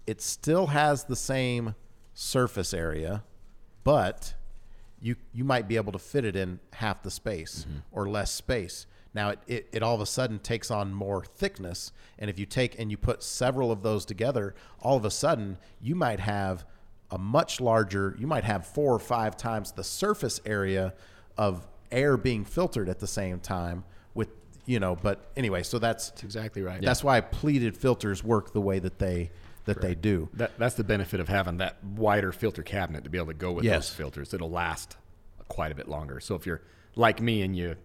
it 0.07 0.21
still 0.21 0.69
has 0.69 1.05
the 1.05 1.16
same 1.16 1.75
surface 2.14 2.73
area, 2.73 3.25
but 3.85 4.35
you 5.01 5.16
you 5.33 5.45
might 5.45 5.69
be 5.69 5.77
able 5.77 5.92
to 5.92 5.99
fit 5.99 6.25
it 6.25 6.37
in 6.37 6.59
half 6.73 7.03
the 7.03 7.11
space 7.11 7.66
mm-hmm. 7.69 7.79
or 7.92 8.09
less 8.09 8.31
space. 8.31 8.87
Now 9.14 9.31
it, 9.31 9.38
it, 9.47 9.69
it 9.73 9.83
all 9.83 9.95
of 9.95 10.01
a 10.01 10.07
sudden 10.07 10.38
takes 10.38 10.71
on 10.71 10.92
more 10.92 11.25
thickness, 11.25 11.92
and 12.19 12.31
if 12.31 12.38
you 12.38 12.47
take 12.47 12.79
and 12.79 12.90
you 12.90 12.97
put 12.97 13.23
several 13.23 13.73
of 13.73 13.83
those 13.83 14.05
together, 14.05 14.55
all 14.81 14.97
of 14.97 15.05
a 15.05 15.11
sudden 15.11 15.59
you 15.81 15.95
might 15.95 16.21
have 16.21 16.64
a 17.11 17.19
much 17.19 17.61
larger. 17.61 18.16
You 18.19 18.27
might 18.27 18.45
have 18.45 18.66
four 18.66 18.92
or 18.92 18.99
five 18.99 19.37
times 19.37 19.73
the 19.73 19.85
surface 19.85 20.40
area 20.45 20.95
of 21.38 21.66
air 21.90 22.16
being 22.16 22.45
filtered 22.45 22.88
at 22.88 22.99
the 22.99 23.07
same 23.07 23.40
time. 23.40 23.85
With 24.14 24.29
you 24.64 24.81
know, 24.81 24.97
but 24.97 25.31
anyway, 25.37 25.62
so 25.62 25.79
that's 25.79 26.11
That's 26.11 26.25
exactly 26.25 26.62
right. 26.62 26.81
that's 26.83 27.05
why 27.05 27.21
pleated 27.21 27.77
filters 27.77 28.25
work 28.25 28.53
the 28.53 28.61
way 28.61 28.79
that 28.81 28.99
they 28.99 29.31
that 29.67 29.81
they 29.81 29.95
do. 29.95 30.29
that, 30.35 30.59
that's 30.59 30.75
the 30.77 30.85
benefit 30.85 31.21
of 31.21 31.29
having 31.29 31.59
that 31.59 31.77
wider 31.85 32.33
filter 32.33 32.63
cabinet 32.63 33.05
to 33.05 33.11
be 33.11 33.19
able 33.19 33.29
to 33.29 33.35
go 33.35 33.53
with 33.53 33.65
Yes. 33.65 33.89
those 33.89 33.97
filters 33.97 34.35
it'll 34.35 34.51
last 34.51 34.97
quite 35.49 35.71
a 35.71 35.75
bit 35.75 35.89
longer 35.89 36.19
so 36.21 36.35
if 36.35 36.47
you're 36.47 36.63
like 36.97 37.21
me 37.21 37.43
and 37.43 37.57
you 37.57 37.77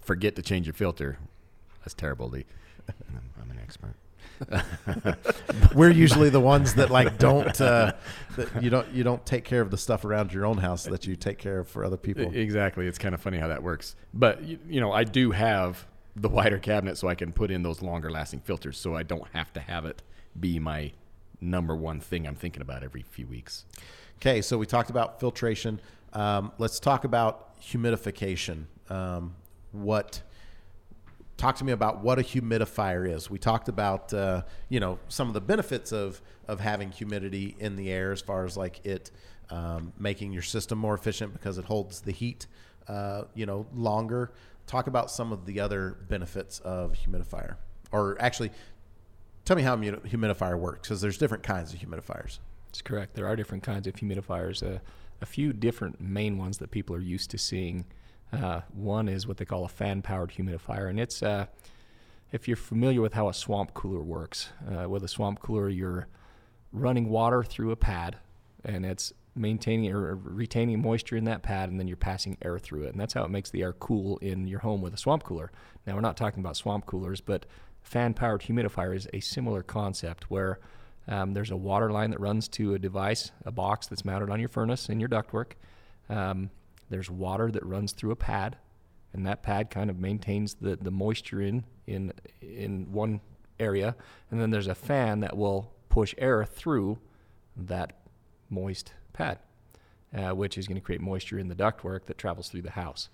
forget 0.00 0.36
to 0.36 0.42
change 0.42 0.66
your 0.66 0.74
filter 0.74 1.18
that's 1.80 1.94
terrible 1.94 2.28
Lee. 2.28 2.44
i'm 3.42 3.50
an 3.50 3.58
expert 3.62 3.94
We're 5.74 5.90
usually 5.90 6.30
the 6.30 6.40
ones 6.40 6.74
that 6.74 6.90
like 6.90 7.18
don't 7.18 7.58
uh, 7.60 7.92
that 8.36 8.62
you 8.62 8.70
don't 8.70 8.86
you 8.92 9.02
don't 9.02 9.24
take 9.24 9.44
care 9.44 9.60
of 9.62 9.70
the 9.70 9.78
stuff 9.78 10.04
around 10.04 10.32
your 10.32 10.44
own 10.44 10.58
house 10.58 10.84
that 10.84 11.06
you 11.06 11.16
take 11.16 11.38
care 11.38 11.60
of 11.60 11.68
for 11.68 11.84
other 11.84 11.96
people. 11.96 12.30
Exactly. 12.34 12.86
It's 12.86 12.98
kind 12.98 13.14
of 13.14 13.20
funny 13.20 13.38
how 13.38 13.48
that 13.48 13.62
works. 13.62 13.96
But 14.12 14.42
you, 14.42 14.58
you 14.68 14.80
know, 14.80 14.92
I 14.92 15.04
do 15.04 15.30
have 15.30 15.86
the 16.14 16.28
wider 16.28 16.58
cabinet 16.58 16.98
so 16.98 17.08
I 17.08 17.14
can 17.14 17.32
put 17.32 17.50
in 17.50 17.62
those 17.62 17.80
longer 17.82 18.10
lasting 18.10 18.40
filters 18.40 18.78
so 18.78 18.94
I 18.94 19.02
don't 19.02 19.26
have 19.32 19.52
to 19.54 19.60
have 19.60 19.86
it 19.86 20.02
be 20.38 20.58
my 20.58 20.92
number 21.40 21.74
one 21.74 22.00
thing 22.00 22.26
I'm 22.26 22.34
thinking 22.34 22.62
about 22.62 22.82
every 22.82 23.02
few 23.02 23.26
weeks. 23.26 23.64
Okay, 24.18 24.40
so 24.40 24.56
we 24.58 24.66
talked 24.66 24.90
about 24.90 25.20
filtration. 25.20 25.80
Um, 26.12 26.52
let's 26.58 26.80
talk 26.80 27.04
about 27.04 27.60
humidification. 27.60 28.64
Um, 28.88 29.34
what? 29.72 30.22
Talk 31.36 31.56
to 31.56 31.64
me 31.64 31.72
about 31.72 32.02
what 32.02 32.18
a 32.18 32.22
humidifier 32.22 33.08
is. 33.12 33.28
We 33.28 33.38
talked 33.38 33.68
about 33.68 34.14
uh, 34.14 34.42
you 34.68 34.80
know 34.80 34.98
some 35.08 35.28
of 35.28 35.34
the 35.34 35.40
benefits 35.40 35.92
of 35.92 36.22
of 36.48 36.60
having 36.60 36.90
humidity 36.90 37.56
in 37.58 37.76
the 37.76 37.90
air, 37.90 38.12
as 38.12 38.22
far 38.22 38.44
as 38.44 38.56
like 38.56 38.84
it 38.84 39.10
um, 39.50 39.92
making 39.98 40.32
your 40.32 40.42
system 40.42 40.78
more 40.78 40.94
efficient 40.94 41.32
because 41.32 41.58
it 41.58 41.66
holds 41.66 42.00
the 42.00 42.12
heat 42.12 42.46
uh, 42.88 43.24
you 43.34 43.46
know 43.46 43.66
longer. 43.74 44.32
Talk 44.66 44.86
about 44.86 45.10
some 45.10 45.32
of 45.32 45.46
the 45.46 45.60
other 45.60 45.96
benefits 46.08 46.58
of 46.60 46.92
humidifier, 46.92 47.56
or 47.92 48.16
actually, 48.20 48.50
tell 49.46 49.56
me 49.56 49.62
how 49.62 49.74
a 49.74 49.78
humidifier 49.78 50.58
works 50.58 50.88
because 50.88 51.00
there's 51.00 51.16
different 51.16 51.42
kinds 51.42 51.72
of 51.72 51.78
humidifiers. 51.78 52.40
That's 52.66 52.82
correct. 52.82 53.14
There 53.14 53.26
are 53.26 53.36
different 53.36 53.62
kinds 53.62 53.86
of 53.86 53.94
humidifiers. 53.94 54.62
Uh, 54.62 54.80
a 55.22 55.26
few 55.26 55.54
different 55.54 55.98
main 55.98 56.36
ones 56.36 56.58
that 56.58 56.70
people 56.70 56.94
are 56.94 57.00
used 57.00 57.30
to 57.30 57.38
seeing. 57.38 57.86
Uh, 58.32 58.60
one 58.74 59.08
is 59.08 59.26
what 59.26 59.38
they 59.38 59.44
call 59.44 59.64
a 59.64 59.68
fan-powered 59.68 60.32
humidifier, 60.32 60.90
and 60.90 61.00
it's 61.00 61.22
uh, 61.22 61.46
if 62.32 62.48
you're 62.48 62.56
familiar 62.56 63.00
with 63.00 63.14
how 63.14 63.28
a 63.28 63.34
swamp 63.34 63.72
cooler 63.72 64.02
works. 64.02 64.50
Uh, 64.68 64.88
with 64.88 65.04
a 65.04 65.08
swamp 65.08 65.40
cooler, 65.40 65.70
you're 65.70 66.08
running 66.72 67.08
water 67.08 67.42
through 67.42 67.70
a 67.70 67.76
pad, 67.76 68.16
and 68.64 68.84
it's 68.84 69.12
maintaining 69.36 69.92
or 69.92 70.16
retaining 70.16 70.82
moisture 70.82 71.16
in 71.16 71.24
that 71.24 71.42
pad, 71.42 71.70
and 71.70 71.78
then 71.78 71.86
you're 71.86 71.96
passing 71.96 72.36
air 72.42 72.58
through 72.58 72.82
it, 72.82 72.90
and 72.90 73.00
that's 73.00 73.14
how 73.14 73.24
it 73.24 73.30
makes 73.30 73.50
the 73.50 73.62
air 73.62 73.72
cool 73.74 74.18
in 74.18 74.48
your 74.48 74.60
home 74.60 74.82
with 74.82 74.92
a 74.92 74.98
swamp 74.98 75.22
cooler. 75.22 75.52
Now, 75.86 75.94
we're 75.94 76.00
not 76.00 76.16
talking 76.16 76.40
about 76.40 76.56
swamp 76.56 76.84
coolers, 76.84 77.20
but 77.20 77.46
fan-powered 77.86 78.42
humidifier 78.42 78.96
is 78.96 79.08
a 79.12 79.20
similar 79.20 79.62
concept 79.62 80.28
where 80.28 80.58
um, 81.06 81.34
there's 81.34 81.52
a 81.52 81.56
water 81.56 81.90
line 81.92 82.10
that 82.10 82.20
runs 82.20 82.48
to 82.48 82.74
a 82.74 82.78
device, 82.78 83.30
a 83.44 83.52
box 83.52 83.86
that's 83.86 84.04
mounted 84.04 84.28
on 84.28 84.40
your 84.40 84.48
furnace 84.48 84.88
in 84.88 84.98
your 84.98 85.08
ductwork. 85.08 85.52
Um, 86.08 86.50
there's 86.90 87.08
water 87.08 87.48
that 87.52 87.64
runs 87.64 87.92
through 87.92 88.10
a 88.10 88.16
pad, 88.16 88.56
and 89.12 89.24
that 89.26 89.44
pad 89.44 89.70
kind 89.70 89.88
of 89.88 90.00
maintains 90.00 90.54
the, 90.54 90.76
the 90.76 90.90
moisture 90.90 91.40
in, 91.40 91.64
in 91.86 92.12
in 92.40 92.90
one 92.90 93.20
area, 93.60 93.94
and 94.30 94.40
then 94.40 94.50
there's 94.50 94.66
a 94.66 94.74
fan 94.74 95.20
that 95.20 95.36
will 95.36 95.72
push 95.88 96.12
air 96.18 96.44
through 96.44 96.98
that 97.56 97.92
moist 98.50 98.92
pad, 99.12 99.38
uh, 100.12 100.30
which 100.30 100.58
is 100.58 100.66
going 100.66 100.80
to 100.80 100.84
create 100.84 101.00
moisture 101.00 101.38
in 101.38 101.48
the 101.48 101.54
ductwork 101.54 102.06
that 102.06 102.18
travels 102.18 102.48
through 102.48 102.62
the 102.62 102.70
house. 102.72 103.08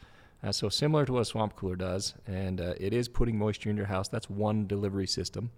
Uh, 0.44 0.50
so 0.50 0.68
similar 0.68 1.04
to 1.06 1.12
what 1.12 1.22
a 1.22 1.24
swamp 1.24 1.54
cooler 1.54 1.76
does, 1.76 2.14
and 2.26 2.60
uh, 2.60 2.74
it 2.78 2.92
is 2.92 3.08
putting 3.08 3.38
moisture 3.38 3.70
in 3.70 3.76
your 3.76 3.86
house. 3.86 4.08
That's 4.08 4.28
one 4.28 4.66
delivery 4.66 5.06
system. 5.06 5.50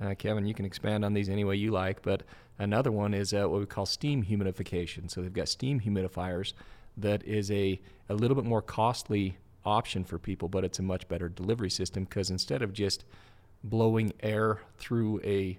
Uh, 0.00 0.14
Kevin, 0.14 0.46
you 0.46 0.54
can 0.54 0.64
expand 0.64 1.04
on 1.04 1.14
these 1.14 1.28
any 1.28 1.44
way 1.44 1.56
you 1.56 1.70
like, 1.70 2.02
but 2.02 2.22
another 2.58 2.92
one 2.92 3.14
is 3.14 3.32
uh, 3.32 3.48
what 3.48 3.60
we 3.60 3.66
call 3.66 3.86
steam 3.86 4.24
humidification. 4.24 5.10
So 5.10 5.22
they've 5.22 5.32
got 5.32 5.48
steam 5.48 5.80
humidifiers 5.80 6.52
that 6.96 7.24
is 7.24 7.50
a, 7.50 7.80
a 8.08 8.14
little 8.14 8.34
bit 8.34 8.44
more 8.44 8.62
costly 8.62 9.38
option 9.64 10.04
for 10.04 10.18
people, 10.18 10.48
but 10.48 10.64
it's 10.64 10.78
a 10.78 10.82
much 10.82 11.08
better 11.08 11.28
delivery 11.28 11.70
system 11.70 12.04
because 12.04 12.30
instead 12.30 12.62
of 12.62 12.72
just 12.72 13.04
blowing 13.64 14.12
air 14.20 14.60
through 14.78 15.20
a 15.24 15.58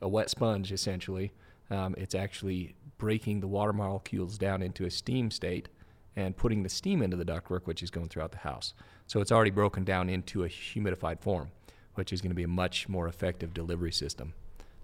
a 0.00 0.08
wet 0.08 0.28
sponge 0.28 0.70
essentially, 0.70 1.32
um, 1.70 1.94
it's 1.96 2.14
actually 2.14 2.74
breaking 2.98 3.40
the 3.40 3.46
water 3.48 3.72
molecules 3.72 4.36
down 4.36 4.60
into 4.60 4.84
a 4.84 4.90
steam 4.90 5.30
state 5.30 5.68
and 6.16 6.36
putting 6.36 6.62
the 6.62 6.68
steam 6.68 7.02
into 7.02 7.16
the 7.16 7.24
ductwork, 7.24 7.62
which 7.64 7.82
is 7.82 7.90
going 7.90 8.08
throughout 8.08 8.32
the 8.32 8.38
house. 8.38 8.74
So 9.06 9.20
it's 9.20 9.32
already 9.32 9.50
broken 9.50 9.84
down 9.84 10.08
into 10.08 10.44
a 10.44 10.48
humidified 10.48 11.20
form, 11.20 11.50
which 11.94 12.12
is 12.12 12.20
going 12.20 12.30
to 12.30 12.36
be 12.36 12.44
a 12.44 12.48
much 12.48 12.88
more 12.88 13.08
effective 13.08 13.52
delivery 13.52 13.92
system. 13.92 14.34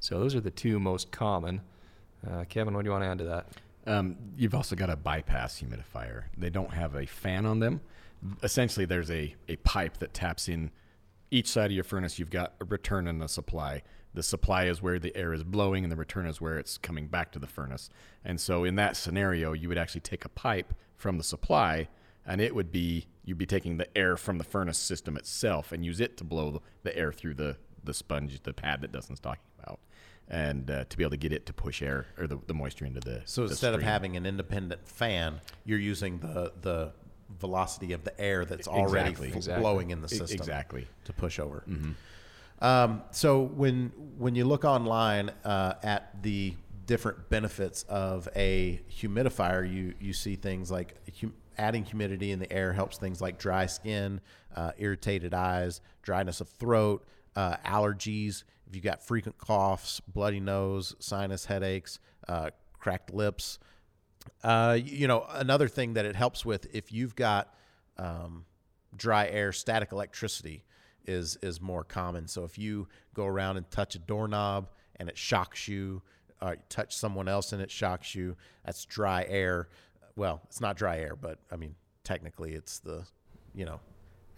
So 0.00 0.18
those 0.18 0.34
are 0.34 0.40
the 0.40 0.50
two 0.50 0.80
most 0.80 1.10
common. 1.12 1.60
Uh, 2.28 2.44
Kevin, 2.48 2.74
what 2.74 2.82
do 2.82 2.88
you 2.88 2.92
want 2.92 3.04
to 3.04 3.08
add 3.08 3.18
to 3.18 3.24
that? 3.24 3.46
Um, 3.86 4.16
you've 4.36 4.54
also 4.54 4.76
got 4.76 4.90
a 4.90 4.96
bypass 4.96 5.60
humidifier. 5.60 6.24
They 6.36 6.50
don't 6.50 6.72
have 6.72 6.94
a 6.94 7.06
fan 7.06 7.46
on 7.46 7.60
them. 7.60 7.80
Essentially, 8.42 8.84
there's 8.84 9.10
a, 9.10 9.34
a 9.48 9.56
pipe 9.56 9.98
that 9.98 10.12
taps 10.12 10.48
in 10.48 10.70
each 11.30 11.48
side 11.48 11.66
of 11.66 11.72
your 11.72 11.84
furnace. 11.84 12.18
You've 12.18 12.30
got 12.30 12.54
a 12.60 12.64
return 12.64 13.06
and 13.06 13.22
a 13.22 13.28
supply. 13.28 13.82
The 14.12 14.22
supply 14.22 14.64
is 14.64 14.82
where 14.82 14.98
the 14.98 15.16
air 15.16 15.32
is 15.32 15.44
blowing, 15.44 15.84
and 15.84 15.92
the 15.92 15.96
return 15.96 16.26
is 16.26 16.40
where 16.40 16.58
it's 16.58 16.76
coming 16.76 17.06
back 17.06 17.32
to 17.32 17.38
the 17.38 17.46
furnace. 17.46 17.88
And 18.24 18.40
so, 18.40 18.64
in 18.64 18.74
that 18.74 18.96
scenario, 18.96 19.52
you 19.52 19.68
would 19.68 19.78
actually 19.78 20.00
take 20.02 20.24
a 20.24 20.28
pipe 20.28 20.74
from 21.00 21.18
the 21.18 21.24
supply, 21.24 21.88
and 22.26 22.40
it 22.40 22.54
would 22.54 22.70
be 22.70 23.06
you'd 23.24 23.38
be 23.38 23.46
taking 23.46 23.78
the 23.78 23.96
air 23.96 24.16
from 24.16 24.38
the 24.38 24.44
furnace 24.44 24.78
system 24.78 25.16
itself 25.16 25.72
and 25.72 25.84
use 25.84 26.00
it 26.00 26.16
to 26.18 26.24
blow 26.24 26.62
the 26.82 26.96
air 26.96 27.12
through 27.12 27.34
the 27.34 27.56
the 27.82 27.94
sponge, 27.94 28.42
the 28.42 28.52
pad 28.52 28.82
that 28.82 28.92
Dustin's 28.92 29.20
talking 29.20 29.42
about, 29.58 29.80
and 30.28 30.70
uh, 30.70 30.84
to 30.84 30.96
be 30.96 31.02
able 31.02 31.12
to 31.12 31.16
get 31.16 31.32
it 31.32 31.46
to 31.46 31.52
push 31.52 31.80
air 31.80 32.06
or 32.18 32.26
the, 32.26 32.38
the 32.46 32.54
moisture 32.54 32.84
into 32.84 33.00
the. 33.00 33.22
So 33.24 33.44
the 33.44 33.50
instead 33.50 33.74
of 33.74 33.82
having 33.82 34.16
an 34.16 34.26
independent 34.26 34.86
fan, 34.86 35.40
you're 35.64 35.78
using 35.78 36.18
the 36.18 36.52
the 36.60 36.92
velocity 37.38 37.92
of 37.92 38.04
the 38.04 38.20
air 38.20 38.44
that's 38.44 38.68
already 38.68 39.10
Exactly. 39.10 39.32
Exactly. 39.32 39.62
blowing 39.62 39.90
in 39.90 40.02
the 40.02 40.08
system 40.08 40.36
exactly. 40.36 40.86
to 41.04 41.12
push 41.12 41.38
over. 41.38 41.64
Um, 42.60 43.02
so 43.10 43.40
when 43.42 43.92
when 44.18 44.34
you 44.34 44.44
look 44.44 44.64
online 44.64 45.30
uh, 45.44 45.74
at 45.82 46.22
the 46.22 46.54
different 46.90 47.30
benefits 47.30 47.84
of 47.84 48.28
a 48.34 48.80
humidifier, 48.90 49.62
you 49.72 49.94
you 50.00 50.12
see 50.12 50.34
things 50.34 50.72
like 50.72 50.96
hum- 51.20 51.32
adding 51.56 51.84
humidity 51.84 52.32
in 52.32 52.40
the 52.40 52.52
air 52.52 52.72
helps 52.72 52.98
things 52.98 53.20
like 53.20 53.38
dry 53.38 53.64
skin, 53.64 54.20
uh, 54.56 54.72
irritated 54.76 55.32
eyes, 55.32 55.80
dryness 56.02 56.40
of 56.40 56.48
throat, 56.48 57.06
uh, 57.36 57.54
allergies, 57.64 58.42
if 58.66 58.74
you 58.74 58.80
got 58.80 59.04
frequent 59.04 59.38
coughs, 59.38 60.00
bloody 60.00 60.40
nose, 60.40 60.96
sinus 60.98 61.44
headaches, 61.44 62.00
uh, 62.26 62.50
cracked 62.80 63.14
lips, 63.14 63.60
uh, 64.42 64.76
you 64.82 65.06
know, 65.06 65.24
another 65.30 65.68
thing 65.68 65.94
that 65.94 66.04
it 66.04 66.16
helps 66.16 66.44
with 66.44 66.66
if 66.74 66.92
you've 66.92 67.14
got 67.14 67.54
um, 67.98 68.44
dry 68.96 69.28
air, 69.28 69.52
static 69.52 69.92
electricity 69.92 70.64
is 71.06 71.36
is 71.36 71.60
more 71.60 71.84
common. 71.84 72.26
So 72.26 72.42
if 72.42 72.58
you 72.58 72.88
go 73.14 73.26
around 73.26 73.58
and 73.58 73.70
touch 73.70 73.94
a 73.94 74.00
doorknob 74.00 74.70
and 74.96 75.08
it 75.08 75.16
shocks 75.16 75.68
you, 75.68 76.02
or 76.42 76.52
you 76.54 76.58
touch 76.68 76.96
someone 76.96 77.28
else 77.28 77.52
and 77.52 77.62
it 77.62 77.70
shocks 77.70 78.14
you, 78.14 78.36
that's 78.64 78.84
dry 78.84 79.24
air. 79.28 79.68
Well, 80.16 80.40
it's 80.44 80.60
not 80.60 80.76
dry 80.76 80.98
air, 80.98 81.16
but 81.16 81.38
I 81.50 81.56
mean, 81.56 81.74
technically, 82.04 82.52
it's 82.54 82.78
the, 82.78 83.04
you 83.54 83.64
know, 83.64 83.80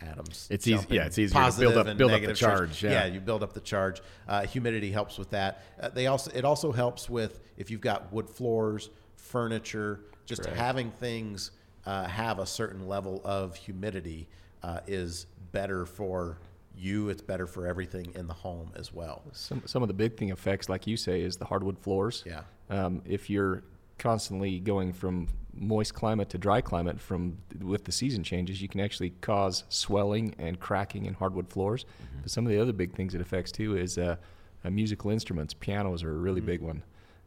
atoms. 0.01 0.49
It's 0.51 0.67
easy- 0.67 0.87
yeah, 0.91 1.07
it's 1.07 1.19
easy. 1.19 1.33
to 1.33 1.39
positive 1.39 1.75
build 1.75 1.87
up- 1.87 1.97
build 1.97 2.13
up 2.13 2.23
the 2.23 2.35
charge, 2.35 2.83
yeah. 2.83 3.07
you 3.07 3.21
build 3.21 3.43
up 3.43 3.53
the 3.53 3.61
charge. 3.61 4.01
Uh, 4.29 4.45
humidity 4.47 4.91
helps 4.91 5.19
with 5.19 5.31
that. 5.31 5.63
Uh, 5.81 5.89
they 5.89 6.07
also 6.07 6.31
it 6.35 6.45
also 6.45 6.73
helps 6.73 7.09
with 7.09 7.41
if 7.57 7.71
you've 7.71 7.81
got 7.81 8.13
wood 8.13 8.29
floors, 8.29 8.91
furniture, 9.17 10.01
just 10.27 10.45
having 10.47 10.91
things 10.91 11.53
uh, 11.87 12.07
have 12.07 12.39
a 12.39 12.47
certain 12.47 12.89
level 12.89 13.21
of 13.25 13.57
humidity 13.57 14.29
uh, 14.63 14.81
is 14.87 15.27
better 15.53 15.87
for 15.87 16.39
you. 16.77 17.09
It's 17.09 17.23
better 17.23 17.47
for 17.47 17.67
everything 17.67 18.13
in 18.15 18.27
the 18.27 18.35
home 18.35 18.73
as 18.77 18.93
well. 18.93 19.23
Some 19.33 19.63
some 19.67 19.83
of 19.83 19.89
the 19.89 19.95
big 19.95 20.17
thing 20.17 20.31
effects, 20.31 20.69
like 20.69 20.87
you 20.87 20.97
say, 20.97 21.23
is 21.23 21.37
the 21.37 21.45
hardwood 21.45 21.79
floors. 21.79 22.25
Yeah. 22.27 22.43
Um, 22.71 23.03
if 23.05 23.29
you're 23.31 23.63
constantly 23.99 24.59
going 24.59 24.93
from 24.93 25.29
moist 25.55 25.95
climate 25.95 26.29
to 26.31 26.39
dry 26.39 26.61
climate 26.61 26.99
from 27.01 27.37
with 27.61 27.85
the 27.85 27.93
season 27.93 28.25
changes, 28.25 28.63
you 28.63 28.69
can 28.69 28.81
actually 28.81 29.11
cause 29.21 29.65
swelling 29.69 30.35
and 30.39 30.59
cracking 30.59 31.05
in 31.07 31.15
hardwood 31.15 31.49
floors. 31.49 31.85
But 32.23 32.31
some 32.31 32.47
of 32.47 32.51
the 32.53 32.61
other 32.61 32.73
big 32.73 32.95
things 32.95 33.15
it 33.15 33.21
affects 33.21 33.53
too 33.53 33.77
is 33.77 33.99
uh, 33.99 34.17
uh, 34.65 34.71
musical 34.71 35.11
instruments. 35.11 35.55
Pianos 35.55 36.03
are 36.03 36.11
a 36.11 36.19
really 36.19 36.41
big 36.41 36.61
one, 36.63 36.83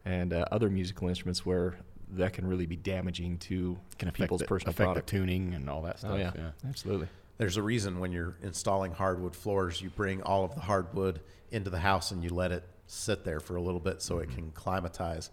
and 0.05 0.33
uh, 0.33 0.45
other 0.51 0.69
musical 0.69 1.07
instruments 1.07 1.45
where 1.45 1.75
that 2.11 2.33
can 2.33 2.45
really 2.47 2.65
be 2.65 2.75
damaging 2.75 3.37
to 3.39 3.77
Can 3.97 4.07
affect 4.09 4.17
people's 4.23 4.41
the, 4.41 4.47
personal 4.47 4.69
affect 4.71 4.85
product. 4.85 5.07
the 5.07 5.17
tuning 5.17 5.53
and 5.53 5.69
all 5.69 5.81
that 5.83 5.99
stuff. 5.99 6.11
oh 6.13 6.17
yeah, 6.17 6.31
yeah. 6.35 6.51
absolutely. 6.67 7.07
There's 7.37 7.57
a 7.57 7.61
reason 7.61 7.99
when 7.99 8.11
you're 8.11 8.37
installing 8.41 8.93
hardwood 8.93 9.35
floors, 9.35 9.81
you 9.81 9.89
bring 9.89 10.21
all 10.23 10.45
of 10.45 10.55
the 10.55 10.61
hardwood 10.61 11.19
into 11.51 11.69
the 11.69 11.79
house 11.79 12.11
and 12.11 12.23
you 12.23 12.29
let 12.29 12.51
it 12.51 12.63
sit 12.87 13.25
there 13.25 13.39
for 13.39 13.55
a 13.55 13.61
little 13.61 13.79
bit 13.79 14.01
so 14.01 14.19
it 14.19 14.29
can 14.29 14.51
climatize 14.51 15.29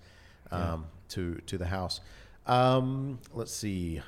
um, 0.51 0.87
to 1.11 1.37
to 1.47 1.59
the 1.59 1.67
house. 1.67 2.01
Um, 2.47 3.21
let's 3.33 3.53
see. 3.53 4.01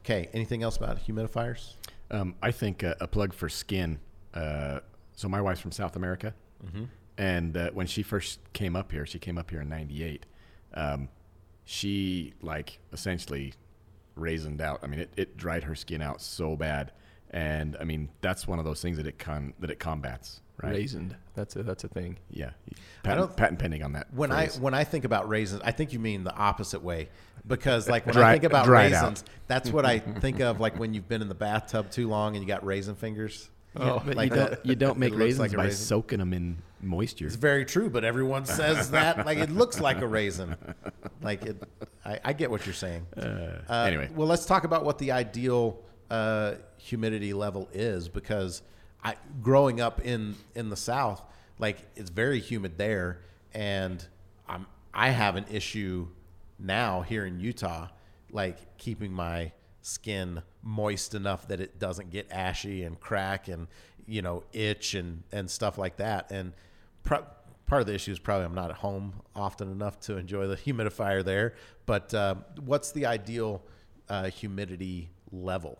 Okay, 0.00 0.28
anything 0.32 0.62
else 0.62 0.76
about 0.76 1.04
humidifiers? 1.06 1.74
Um, 2.10 2.34
I 2.40 2.52
think 2.52 2.84
uh, 2.84 2.94
a 3.00 3.06
plug 3.08 3.32
for 3.34 3.48
skin. 3.48 3.98
Uh, 4.32 4.80
so 5.14 5.28
my 5.28 5.40
wife's 5.40 5.60
from 5.60 5.72
South 5.72 5.96
America, 5.96 6.32
and 7.18 7.56
uh, 7.56 7.70
when 7.72 7.86
she 7.86 8.02
first 8.02 8.38
came 8.52 8.76
up 8.76 8.92
here, 8.92 9.04
she 9.06 9.18
came 9.18 9.36
up 9.38 9.50
here 9.50 9.60
in 9.60 9.68
'98. 9.68 10.24
Um, 10.74 11.08
she 11.64 12.34
like 12.40 12.78
essentially 12.92 13.54
raisined 14.16 14.60
out. 14.60 14.80
I 14.82 14.86
mean, 14.86 15.00
it, 15.00 15.10
it 15.16 15.36
dried 15.36 15.64
her 15.64 15.74
skin 15.74 16.02
out 16.02 16.20
so 16.20 16.56
bad, 16.56 16.92
and 17.30 17.76
I 17.80 17.84
mean 17.84 18.08
that's 18.20 18.46
one 18.46 18.58
of 18.58 18.64
those 18.64 18.80
things 18.82 18.96
that 18.96 19.06
it 19.06 19.18
con 19.18 19.52
that 19.60 19.70
it 19.70 19.78
combats. 19.78 20.40
Right? 20.62 20.74
Raisined. 20.76 21.14
That's 21.34 21.54
a 21.56 21.62
that's 21.62 21.84
a 21.84 21.88
thing. 21.88 22.16
Yeah. 22.30 22.46
I 22.46 22.74
Patent, 23.02 23.26
don't- 23.28 23.36
patent 23.36 23.58
pending 23.58 23.82
on 23.82 23.92
that. 23.92 24.12
When 24.14 24.30
phrase. 24.30 24.56
I 24.56 24.60
when 24.60 24.72
I 24.72 24.84
think 24.84 25.04
about 25.04 25.28
raisins, 25.28 25.60
I 25.64 25.70
think 25.70 25.92
you 25.92 25.98
mean 25.98 26.24
the 26.24 26.34
opposite 26.34 26.82
way, 26.82 27.10
because 27.46 27.88
like 27.90 28.06
when 28.06 28.14
Dry- 28.14 28.30
I 28.30 28.32
think 28.32 28.44
about 28.44 28.64
dried 28.64 28.92
out. 28.94 29.02
raisins, 29.02 29.24
that's 29.48 29.70
what 29.70 29.84
I 29.84 29.98
think 30.20 30.40
of 30.40 30.60
like 30.60 30.78
when 30.78 30.94
you've 30.94 31.08
been 31.08 31.20
in 31.20 31.28
the 31.28 31.34
bathtub 31.34 31.90
too 31.90 32.08
long 32.08 32.36
and 32.36 32.42
you 32.42 32.48
got 32.48 32.64
raisin 32.64 32.94
fingers. 32.94 33.50
Oh, 33.78 34.02
but 34.04 34.16
like 34.16 34.30
you 34.30 34.36
don't 34.36 34.66
you 34.66 34.74
don't 34.76 34.98
make 35.04 35.14
raisins 35.14 35.38
like 35.38 35.56
by 35.56 35.64
raisin. 35.64 35.86
soaking 35.86 36.18
them 36.18 36.32
in 36.32 36.58
moisture. 36.80 37.26
It's 37.26 37.36
very 37.36 37.64
true, 37.64 37.90
but 37.90 38.04
everyone 38.04 38.44
says 38.60 38.90
that 38.90 39.26
like 39.26 39.38
it 39.38 39.50
looks 39.50 39.80
like 39.80 40.00
a 40.00 40.06
raisin. 40.06 40.56
Like 41.22 41.44
it, 41.44 41.62
I, 42.04 42.20
I 42.24 42.32
get 42.32 42.50
what 42.50 42.66
you're 42.66 42.74
saying. 42.74 43.06
Uh, 43.16 43.60
Uh, 43.68 43.84
anyway, 43.86 44.10
well, 44.14 44.28
let's 44.28 44.46
talk 44.46 44.64
about 44.64 44.84
what 44.84 44.98
the 44.98 45.12
ideal 45.12 45.82
uh, 46.10 46.54
humidity 46.78 47.32
level 47.32 47.68
is 47.72 48.08
because 48.08 48.62
I, 49.02 49.16
growing 49.42 49.80
up 49.80 50.00
in 50.04 50.36
in 50.54 50.68
the 50.70 50.76
South, 50.76 51.22
like 51.58 51.78
it's 51.96 52.10
very 52.10 52.40
humid 52.40 52.78
there, 52.78 53.20
and 53.52 54.04
I'm 54.48 54.66
I 54.94 55.10
have 55.10 55.36
an 55.36 55.46
issue 55.50 56.08
now 56.58 57.02
here 57.02 57.26
in 57.26 57.38
Utah, 57.40 57.88
like 58.30 58.78
keeping 58.78 59.12
my 59.12 59.52
skin 59.82 60.42
moist 60.66 61.14
enough 61.14 61.46
that 61.48 61.60
it 61.60 61.78
doesn't 61.78 62.10
get 62.10 62.26
ashy 62.30 62.82
and 62.82 62.98
crack 62.98 63.46
and 63.46 63.68
you 64.06 64.20
know 64.20 64.42
itch 64.52 64.94
and 64.94 65.22
and 65.32 65.50
stuff 65.50 65.78
like 65.78 65.96
that 65.96 66.30
and. 66.30 66.52
Pro- 67.04 67.24
part 67.66 67.80
of 67.80 67.86
the 67.86 67.94
issue 67.94 68.12
is 68.12 68.18
probably 68.18 68.46
I'm 68.46 68.54
not 68.54 68.70
at 68.70 68.76
home 68.76 69.14
often 69.34 69.70
enough 69.70 70.00
to 70.00 70.16
enjoy 70.16 70.46
the 70.46 70.56
humidifier 70.56 71.24
there. 71.24 71.54
But 71.84 72.14
uh, 72.14 72.36
what's 72.64 72.92
the 72.92 73.06
ideal 73.06 73.62
uh, 74.08 74.30
humidity 74.30 75.10
level? 75.30 75.78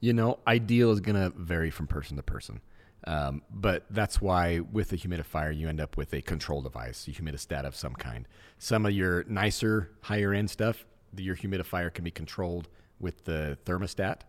You 0.00 0.12
know, 0.12 0.38
ideal 0.46 0.92
is 0.92 1.00
going 1.00 1.16
to 1.16 1.36
vary 1.36 1.70
from 1.70 1.86
person 1.86 2.16
to 2.16 2.22
person. 2.22 2.60
Um, 3.04 3.42
but 3.50 3.84
that's 3.90 4.20
why 4.20 4.60
with 4.60 4.92
a 4.92 4.96
humidifier, 4.96 5.56
you 5.56 5.68
end 5.68 5.80
up 5.80 5.96
with 5.96 6.12
a 6.12 6.20
control 6.20 6.62
device, 6.62 7.06
a 7.06 7.12
humidistat 7.12 7.64
of 7.64 7.74
some 7.74 7.94
kind. 7.94 8.26
Some 8.58 8.84
of 8.86 8.92
your 8.92 9.24
nicer, 9.24 9.92
higher 10.02 10.34
end 10.34 10.50
stuff, 10.50 10.84
your 11.16 11.36
humidifier 11.36 11.92
can 11.92 12.04
be 12.04 12.10
controlled 12.10 12.68
with 13.00 13.24
the 13.24 13.56
thermostat. 13.64 14.22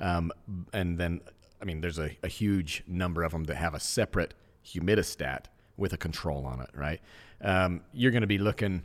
Um, 0.00 0.32
and 0.72 0.98
then, 0.98 1.20
I 1.60 1.64
mean, 1.64 1.80
there's 1.80 1.98
a, 1.98 2.16
a 2.22 2.28
huge 2.28 2.82
number 2.86 3.22
of 3.22 3.32
them 3.32 3.44
that 3.44 3.56
have 3.56 3.74
a 3.74 3.80
separate 3.80 4.34
humidistat 4.64 5.46
with 5.76 5.92
a 5.92 5.96
control 5.96 6.46
on 6.46 6.60
it, 6.60 6.70
right? 6.74 7.00
Um, 7.42 7.82
you're 7.92 8.10
going 8.10 8.22
to 8.22 8.26
be 8.26 8.38
looking, 8.38 8.84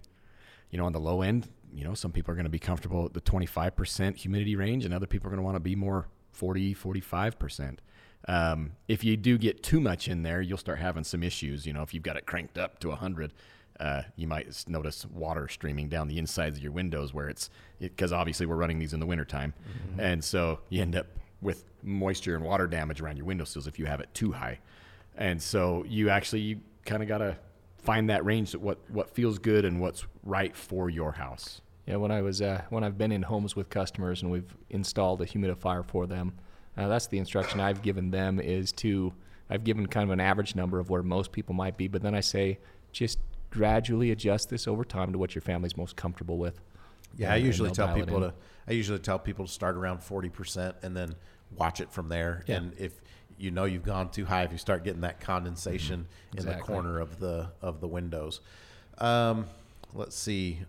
you 0.70 0.78
know, 0.78 0.86
on 0.86 0.93
the 0.93 0.99
low 0.99 1.22
end, 1.22 1.49
you 1.74 1.84
know, 1.84 1.93
some 1.93 2.11
people 2.11 2.32
are 2.32 2.36
going 2.36 2.45
to 2.45 2.49
be 2.49 2.59
comfortable 2.59 3.05
at 3.05 3.13
the 3.13 3.22
25% 3.22 4.16
humidity 4.16 4.55
range 4.55 4.86
and 4.86 4.93
other 4.93 5.07
people 5.07 5.28
are 5.28 5.32
going 5.32 5.41
to 5.41 5.43
want 5.43 5.55
to 5.55 5.61
be 5.61 5.76
more 5.76 6.07
40, 6.32 6.74
45%. 6.74 7.78
Um, 8.28 8.72
if 8.88 9.03
you 9.03 9.18
do 9.18 9.38
get 9.38 9.61
too 9.61 9.80
much 9.80 10.07
in 10.07 10.24
there, 10.24 10.41
you'll 10.41 10.57
start 10.57 10.80
having 10.80 11.03
some 11.03 11.22
issues. 11.22 11.66
You 11.66 11.74
know, 11.74 11.84
if 11.84 11.93
you've 11.93 12.03
got 12.03 12.18
it 12.18 12.26
cranked 12.26 12.57
up 12.57 12.80
to 12.80 12.89
100, 12.89 13.34
uh, 13.80 14.03
you 14.15 14.28
might 14.28 14.63
notice 14.67 15.05
water 15.05 15.47
streaming 15.47 15.89
down 15.89 16.07
the 16.07 16.17
insides 16.17 16.57
of 16.57 16.63
your 16.63 16.71
windows 16.71 17.13
where 17.13 17.28
it's 17.28 17.49
because 17.80 18.13
obviously 18.13 18.45
we're 18.45 18.55
running 18.55 18.80
these 18.80 18.93
in 18.93 18.99
the 18.99 19.05
wintertime. 19.05 19.53
And 19.97 20.23
so 20.23 20.59
you 20.69 20.82
end 20.82 20.95
up 20.95 21.07
with 21.41 21.65
moisture 21.84 22.36
and 22.36 22.43
water 22.43 22.67
damage 22.67 23.01
around 23.01 23.17
your 23.17 23.26
windowsills 23.26 23.67
if 23.67 23.78
you 23.78 23.86
have 23.86 23.99
it 23.99 24.13
too 24.13 24.32
high. 24.32 24.59
And 25.17 25.41
so 25.41 25.84
you 25.88 26.09
actually 26.09 26.41
you 26.41 26.59
kind 26.86 27.01
of 27.01 27.09
got 27.09 27.19
to 27.19 27.38
find 27.78 28.09
that 28.09 28.26
range 28.26 28.51
that 28.51 28.61
what, 28.61 28.80
what 28.89 29.09
feels 29.09 29.38
good 29.38 29.65
and 29.65 29.80
what's 29.80 30.05
right 30.23 30.55
for 30.55 30.89
your 30.89 31.13
house. 31.13 31.61
Yeah, 31.86 31.97
when 31.97 32.11
I 32.11 32.21
was 32.21 32.41
uh, 32.41 32.63
when 32.69 32.84
I've 32.84 32.97
been 32.97 33.11
in 33.11 33.21
homes 33.21 33.55
with 33.55 33.69
customers 33.69 34.23
and 34.23 34.32
we've 34.32 34.55
installed 34.71 35.21
a 35.21 35.26
humidifier 35.26 35.86
for 35.86 36.07
them, 36.07 36.34
uh, 36.78 36.88
that's 36.88 37.07
the 37.07 37.19
instruction 37.19 37.59
I've 37.59 37.84
given 37.84 38.09
them 38.09 38.39
is 38.39 38.71
to 38.73 39.13
I've 39.49 39.63
given 39.63 39.86
kind 39.86 40.03
of 40.03 40.11
an 40.11 40.19
average 40.19 40.55
number 40.55 40.80
of 40.80 40.89
where 40.89 41.03
most 41.03 41.32
people 41.32 41.53
might 41.53 41.78
be, 41.78 41.88
but 41.88 42.01
then 42.01 42.15
I 42.15 42.21
say 42.21 42.57
just 42.91 43.19
gradually 43.55 44.11
adjust 44.11 44.49
this 44.49 44.67
over 44.67 44.83
time 44.83 45.11
to 45.13 45.17
what 45.17 45.33
your 45.33 45.41
family's 45.41 45.77
most 45.77 45.95
comfortable 45.95 46.37
with. 46.37 46.59
Yeah, 47.17 47.27
I 47.27 47.35
And- 47.35 47.37
and 47.37 47.45
usually 47.45 47.71
tell 47.71 47.95
people 47.95 48.19
to 48.19 48.33
I 48.67 48.71
usually 48.71 48.99
tell 48.99 49.19
people 49.19 49.45
to 49.45 49.51
start 49.51 49.75
around 49.75 49.99
40% 49.99 50.75
and 50.81 50.97
then 50.97 51.15
watch 51.55 51.79
it 51.79 51.91
from 51.91 52.09
there. 52.09 52.43
Yeah. 52.47 52.57
And 52.57 52.73
if 52.79 52.99
you 53.37 53.51
know 53.51 53.65
you've 53.65 53.83
gone 53.83 54.09
too 54.09 54.25
high, 54.25 54.43
if 54.43 54.51
you 54.51 54.57
start 54.57 54.83
getting 54.83 55.01
that 55.01 55.19
condensation 55.19 56.07
in 56.35 56.45
the 56.45 56.55
corner 56.55 56.99
of 56.99 57.19
the 57.19 57.51
of 57.61 57.79
the 57.79 57.87
windows. 57.87 58.41
Um, 58.97 59.47
let's 59.93 60.15
see. 60.15 60.61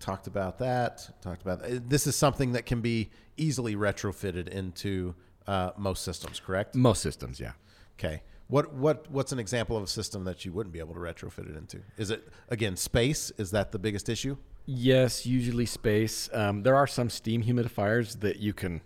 Talked 0.00 0.26
about 0.26 0.58
that. 0.58 1.10
Talked 1.22 1.42
about 1.42 1.62
uh, 1.64 1.80
this 1.88 2.06
is 2.06 2.14
something 2.14 2.52
that 2.52 2.66
can 2.66 2.80
be 2.80 3.10
easily 3.36 3.74
retrofitted 3.74 4.48
into 4.48 5.14
uh, 5.46 5.70
most 5.76 6.04
systems, 6.04 6.38
correct? 6.40 6.74
Most 6.74 7.02
systems, 7.02 7.40
yeah. 7.40 7.52
Okay. 7.98 8.22
What 8.48 8.72
what 8.72 9.10
what's 9.10 9.32
an 9.32 9.38
example 9.38 9.76
of 9.76 9.82
a 9.82 9.86
system 9.86 10.24
that 10.24 10.44
you 10.44 10.52
wouldn't 10.52 10.72
be 10.72 10.78
able 10.78 10.94
to 10.94 11.00
retrofit 11.00 11.50
it 11.50 11.56
into? 11.56 11.80
Is 11.98 12.10
it 12.10 12.26
again 12.48 12.76
space? 12.76 13.30
Is 13.36 13.50
that 13.50 13.72
the 13.72 13.78
biggest 13.78 14.08
issue? 14.08 14.36
Yes, 14.64 15.24
usually 15.24 15.66
space. 15.66 16.28
Um, 16.32 16.62
there 16.62 16.76
are 16.76 16.86
some 16.86 17.08
steam 17.10 17.42
humidifiers 17.42 18.20
that 18.20 18.38
you 18.38 18.52
can, 18.52 18.80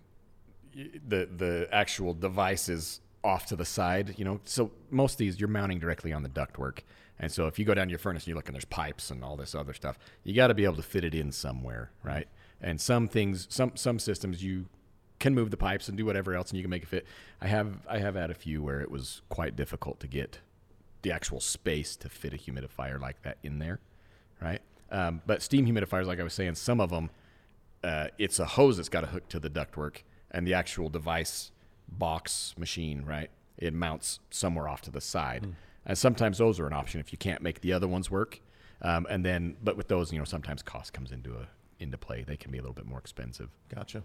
the 0.75 1.29
the 1.37 1.69
actual 1.73 2.13
device 2.15 2.69
is 2.69 3.01
off 3.25 3.47
to 3.47 3.57
the 3.57 3.65
side. 3.65 4.15
You 4.19 4.25
know, 4.25 4.41
so 4.45 4.73
most 4.91 5.15
of 5.15 5.19
these 5.19 5.41
you're 5.41 5.49
mounting 5.49 5.79
directly 5.79 6.13
on 6.13 6.25
the 6.25 6.29
ductwork, 6.29 6.81
and 7.21 7.31
so 7.31 7.47
if 7.47 7.59
you 7.59 7.65
go 7.65 7.75
down 7.75 7.87
to 7.87 7.91
your 7.91 7.99
furnace 8.01 8.25
and 8.25 8.29
you 8.29 8.35
look 8.35 8.49
and 8.49 8.55
there's 8.55 8.65
pipes 8.65 9.11
and 9.11 9.23
all 9.23 9.37
this 9.37 9.55
other 9.55 9.73
stuff, 9.73 9.97
you 10.25 10.35
got 10.35 10.49
to 10.49 10.55
be 10.55 10.65
able 10.65 10.77
to 10.77 10.83
fit 10.83 11.05
it 11.05 11.15
in 11.15 11.31
somewhere, 11.31 11.93
right? 12.03 12.27
And 12.61 12.81
some 12.81 13.07
things, 13.07 13.47
some 13.49 13.73
some 13.77 14.01
systems 14.01 14.43
you 14.43 14.67
can 15.23 15.35
move 15.35 15.51
the 15.51 15.57
pipes 15.57 15.89
and 15.89 15.97
do 15.97 16.05
whatever 16.05 16.35
else, 16.35 16.51
and 16.51 16.59
you 16.59 16.65
can 16.65 16.71
make 16.71 16.83
it 16.83 16.89
fit. 16.89 17.07
I 17.41 17.47
have 17.47 17.87
I 17.89 17.99
have 17.99 18.15
had 18.17 18.31
a 18.31 18.35
few 18.35 18.63
where 18.63 18.81
it 18.81 18.91
was 18.91 19.23
quite 19.31 19.57
difficult 19.57 20.01
to 20.01 20.07
get 20.07 20.41
the 21.03 21.13
actual 21.13 21.41
space 21.41 21.97
to 21.97 22.09
fit 22.09 22.35
a 22.35 22.37
humidifier 22.37 23.01
like 23.01 23.23
that 23.23 23.39
in 23.43 23.59
there, 23.59 23.81
right? 24.41 24.61
Um, 24.91 25.23
but 25.27 25.41
steam 25.41 25.67
humidifiers, 25.67 26.07
like 26.07 26.21
I 26.21 26.23
was 26.23 26.35
saying, 26.35 26.57
some 26.57 26.81
of 26.81 26.91
them, 26.91 27.11
uh, 27.83 28.09
it's 28.19 28.39
a 28.39 28.45
hose 28.45 28.77
that's 28.77 28.89
got 28.91 29.01
to 29.01 29.07
hook 29.07 29.29
to 29.31 29.41
the 29.41 29.49
ductwork, 29.49 30.03
and 30.31 30.47
the 30.47 30.55
actual 30.55 30.89
device 30.89 31.51
box 31.89 32.55
machine, 32.59 33.05
right, 33.05 33.31
it 33.57 33.73
mounts 33.73 34.21
somewhere 34.31 34.69
off 34.69 34.83
to 34.83 34.91
the 34.91 35.01
side. 35.01 35.55
And 35.87 35.97
sometimes 35.99 36.39
those 36.39 36.61
are 36.61 36.67
an 36.67 36.73
option 36.73 37.01
if 37.01 37.13
you 37.13 37.19
can't 37.19 37.43
make 37.43 37.61
the 37.61 37.73
other 37.73 37.89
ones 37.89 38.11
work. 38.11 38.41
Um, 38.83 39.07
and 39.11 39.25
then, 39.25 39.57
but 39.63 39.77
with 39.77 39.89
those, 39.89 40.13
you 40.13 40.19
know, 40.19 40.25
sometimes 40.25 40.63
cost 40.63 40.93
comes 40.93 41.11
into 41.13 41.35
a 41.35 41.49
into 41.83 41.99
play. 41.99 42.23
They 42.23 42.37
can 42.37 42.51
be 42.51 42.59
a 42.59 42.61
little 42.61 42.75
bit 42.75 42.87
more 42.87 42.99
expensive. 42.99 43.51
Gotcha. 43.75 44.03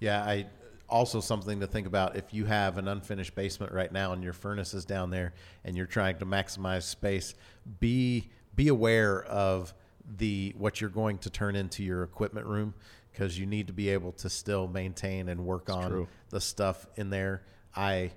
Yeah, 0.00 0.22
I 0.22 0.46
also 0.88 1.20
something 1.20 1.60
to 1.60 1.66
think 1.66 1.86
about 1.86 2.16
if 2.16 2.32
you 2.32 2.46
have 2.46 2.78
an 2.78 2.88
unfinished 2.88 3.34
basement 3.34 3.72
right 3.72 3.92
now 3.92 4.12
and 4.12 4.24
your 4.24 4.32
furnace 4.32 4.74
is 4.74 4.84
down 4.84 5.10
there 5.10 5.34
and 5.64 5.76
you're 5.76 5.86
trying 5.86 6.18
to 6.18 6.26
maximize 6.26 6.84
space, 6.84 7.34
be 7.80 8.28
be 8.54 8.68
aware 8.68 9.22
of 9.24 9.74
the 10.16 10.54
what 10.56 10.80
you're 10.80 10.90
going 10.90 11.18
to 11.18 11.30
turn 11.30 11.54
into 11.54 11.82
your 11.82 12.02
equipment 12.02 12.46
room 12.46 12.74
because 13.12 13.38
you 13.38 13.46
need 13.46 13.66
to 13.66 13.72
be 13.72 13.90
able 13.90 14.12
to 14.12 14.30
still 14.30 14.66
maintain 14.66 15.28
and 15.28 15.44
work 15.44 15.68
on 15.70 15.90
true. 15.90 16.08
the 16.30 16.40
stuff 16.40 16.86
in 16.96 17.10
there. 17.10 17.42
I 17.76 18.12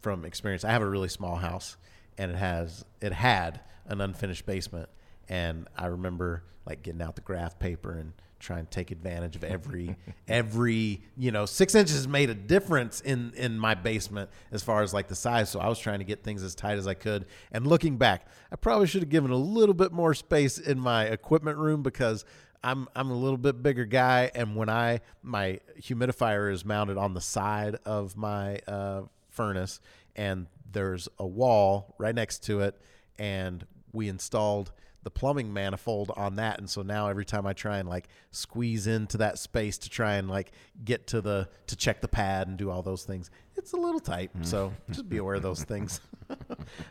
from 0.00 0.24
experience, 0.24 0.64
I 0.64 0.70
have 0.70 0.82
a 0.82 0.88
really 0.88 1.08
small 1.08 1.36
house 1.36 1.76
and 2.16 2.30
it 2.30 2.36
has 2.36 2.84
it 3.00 3.12
had 3.12 3.60
an 3.86 4.00
unfinished 4.00 4.46
basement 4.46 4.88
and 5.28 5.68
I 5.76 5.86
remember 5.86 6.44
like 6.66 6.82
getting 6.82 7.02
out 7.02 7.14
the 7.14 7.22
graph 7.22 7.58
paper 7.58 7.92
and 7.92 8.12
trying 8.38 8.64
to 8.64 8.70
take 8.70 8.90
advantage 8.90 9.36
of 9.36 9.44
every 9.44 9.96
every 10.28 11.02
you 11.16 11.30
know 11.30 11.46
six 11.46 11.74
inches 11.74 12.06
made 12.06 12.30
a 12.30 12.34
difference 12.34 13.00
in 13.00 13.32
in 13.36 13.58
my 13.58 13.74
basement 13.74 14.30
as 14.52 14.62
far 14.62 14.82
as 14.82 14.92
like 14.92 15.08
the 15.08 15.14
size. 15.14 15.48
So 15.50 15.60
i 15.60 15.68
was 15.68 15.78
trying 15.78 16.00
to 16.00 16.04
get 16.04 16.22
things 16.22 16.42
as 16.42 16.54
tight 16.54 16.78
as 16.78 16.86
i 16.86 16.94
could. 16.94 17.26
And 17.52 17.66
looking 17.66 17.96
back 17.96 18.26
i 18.52 18.56
probably 18.56 18.86
should 18.86 19.02
have 19.02 19.08
given 19.08 19.30
a 19.30 19.36
little 19.36 19.74
bit 19.74 19.92
more 19.92 20.14
space 20.14 20.58
in 20.58 20.78
my 20.78 21.04
equipment 21.04 21.58
room 21.58 21.82
because 21.82 22.24
i'm 22.62 22.88
i'm 22.94 23.10
a 23.10 23.16
little 23.16 23.38
bit 23.38 23.62
bigger 23.62 23.86
guy. 23.86 24.30
And 24.34 24.56
when 24.56 24.68
i 24.68 25.00
my 25.22 25.60
humidifier 25.80 26.52
is 26.52 26.64
mounted 26.64 26.98
on 26.98 27.14
the 27.14 27.20
side 27.20 27.76
of 27.84 28.16
my 28.16 28.58
uh, 28.68 29.02
furnace 29.30 29.80
and 30.16 30.46
there's 30.70 31.08
a 31.18 31.26
wall 31.26 31.94
right 31.98 32.14
next 32.14 32.44
to 32.44 32.60
it 32.60 32.78
and 33.18 33.66
we 33.92 34.08
installed 34.08 34.72
the 35.04 35.10
plumbing 35.10 35.52
manifold 35.52 36.10
on 36.16 36.36
that. 36.36 36.58
And 36.58 36.68
so 36.68 36.82
now 36.82 37.08
every 37.08 37.24
time 37.24 37.46
i 37.46 37.52
try 37.52 37.78
and 37.78 37.88
like 37.88 38.08
squeeze 38.30 38.86
into 38.86 39.18
that 39.18 39.38
space 39.38 39.78
to 39.78 39.90
try 39.90 40.14
and 40.14 40.28
like 40.28 40.50
get 40.84 41.06
to 41.08 41.20
the 41.20 41.48
to 41.68 41.76
check 41.76 42.00
the 42.00 42.08
pad 42.08 42.48
and 42.48 42.56
do 42.56 42.70
all 42.70 42.82
those 42.82 43.04
things 43.04 43.30
it's 43.56 43.72
a 43.72 43.76
little 43.76 44.00
tight. 44.00 44.30
So 44.42 44.72
just 44.90 45.08
be 45.08 45.18
aware 45.18 45.36
of 45.36 45.42
those 45.42 45.64
things. 45.72 46.00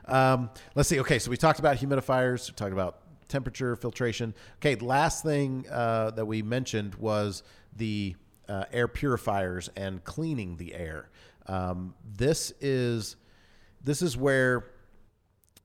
Um, 0.05 0.49
let's 0.75 0.89
see. 0.89 0.99
Okay. 0.99 1.17
So 1.17 1.31
we 1.31 1.37
talked 1.37 1.59
about 1.59 1.77
humidifiers 1.77 2.49
we 2.49 2.55
talked 2.55 2.73
about 2.73 2.99
temperature 3.29 3.75
filtration. 3.75 4.33
Okay. 4.57 4.75
Last 4.75 5.23
thing 5.23 5.65
uh, 5.71 6.11
that 6.11 6.25
we 6.25 6.41
mentioned 6.41 6.95
was 6.95 7.41
the 7.75 8.15
uh, 8.47 8.65
air 8.71 8.87
purifiers 8.87 9.69
and 9.75 10.03
cleaning 10.03 10.57
the 10.57 10.75
air. 10.75 11.09
Um, 11.47 11.95
this 12.05 12.53
is 12.61 13.15
this 13.83 14.01
is 14.01 14.15
where 14.15 14.65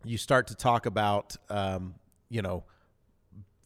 you 0.05 0.17
start 0.17 0.47
to 0.49 0.55
talk 0.55 0.87
about 0.87 1.37
um, 1.51 1.95
you 2.29 2.43
know 2.43 2.64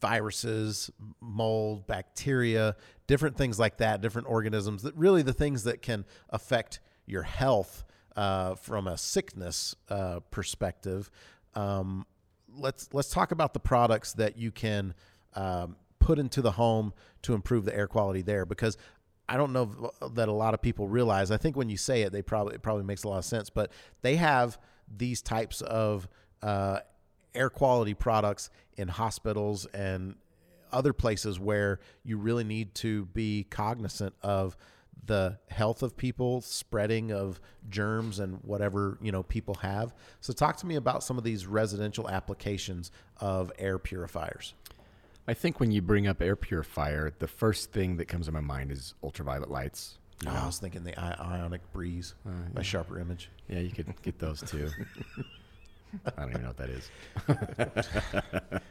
viruses 0.01 0.91
mold 1.21 1.87
bacteria 1.87 2.75
different 3.07 3.37
things 3.37 3.57
like 3.57 3.77
that 3.77 4.01
different 4.01 4.27
organisms 4.29 4.83
that 4.83 4.93
really 4.95 5.21
the 5.21 5.33
things 5.33 5.63
that 5.63 5.81
can 5.81 6.03
affect 6.29 6.79
your 7.05 7.23
health 7.23 7.83
uh, 8.15 8.53
from 8.55 8.87
a 8.87 8.97
sickness 8.97 9.75
uh, 9.89 10.19
perspective 10.29 11.09
um, 11.55 12.05
let's 12.57 12.89
let's 12.93 13.09
talk 13.09 13.31
about 13.31 13.53
the 13.53 13.59
products 13.59 14.13
that 14.13 14.37
you 14.37 14.51
can 14.51 14.93
um, 15.35 15.75
put 15.99 16.19
into 16.19 16.41
the 16.41 16.51
home 16.51 16.93
to 17.21 17.33
improve 17.33 17.65
the 17.65 17.75
air 17.75 17.87
quality 17.87 18.21
there 18.21 18.45
because 18.45 18.77
I 19.27 19.37
don't 19.37 19.53
know 19.53 19.91
that 20.11 20.27
a 20.27 20.33
lot 20.33 20.53
of 20.53 20.61
people 20.61 20.87
realize. 20.87 21.31
I 21.31 21.37
think 21.37 21.55
when 21.55 21.69
you 21.69 21.77
say 21.77 22.01
it, 22.01 22.11
they 22.11 22.21
probably 22.21 22.55
it 22.55 22.61
probably 22.61 22.83
makes 22.83 23.03
a 23.03 23.07
lot 23.07 23.19
of 23.19 23.25
sense. 23.25 23.49
But 23.49 23.71
they 24.01 24.17
have 24.17 24.59
these 24.95 25.21
types 25.21 25.61
of 25.61 26.09
uh, 26.41 26.79
air 27.35 27.49
quality 27.49 27.93
products 27.93 28.49
in 28.77 28.87
hospitals 28.87 29.65
and 29.67 30.15
other 30.71 30.93
places 30.93 31.39
where 31.39 31.79
you 32.03 32.17
really 32.17 32.43
need 32.43 32.73
to 32.75 33.05
be 33.07 33.45
cognizant 33.49 34.13
of 34.21 34.57
the 35.05 35.37
health 35.49 35.83
of 35.83 35.97
people, 35.97 36.41
spreading 36.41 37.11
of 37.11 37.39
germs 37.69 38.19
and 38.19 38.39
whatever 38.43 38.97
you 39.01 39.11
know 39.11 39.23
people 39.23 39.55
have. 39.55 39.93
So, 40.21 40.33
talk 40.33 40.57
to 40.57 40.65
me 40.65 40.75
about 40.75 41.03
some 41.03 41.17
of 41.17 41.23
these 41.23 41.45
residential 41.45 42.09
applications 42.09 42.91
of 43.19 43.51
air 43.59 43.77
purifiers. 43.77 44.53
I 45.27 45.33
think 45.33 45.59
when 45.59 45.71
you 45.71 45.81
bring 45.81 46.07
up 46.07 46.21
air 46.21 46.35
purifier, 46.35 47.13
the 47.19 47.27
first 47.27 47.71
thing 47.71 47.97
that 47.97 48.07
comes 48.07 48.25
to 48.25 48.31
my 48.31 48.41
mind 48.41 48.71
is 48.71 48.93
ultraviolet 49.03 49.49
lights. 49.49 49.97
Oh, 50.25 50.31
I 50.31 50.45
was 50.45 50.57
thinking 50.57 50.83
the 50.83 50.97
ionic 50.99 51.61
breeze 51.73 52.15
uh, 52.25 52.31
by 52.53 52.61
Sharper 52.61 52.99
Image. 52.99 53.29
Yeah, 53.49 53.59
you 53.59 53.71
could 53.71 53.93
get 54.01 54.19
those 54.19 54.41
too. 54.41 54.69
I 56.05 56.21
don't 56.21 56.29
even 56.31 56.41
know 56.41 56.47
what 56.49 56.57
that 56.57 56.69
is. 56.69 56.89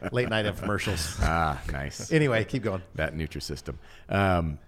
Late 0.11 0.29
night 0.29 0.45
infomercials. 0.45 1.17
Ah, 1.21 1.61
nice. 1.71 2.11
Anyway, 2.11 2.43
keep 2.45 2.63
going. 2.63 2.81
that 2.95 3.15
Nutrisystem. 3.15 3.75
Um, 4.09 4.59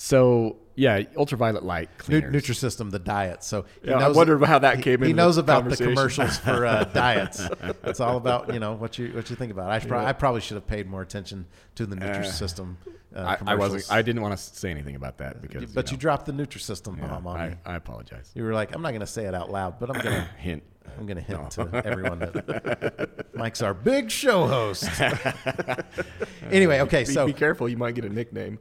so 0.00 0.56
yeah, 0.76 1.02
ultraviolet 1.16 1.64
light 1.64 1.90
cleaners. 1.98 2.32
Nutrisystem, 2.32 2.92
the 2.92 3.00
diet. 3.00 3.42
So 3.42 3.64
he 3.82 3.90
Yeah, 3.90 3.98
I 3.98 4.08
wondered 4.10 4.40
how 4.44 4.60
that 4.60 4.76
he- 4.76 4.82
came 4.82 5.00
He 5.00 5.10
into 5.10 5.16
knows 5.16 5.34
the 5.34 5.42
about 5.42 5.68
the 5.68 5.76
commercials 5.76 6.38
for 6.38 6.64
uh, 6.64 6.84
diets. 6.94 7.42
It's 7.82 7.98
all 7.98 8.16
about 8.16 8.54
you 8.54 8.60
know 8.60 8.74
what 8.74 8.96
you 8.96 9.08
what 9.08 9.28
you 9.28 9.34
think 9.34 9.50
about. 9.50 9.70
I, 9.70 9.80
should 9.80 9.90
I 9.90 10.12
probably 10.12 10.40
should 10.40 10.54
have 10.54 10.68
paid 10.68 10.88
more 10.88 11.02
attention 11.02 11.46
to 11.74 11.84
the 11.84 11.96
Nutrisystem. 11.96 12.76
Uh, 13.12 13.36
I, 13.44 13.52
I 13.52 13.54
wasn't. 13.56 13.90
I 13.90 14.02
didn't 14.02 14.22
want 14.22 14.38
to 14.38 14.42
say 14.42 14.70
anything 14.70 14.94
about 14.94 15.18
that 15.18 15.42
because. 15.42 15.72
but 15.72 15.90
you, 15.90 15.96
know, 15.96 16.00
dropped 16.00 16.26
the 16.26 16.32
Nutrisystem 16.32 16.96
yeah, 16.96 17.08
bomb 17.08 17.26
on 17.26 17.40
I, 17.40 17.48
me. 17.48 17.54
I 17.66 17.74
apologize. 17.74 18.30
You 18.36 18.44
were 18.44 18.54
like, 18.54 18.72
I'm 18.76 18.82
not 18.82 18.90
going 18.90 19.00
to 19.00 19.06
say 19.06 19.24
it 19.24 19.34
out 19.34 19.50
loud, 19.50 19.80
but 19.80 19.90
I'm 19.90 20.00
going 20.00 20.14
to 20.22 20.28
Hint. 20.38 20.62
I'm 20.96 21.06
going 21.06 21.16
to 21.16 21.22
hint 21.22 21.50
to 21.52 21.82
everyone 21.84 22.20
that 22.20 23.26
Mike's 23.34 23.62
our 23.62 23.74
big 23.74 24.10
show 24.10 24.46
host. 24.46 24.88
anyway, 26.50 26.80
okay, 26.80 27.00
Be, 27.00 27.12
so 27.12 27.26
be 27.26 27.32
careful, 27.32 27.68
you 27.68 27.76
might 27.76 27.94
get 27.94 28.04
a 28.04 28.08
nickname. 28.08 28.58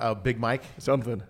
Uh, 0.00 0.14
Big 0.14 0.38
Mike. 0.38 0.62
Something. 0.78 1.22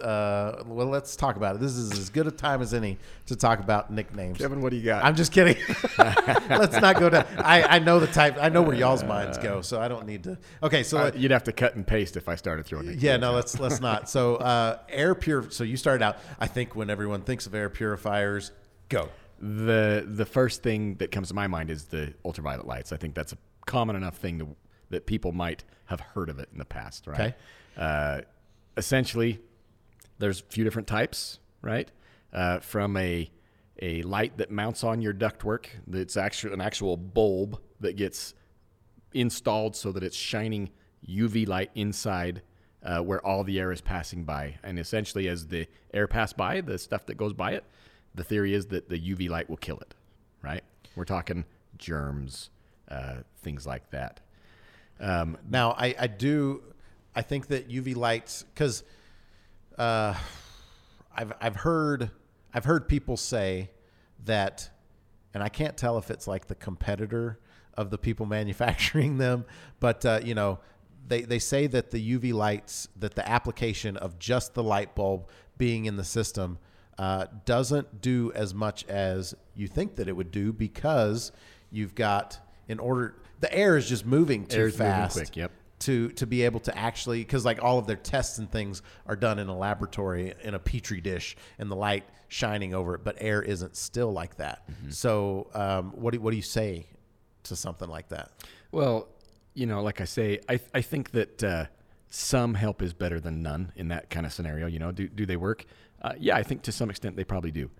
Uh, 0.00 0.62
well, 0.66 0.86
let's 0.86 1.16
talk 1.16 1.34
about 1.34 1.56
it. 1.56 1.60
This 1.60 1.72
is 1.72 1.90
as 1.98 2.08
good 2.08 2.28
a 2.28 2.30
time 2.30 2.62
as 2.62 2.72
any 2.72 2.98
to 3.26 3.34
talk 3.34 3.58
about 3.58 3.90
nicknames. 3.90 4.38
Kevin, 4.38 4.60
what 4.62 4.70
do 4.70 4.76
you 4.76 4.84
got? 4.84 5.04
I'm 5.04 5.16
just 5.16 5.32
kidding. 5.32 5.56
let's 5.98 6.80
not 6.80 7.00
go 7.00 7.10
down. 7.10 7.26
I, 7.38 7.64
I 7.64 7.78
know 7.80 7.98
the 7.98 8.06
type. 8.06 8.36
I 8.40 8.48
know 8.48 8.62
where 8.62 8.76
y'all's 8.76 9.02
minds 9.02 9.38
go, 9.38 9.60
so 9.60 9.80
I 9.80 9.88
don't 9.88 10.06
need 10.06 10.22
to. 10.24 10.38
Okay, 10.62 10.84
so 10.84 10.98
Uh, 10.98 11.10
you'd 11.16 11.32
have 11.32 11.42
to 11.44 11.52
cut 11.52 11.74
and 11.74 11.84
paste 11.84 12.16
if 12.16 12.28
I 12.28 12.36
started 12.36 12.64
throwing. 12.64 12.94
yeah, 13.00 13.16
no, 13.16 13.30
out. 13.30 13.34
let's 13.34 13.58
let's 13.58 13.80
not. 13.80 14.08
So 14.08 14.36
uh, 14.36 14.78
air 14.88 15.16
pure. 15.16 15.50
So 15.50 15.64
you 15.64 15.76
started 15.76 16.04
out. 16.04 16.18
I 16.38 16.46
think 16.46 16.76
when 16.76 16.90
everyone 16.90 17.22
thinks 17.22 17.46
of 17.46 17.54
air 17.56 17.68
purifiers, 17.68 18.52
go. 18.88 19.08
The 19.40 20.04
the 20.06 20.26
first 20.26 20.62
thing 20.62 20.94
that 20.96 21.10
comes 21.10 21.28
to 21.28 21.34
my 21.34 21.48
mind 21.48 21.70
is 21.70 21.86
the 21.86 22.14
ultraviolet 22.24 22.68
lights. 22.68 22.92
I 22.92 22.98
think 22.98 23.16
that's 23.16 23.32
a 23.32 23.38
common 23.66 23.96
enough 23.96 24.16
thing 24.16 24.38
to, 24.38 24.48
that 24.90 25.06
people 25.06 25.32
might 25.32 25.64
have 25.86 26.00
heard 26.00 26.28
of 26.28 26.38
it 26.38 26.50
in 26.52 26.58
the 26.58 26.64
past, 26.64 27.08
right? 27.08 27.18
Okay. 27.20 27.34
Uh, 27.78 28.20
essentially, 28.76 29.40
there's 30.18 30.40
a 30.40 30.44
few 30.44 30.64
different 30.64 30.88
types, 30.88 31.38
right? 31.62 31.90
Uh, 32.32 32.58
from 32.58 32.96
a 32.96 33.30
a 33.80 34.02
light 34.02 34.36
that 34.38 34.50
mounts 34.50 34.82
on 34.82 35.00
your 35.00 35.14
ductwork, 35.14 35.66
that's 35.86 36.16
actually 36.16 36.52
an 36.52 36.60
actual 36.60 36.96
bulb 36.96 37.60
that 37.78 37.94
gets 37.94 38.34
installed 39.12 39.76
so 39.76 39.92
that 39.92 40.02
it's 40.02 40.16
shining 40.16 40.70
UV 41.08 41.46
light 41.46 41.70
inside 41.76 42.42
uh, 42.82 42.98
where 43.00 43.24
all 43.24 43.44
the 43.44 43.58
air 43.58 43.70
is 43.70 43.80
passing 43.80 44.24
by. 44.24 44.56
And 44.62 44.78
essentially, 44.78 45.28
as 45.28 45.46
the 45.46 45.66
air 45.94 46.08
pass 46.08 46.32
by, 46.32 46.60
the 46.60 46.78
stuff 46.78 47.06
that 47.06 47.16
goes 47.16 47.32
by 47.32 47.52
it, 47.52 47.64
the 48.14 48.24
theory 48.24 48.54
is 48.54 48.66
that 48.66 48.88
the 48.88 48.98
UV 48.98 49.28
light 49.28 49.48
will 49.48 49.56
kill 49.56 49.78
it, 49.78 49.94
right? 50.42 50.64
We're 50.96 51.04
talking 51.04 51.44
germs, 51.76 52.50
uh, 52.88 53.18
things 53.42 53.66
like 53.66 53.90
that. 53.90 54.20
Um, 55.00 55.38
Now, 55.48 55.72
I, 55.72 55.94
I 55.98 56.06
do, 56.08 56.62
I 57.18 57.22
think 57.22 57.48
that 57.48 57.68
UV 57.68 57.96
lights, 57.96 58.44
because 58.44 58.84
uh, 59.76 60.14
I've 61.12 61.32
I've 61.40 61.56
heard 61.56 62.12
I've 62.54 62.64
heard 62.64 62.88
people 62.88 63.16
say 63.16 63.72
that, 64.24 64.70
and 65.34 65.42
I 65.42 65.48
can't 65.48 65.76
tell 65.76 65.98
if 65.98 66.12
it's 66.12 66.28
like 66.28 66.46
the 66.46 66.54
competitor 66.54 67.40
of 67.74 67.90
the 67.90 67.98
people 67.98 68.24
manufacturing 68.38 69.18
them, 69.18 69.46
but 69.80 70.06
uh, 70.06 70.20
you 70.22 70.36
know, 70.36 70.60
they 71.08 71.22
they 71.22 71.40
say 71.40 71.66
that 71.66 71.90
the 71.90 72.18
UV 72.18 72.32
lights, 72.32 72.86
that 72.94 73.16
the 73.16 73.28
application 73.28 73.96
of 73.96 74.20
just 74.20 74.54
the 74.54 74.62
light 74.62 74.94
bulb 74.94 75.28
being 75.56 75.86
in 75.86 75.96
the 75.96 76.04
system. 76.04 76.58
Uh, 76.98 77.26
doesn't 77.44 78.00
do 78.00 78.32
as 78.34 78.52
much 78.52 78.84
as 78.86 79.32
you 79.54 79.68
think 79.68 79.94
that 79.94 80.08
it 80.08 80.12
would 80.12 80.32
do 80.32 80.52
because 80.52 81.30
you've 81.70 81.94
got 81.94 82.40
in 82.66 82.80
order 82.80 83.14
the 83.38 83.54
air 83.54 83.76
is 83.76 83.88
just 83.88 84.04
moving 84.04 84.46
too 84.46 84.58
Air's 84.58 84.72
moving 84.72 84.92
fast 84.92 85.16
quick, 85.16 85.36
yep. 85.36 85.52
To 85.80 86.08
to 86.10 86.26
be 86.26 86.42
able 86.42 86.60
to 86.60 86.76
actually 86.76 87.20
because 87.20 87.44
like 87.44 87.62
all 87.62 87.78
of 87.78 87.86
their 87.86 87.96
tests 87.96 88.38
and 88.38 88.50
things 88.50 88.82
are 89.06 89.16
done 89.16 89.38
in 89.38 89.48
a 89.48 89.56
laboratory 89.56 90.34
in 90.42 90.54
a 90.54 90.58
petri 90.58 91.00
dish 91.00 91.36
and 91.58 91.70
the 91.70 91.76
light 91.76 92.04
shining 92.28 92.74
over 92.74 92.94
it 92.96 93.04
but 93.04 93.14
air 93.20 93.40
isn't 93.42 93.76
still 93.76 94.12
like 94.12 94.36
that 94.36 94.68
Mm-hmm. 94.68 94.90
so 94.90 95.48
um, 95.54 95.92
what 95.92 96.12
do 96.14 96.20
what 96.20 96.30
do 96.32 96.36
you 96.36 96.42
say 96.42 96.86
to 97.44 97.54
something 97.56 97.88
like 97.88 98.08
that 98.08 98.30
Well, 98.72 99.08
you 99.54 99.66
know, 99.66 99.82
like 99.82 100.00
I 100.00 100.04
say, 100.04 100.40
I 100.48 100.60
I 100.74 100.82
think 100.82 101.10
that 101.12 101.42
uh, 101.44 101.66
some 102.10 102.54
help 102.54 102.82
is 102.82 102.92
better 102.92 103.18
than 103.20 103.42
none 103.42 103.72
in 103.76 103.88
that 103.88 104.08
kind 104.10 104.24
of 104.26 104.32
scenario. 104.32 104.66
You 104.66 104.78
know, 104.78 104.92
do 104.92 105.08
do 105.08 105.26
they 105.26 105.36
work? 105.36 105.64
Uh, 106.02 106.12
yeah, 106.18 106.36
I 106.36 106.42
think 106.42 106.62
to 106.62 106.72
some 106.72 106.90
extent 106.90 107.16
they 107.16 107.24
probably 107.24 107.50
do. 107.50 107.70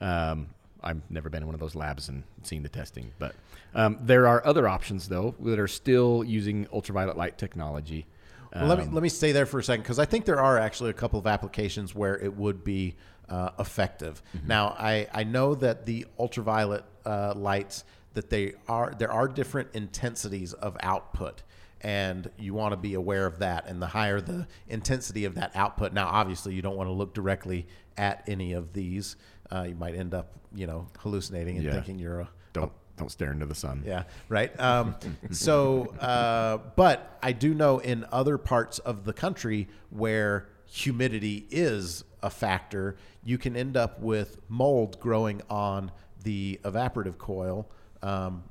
Um, 0.00 0.48
I've 0.84 1.02
never 1.10 1.28
been 1.28 1.42
in 1.42 1.46
one 1.46 1.54
of 1.54 1.60
those 1.60 1.74
labs 1.74 2.08
and 2.08 2.22
seen 2.42 2.62
the 2.62 2.68
testing, 2.68 3.10
but 3.18 3.34
um, 3.74 3.98
there 4.00 4.28
are 4.28 4.46
other 4.46 4.68
options 4.68 5.08
though 5.08 5.34
that 5.40 5.58
are 5.58 5.68
still 5.68 6.22
using 6.22 6.68
ultraviolet 6.72 7.16
light 7.16 7.38
technology. 7.38 8.06
Well, 8.54 8.66
let 8.66 8.78
me 8.78 8.84
Um, 8.84 8.94
let 8.94 9.02
me 9.02 9.08
stay 9.08 9.32
there 9.32 9.46
for 9.46 9.58
a 9.58 9.64
second 9.64 9.82
because 9.82 9.98
I 9.98 10.04
think 10.04 10.26
there 10.26 10.40
are 10.40 10.58
actually 10.58 10.90
a 10.90 10.94
couple 10.94 11.18
of 11.18 11.26
applications 11.26 11.94
where 11.94 12.16
it 12.16 12.36
would 12.36 12.62
be 12.62 12.94
uh, 13.28 13.50
effective. 13.58 14.22
Mm-hmm. 14.36 14.46
Now, 14.48 14.76
I, 14.78 15.08
I 15.12 15.24
know 15.24 15.56
that 15.56 15.86
the 15.86 16.06
ultraviolet 16.20 16.84
uh, 17.04 17.34
lights 17.34 17.84
that 18.12 18.30
they 18.30 18.52
are 18.68 18.94
there 18.96 19.10
are 19.10 19.26
different 19.26 19.70
intensities 19.74 20.52
of 20.52 20.76
output, 20.80 21.42
and 21.80 22.30
you 22.38 22.54
want 22.54 22.72
to 22.72 22.76
be 22.76 22.94
aware 22.94 23.26
of 23.26 23.40
that. 23.40 23.66
And 23.66 23.82
the 23.82 23.88
higher 23.88 24.20
the 24.20 24.46
intensity 24.68 25.24
of 25.24 25.34
that 25.34 25.50
output, 25.56 25.92
now 25.92 26.06
obviously 26.06 26.54
you 26.54 26.62
don't 26.62 26.76
want 26.76 26.88
to 26.88 26.92
look 26.92 27.12
directly 27.12 27.66
at 27.96 28.22
any 28.28 28.52
of 28.52 28.72
these. 28.72 29.16
Uh, 29.52 29.62
you 29.68 29.74
might 29.74 29.94
end 29.94 30.14
up, 30.14 30.32
you 30.54 30.66
know, 30.66 30.86
hallucinating 30.98 31.56
and 31.56 31.64
Yeah. 31.66 31.72
thinking 31.72 31.98
you're 31.98 32.20
a, 32.20 32.28
don't 32.52 32.72
don't 32.96 33.10
stare 33.10 33.32
into 33.32 33.44
the 33.46 33.54
sun. 33.56 33.82
yeah, 33.84 34.04
right. 34.28 34.58
Um, 34.60 34.94
so, 35.32 35.86
uh, 36.00 36.58
but 36.76 37.18
I 37.22 37.32
do 37.32 37.52
know 37.52 37.78
in 37.80 38.06
other 38.12 38.38
parts 38.38 38.78
of 38.78 39.04
the 39.04 39.12
country 39.12 39.68
where 39.90 40.46
humidity 40.66 41.46
is 41.50 42.04
a 42.22 42.30
factor, 42.30 42.96
you 43.24 43.36
can 43.36 43.56
end 43.56 43.76
up 43.76 44.00
with 44.00 44.38
mold 44.48 44.98
growing 45.00 45.42
on 45.50 45.90
the 46.22 46.60
evaporative 46.64 47.18
coil. 47.18 47.68
Um, 48.02 48.44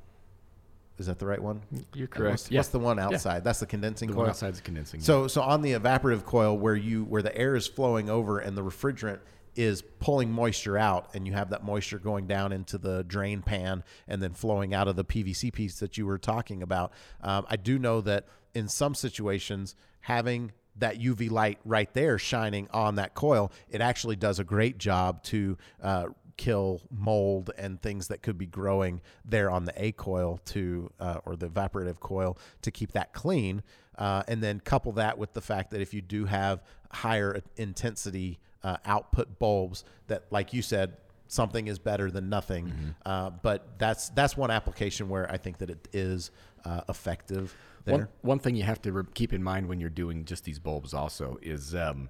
is 0.99 1.07
that 1.07 1.19
the 1.19 1.25
right 1.25 1.41
one? 1.41 1.61
You're 1.93 2.07
What's, 2.07 2.17
correct. 2.17 2.49
what's 2.51 2.67
the 2.67 2.79
one 2.79 2.99
outside? 2.99 3.43
That's 3.43 3.59
the 3.61 3.65
condensing 3.65 4.09
The 4.09 4.13
coil. 4.15 4.21
one 4.23 4.29
outside 4.31 4.53
is 4.53 4.61
condensing. 4.61 4.99
So 4.99 5.27
so 5.27 5.41
on 5.41 5.61
the 5.61 5.71
evaporative 5.71 6.23
coil 6.25 6.57
where 6.57 6.75
you 6.75 7.03
where 7.05 7.21
the 7.23 7.35
air 7.35 7.55
is 7.55 7.65
flowing 7.65 8.09
over 8.09 8.39
and 8.39 8.55
the 8.57 8.61
refrigerant 8.63 9.19
is 9.55 9.81
pulling 9.99 10.31
moisture 10.31 10.77
out 10.77 11.09
and 11.13 11.27
you 11.27 11.33
have 11.33 11.49
that 11.51 11.63
moisture 11.63 11.99
going 11.99 12.27
down 12.27 12.51
into 12.51 12.77
the 12.77 13.03
drain 13.03 13.41
pan 13.41 13.83
and 14.07 14.21
then 14.21 14.33
flowing 14.33 14.73
out 14.73 14.87
of 14.87 14.95
the 14.95 15.05
PVC 15.05 15.53
piece 15.53 15.79
that 15.79 15.97
you 15.97 16.05
were 16.05 16.17
talking 16.17 16.63
about. 16.63 16.91
Um, 17.21 17.45
I 17.49 17.55
do 17.55 17.77
know 17.77 18.01
that 18.01 18.25
in 18.53 18.67
some 18.67 18.95
situations 18.95 19.75
having 20.01 20.51
that 20.75 20.99
UV 20.99 21.29
light 21.29 21.59
right 21.65 21.93
there 21.93 22.17
shining 22.17 22.67
on 22.71 22.95
that 22.95 23.13
coil, 23.13 23.51
it 23.69 23.81
actually 23.81 24.15
does 24.15 24.39
a 24.39 24.43
great 24.43 24.77
job 24.77 25.23
to 25.23 25.57
uh, 25.81 26.07
kill 26.37 26.81
mold 26.89 27.51
and 27.57 27.81
things 27.81 28.07
that 28.07 28.21
could 28.21 28.37
be 28.37 28.47
growing 28.47 29.01
there 29.23 29.51
on 29.51 29.65
the 29.65 29.73
A 29.83 29.91
coil 29.91 30.39
to 30.45 30.89
uh, 30.99 31.19
or 31.25 31.35
the 31.35 31.47
evaporative 31.47 31.99
coil 31.99 32.37
to 32.61 32.71
keep 32.71 32.93
that 32.93 33.13
clean. 33.13 33.61
Uh, 33.97 34.23
and 34.27 34.41
then 34.41 34.59
couple 34.59 34.91
that 34.93 35.17
with 35.17 35.33
the 35.33 35.41
fact 35.41 35.69
that 35.71 35.81
if 35.81 35.93
you 35.93 36.01
do 36.01 36.25
have 36.25 36.63
higher 36.91 37.41
intensity 37.55 38.39
uh, 38.63 38.77
output 38.85 39.39
bulbs, 39.39 39.83
that 40.07 40.25
like 40.31 40.53
you 40.53 40.61
said, 40.61 40.97
something 41.27 41.67
is 41.67 41.79
better 41.79 42.11
than 42.11 42.29
nothing. 42.29 42.95
Uh, 43.05 43.29
but 43.31 43.77
that's 43.79 44.09
that's 44.09 44.37
one 44.37 44.51
application 44.51 45.09
where 45.09 45.29
I 45.31 45.37
think 45.37 45.57
that 45.59 45.69
it 45.69 45.87
is 45.93 46.31
uh, 46.65 46.81
effective. 46.89 47.55
There. 47.85 47.95
One, 47.95 48.07
one 48.21 48.39
thing 48.39 48.55
you 48.55 48.63
have 48.63 48.81
to 48.83 48.91
re- 48.93 49.03
keep 49.13 49.33
in 49.33 49.43
mind 49.43 49.67
when 49.67 49.79
you're 49.79 49.89
doing 49.89 50.23
just 50.25 50.45
these 50.45 50.59
bulbs 50.59 50.93
also 50.93 51.37
is 51.41 51.75
um, 51.75 52.09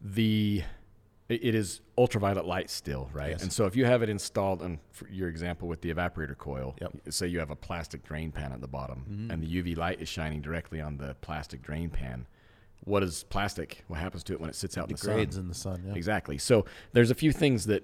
the 0.00 0.62
it 1.28 1.54
is 1.54 1.80
ultraviolet 1.96 2.44
light 2.44 2.68
still, 2.68 3.08
right? 3.12 3.30
Yes. 3.30 3.42
And 3.44 3.52
so 3.52 3.64
if 3.66 3.76
you 3.76 3.84
have 3.84 4.02
it 4.02 4.08
installed, 4.08 4.62
and 4.62 4.78
for 4.90 5.08
your 5.08 5.28
example 5.28 5.68
with 5.68 5.80
the 5.80 5.94
evaporator 5.94 6.36
coil, 6.36 6.74
Yep. 6.80 6.92
say 7.10 7.28
you 7.28 7.38
have 7.38 7.50
a 7.50 7.56
plastic 7.56 8.02
drain 8.02 8.32
pan 8.32 8.50
at 8.52 8.60
the 8.60 8.66
bottom, 8.66 9.28
and 9.30 9.40
the 9.40 9.46
UV 9.46 9.76
light 9.76 10.00
is 10.00 10.08
shining 10.08 10.40
directly 10.40 10.80
on 10.80 10.96
the 10.96 11.14
plastic 11.20 11.62
drain 11.62 11.88
pan. 11.88 12.26
What 12.84 13.02
is 13.02 13.24
plastic? 13.24 13.84
What 13.88 14.00
happens 14.00 14.24
to 14.24 14.32
it 14.32 14.40
when 14.40 14.50
it 14.50 14.56
sits 14.56 14.78
out 14.78 14.90
in 14.90 14.96
the 14.96 15.00
degrades 15.00 15.36
sun? 15.36 15.42
in 15.42 15.48
the 15.48 15.54
sun. 15.54 15.82
Yeah. 15.86 15.94
Exactly. 15.94 16.38
So 16.38 16.64
there's 16.92 17.10
a 17.10 17.14
few 17.14 17.32
things 17.32 17.66
that, 17.66 17.82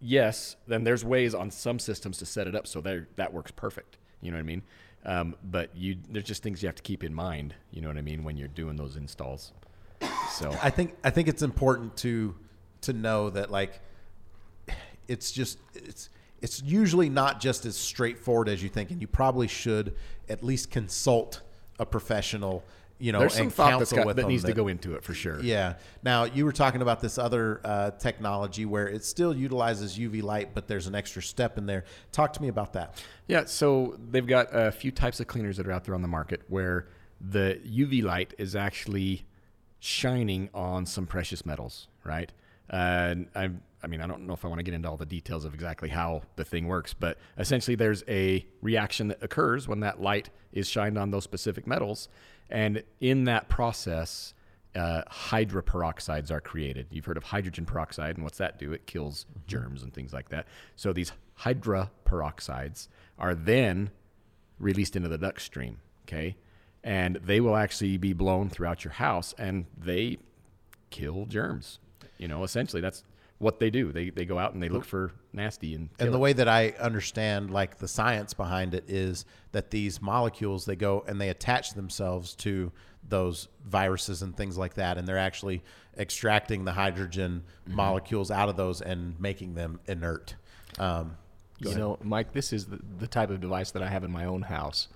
yes, 0.00 0.56
then 0.66 0.84
there's 0.84 1.04
ways 1.04 1.34
on 1.34 1.50
some 1.50 1.78
systems 1.78 2.18
to 2.18 2.26
set 2.26 2.46
it 2.46 2.54
up 2.54 2.66
so 2.66 2.80
there 2.80 3.08
that 3.16 3.32
works 3.32 3.50
perfect. 3.50 3.98
You 4.20 4.30
know 4.30 4.36
what 4.36 4.42
I 4.42 4.46
mean? 4.46 4.62
Um, 5.04 5.36
but 5.44 5.76
you 5.76 5.96
there's 6.10 6.24
just 6.24 6.42
things 6.42 6.62
you 6.62 6.68
have 6.68 6.74
to 6.76 6.82
keep 6.82 7.04
in 7.04 7.14
mind. 7.14 7.54
You 7.70 7.80
know 7.80 7.88
what 7.88 7.96
I 7.96 8.02
mean 8.02 8.24
when 8.24 8.36
you're 8.36 8.48
doing 8.48 8.76
those 8.76 8.96
installs. 8.96 9.52
So 10.30 10.56
I 10.62 10.70
think 10.70 10.96
I 11.04 11.10
think 11.10 11.28
it's 11.28 11.42
important 11.42 11.96
to 11.98 12.34
to 12.82 12.92
know 12.92 13.30
that 13.30 13.50
like 13.50 13.80
it's 15.08 15.30
just 15.30 15.58
it's 15.74 16.08
it's 16.42 16.62
usually 16.62 17.08
not 17.08 17.40
just 17.40 17.64
as 17.64 17.76
straightforward 17.76 18.48
as 18.48 18.62
you 18.62 18.68
think, 18.68 18.90
and 18.90 19.00
you 19.00 19.06
probably 19.06 19.48
should 19.48 19.94
at 20.28 20.42
least 20.42 20.70
consult 20.70 21.40
a 21.78 21.86
professional. 21.86 22.64
You 22.98 23.12
know, 23.12 23.20
there's 23.20 23.34
some 23.34 23.50
thought 23.50 23.78
that's 23.78 23.92
got, 23.92 24.16
that 24.16 24.26
needs 24.26 24.44
to 24.44 24.54
go 24.54 24.68
into 24.68 24.94
it 24.94 25.04
for 25.04 25.12
sure. 25.12 25.40
Yeah. 25.40 25.74
Now 26.02 26.24
you 26.24 26.44
were 26.44 26.52
talking 26.52 26.80
about 26.80 27.00
this 27.00 27.18
other 27.18 27.60
uh, 27.62 27.90
technology 27.92 28.64
where 28.64 28.88
it 28.88 29.04
still 29.04 29.36
utilizes 29.36 29.98
UV 29.98 30.22
light, 30.22 30.54
but 30.54 30.66
there's 30.66 30.86
an 30.86 30.94
extra 30.94 31.22
step 31.22 31.58
in 31.58 31.66
there. 31.66 31.84
Talk 32.12 32.32
to 32.34 32.42
me 32.42 32.48
about 32.48 32.72
that. 32.72 33.02
Yeah, 33.26 33.44
so 33.44 33.98
they've 34.10 34.26
got 34.26 34.48
a 34.50 34.72
few 34.72 34.90
types 34.90 35.20
of 35.20 35.26
cleaners 35.26 35.58
that 35.58 35.66
are 35.66 35.72
out 35.72 35.84
there 35.84 35.94
on 35.94 36.02
the 36.02 36.08
market 36.08 36.42
where 36.48 36.88
the 37.20 37.60
UV 37.66 38.02
light 38.02 38.34
is 38.38 38.56
actually 38.56 39.26
shining 39.78 40.48
on 40.54 40.86
some 40.86 41.06
precious 41.06 41.44
metals, 41.44 41.88
right? 42.04 42.32
And 42.68 43.28
I, 43.34 43.50
I 43.82 43.86
mean, 43.86 44.00
I 44.00 44.06
don't 44.06 44.26
know 44.26 44.32
if 44.32 44.44
I 44.44 44.48
want 44.48 44.58
to 44.58 44.64
get 44.64 44.74
into 44.74 44.88
all 44.88 44.96
the 44.96 45.06
details 45.06 45.44
of 45.44 45.54
exactly 45.54 45.88
how 45.88 46.22
the 46.36 46.44
thing 46.44 46.66
works, 46.66 46.94
but 46.94 47.18
essentially 47.38 47.76
there's 47.76 48.02
a 48.08 48.46
reaction 48.62 49.08
that 49.08 49.22
occurs 49.22 49.68
when 49.68 49.80
that 49.80 50.00
light 50.00 50.30
is 50.52 50.68
shined 50.68 50.98
on 50.98 51.10
those 51.10 51.24
specific 51.24 51.66
metals. 51.66 52.08
And 52.50 52.82
in 53.00 53.24
that 53.24 53.48
process, 53.48 54.34
uh, 54.74 55.02
hydroperoxides 55.10 56.30
are 56.30 56.40
created. 56.40 56.86
You've 56.90 57.04
heard 57.06 57.16
of 57.16 57.24
hydrogen 57.24 57.64
peroxide, 57.64 58.16
and 58.16 58.24
what's 58.24 58.38
that 58.38 58.58
do? 58.58 58.72
It 58.72 58.86
kills 58.86 59.26
germs 59.46 59.82
and 59.82 59.92
things 59.92 60.12
like 60.12 60.28
that. 60.28 60.46
So 60.76 60.92
these 60.92 61.12
hydroperoxides 61.40 62.88
are 63.18 63.34
then 63.34 63.90
released 64.58 64.96
into 64.96 65.08
the 65.08 65.18
duct 65.18 65.40
stream, 65.40 65.78
okay? 66.04 66.36
And 66.84 67.16
they 67.16 67.40
will 67.40 67.56
actually 67.56 67.96
be 67.96 68.12
blown 68.12 68.48
throughout 68.48 68.84
your 68.84 68.92
house, 68.92 69.34
and 69.38 69.66
they 69.76 70.18
kill 70.90 71.26
germs. 71.26 71.78
You 72.18 72.28
know, 72.28 72.44
essentially, 72.44 72.80
that's 72.80 73.02
what 73.38 73.58
they 73.60 73.68
do. 73.70 73.92
They, 73.92 74.10
they 74.10 74.24
go 74.24 74.38
out 74.38 74.54
and 74.54 74.62
they 74.62 74.68
look 74.70 74.84
for 74.84 75.12
nasty 75.32 75.74
and 75.74 75.90
And 75.98 76.12
the 76.12 76.18
it. 76.18 76.20
way 76.20 76.32
that 76.32 76.48
I 76.48 76.70
understand, 76.80 77.50
like 77.50 77.78
the 77.78 77.88
science 77.88 78.32
behind 78.32 78.74
it, 78.74 78.84
is 78.88 79.24
that 79.52 79.70
these 79.70 80.00
molecules 80.00 80.64
they 80.64 80.76
go 80.76 81.04
and 81.06 81.20
they 81.20 81.28
attach 81.28 81.74
themselves 81.74 82.34
to 82.36 82.72
those 83.08 83.48
viruses 83.64 84.22
and 84.22 84.36
things 84.36 84.56
like 84.58 84.74
that, 84.74 84.96
and 84.98 85.06
they're 85.06 85.18
actually 85.18 85.62
extracting 85.98 86.64
the 86.64 86.72
hydrogen 86.72 87.42
Mm-hmm. 87.66 87.76
molecules 87.76 88.30
out 88.30 88.48
of 88.48 88.56
those 88.56 88.80
and 88.80 89.18
making 89.20 89.54
them 89.54 89.80
inert. 89.86 90.36
Um, 90.78 91.16
you 91.58 91.74
know, 91.74 91.98
Mike, 92.02 92.32
this 92.32 92.52
is 92.52 92.66
the, 92.66 92.78
the 92.98 93.06
type 93.08 93.30
of 93.30 93.40
device 93.40 93.70
that 93.72 93.82
I 93.82 93.88
have 93.88 94.04
in 94.04 94.10
my 94.12 94.24
own 94.24 94.42
house. 94.42 94.88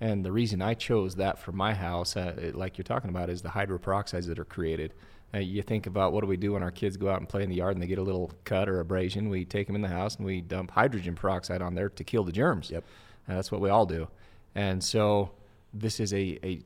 And 0.00 0.24
the 0.24 0.30
reason 0.32 0.60
I 0.62 0.74
chose 0.74 1.16
that 1.16 1.38
for 1.38 1.52
my 1.52 1.74
house, 1.74 2.16
uh, 2.16 2.50
like 2.54 2.76
you're 2.78 2.84
talking 2.84 3.10
about, 3.10 3.30
is 3.30 3.42
the 3.42 3.48
hydroperoxides 3.48 4.26
that 4.26 4.38
are 4.38 4.44
created. 4.44 4.92
Uh, 5.34 5.38
you 5.38 5.62
think 5.62 5.86
about 5.86 6.12
what 6.12 6.22
do 6.22 6.26
we 6.26 6.36
do 6.36 6.54
when 6.54 6.62
our 6.62 6.70
kids 6.70 6.96
go 6.96 7.08
out 7.08 7.20
and 7.20 7.28
play 7.28 7.42
in 7.42 7.50
the 7.50 7.56
yard 7.56 7.74
and 7.74 7.82
they 7.82 7.86
get 7.86 7.98
a 7.98 8.02
little 8.02 8.32
cut 8.44 8.68
or 8.68 8.80
abrasion? 8.80 9.28
We 9.28 9.44
take 9.44 9.66
them 9.66 9.76
in 9.76 9.82
the 9.82 9.88
house 9.88 10.16
and 10.16 10.24
we 10.24 10.40
dump 10.40 10.70
hydrogen 10.70 11.14
peroxide 11.14 11.60
on 11.60 11.74
there 11.74 11.90
to 11.90 12.04
kill 12.04 12.24
the 12.24 12.32
germs. 12.32 12.70
Yep. 12.70 12.84
And 13.26 13.36
that's 13.36 13.52
what 13.52 13.60
we 13.60 13.68
all 13.68 13.84
do. 13.84 14.08
And 14.54 14.82
so 14.82 15.30
this 15.74 16.00
is 16.00 16.14
a 16.14 16.62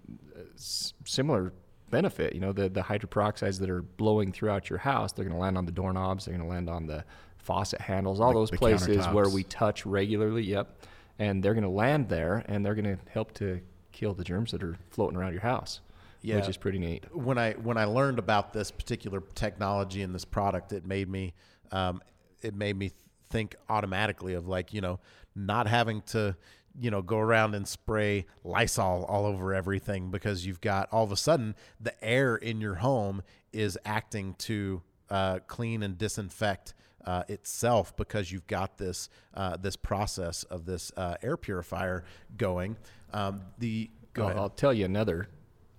similar 0.56 1.52
benefit. 1.90 2.34
You 2.34 2.40
know, 2.40 2.52
the, 2.52 2.68
the 2.68 2.82
hydroperoxides 2.82 3.58
that 3.60 3.68
are 3.70 3.82
blowing 3.82 4.32
throughout 4.32 4.70
your 4.70 4.78
house, 4.78 5.12
they're 5.12 5.24
going 5.24 5.36
to 5.36 5.40
land 5.40 5.58
on 5.58 5.66
the 5.66 5.72
doorknobs, 5.72 6.24
they're 6.24 6.34
going 6.36 6.48
to 6.48 6.52
land 6.52 6.70
on 6.70 6.86
the 6.86 7.04
faucet 7.36 7.80
handles, 7.80 8.20
all 8.20 8.28
Like 8.28 8.34
those 8.34 8.50
places 8.52 9.06
where 9.08 9.28
we 9.28 9.42
touch 9.44 9.84
regularly. 9.84 10.42
Yep. 10.44 10.86
And 11.18 11.42
they're 11.42 11.54
going 11.54 11.64
to 11.64 11.70
land 11.70 12.08
there 12.08 12.44
and 12.46 12.64
they're 12.64 12.74
going 12.74 12.96
to 12.96 12.98
help 13.10 13.34
to 13.34 13.60
kill 13.92 14.14
the 14.14 14.24
germs 14.24 14.52
that 14.52 14.62
are 14.62 14.76
floating 14.90 15.16
around 15.18 15.32
your 15.32 15.42
house, 15.42 15.80
Yeah. 16.22 16.36
which 16.36 16.48
is 16.48 16.56
pretty 16.56 16.78
neat. 16.78 17.04
when 17.12 17.36
I 17.36 17.52
when 17.54 17.76
I 17.76 17.84
learned 17.84 18.18
about 18.18 18.52
this 18.52 18.70
particular 18.70 19.20
technology 19.34 20.02
and 20.02 20.14
this 20.14 20.24
product, 20.24 20.72
it 20.72 20.86
made 20.86 21.08
me 21.08 21.34
um, 21.70 22.00
it 22.40 22.54
made 22.54 22.76
me 22.76 22.92
think 23.30 23.56
automatically 23.68 24.34
of 24.34 24.46
like 24.46 24.72
you 24.72 24.80
know 24.80 25.00
not 25.34 25.66
having 25.66 26.02
to 26.02 26.36
you 26.78 26.90
know 26.90 27.02
go 27.02 27.18
around 27.18 27.54
and 27.54 27.66
spray 27.66 28.26
Lysol 28.44 29.04
all 29.04 29.26
over 29.26 29.52
everything 29.54 30.10
because 30.10 30.46
you've 30.46 30.60
got 30.60 30.88
all 30.92 31.04
of 31.04 31.12
a 31.12 31.16
sudden 31.16 31.54
the 31.80 31.92
air 32.04 32.36
in 32.36 32.60
your 32.60 32.76
home 32.76 33.22
is 33.52 33.78
acting 33.84 34.34
to 34.38 34.82
uh, 35.10 35.40
clean 35.46 35.82
and 35.82 35.98
disinfect 35.98 36.74
uh, 37.04 37.24
itself 37.28 37.96
because 37.96 38.30
you've 38.30 38.46
got 38.46 38.78
this 38.78 39.08
uh, 39.34 39.56
this 39.56 39.76
process 39.76 40.44
of 40.44 40.64
this 40.64 40.92
uh, 40.96 41.16
air 41.22 41.36
purifier 41.36 42.04
going. 42.36 42.76
Um, 43.12 43.42
the 43.58 43.90
go 44.12 44.28
I'll. 44.28 44.38
I'll 44.38 44.50
tell 44.50 44.72
you 44.72 44.84
another 44.84 45.28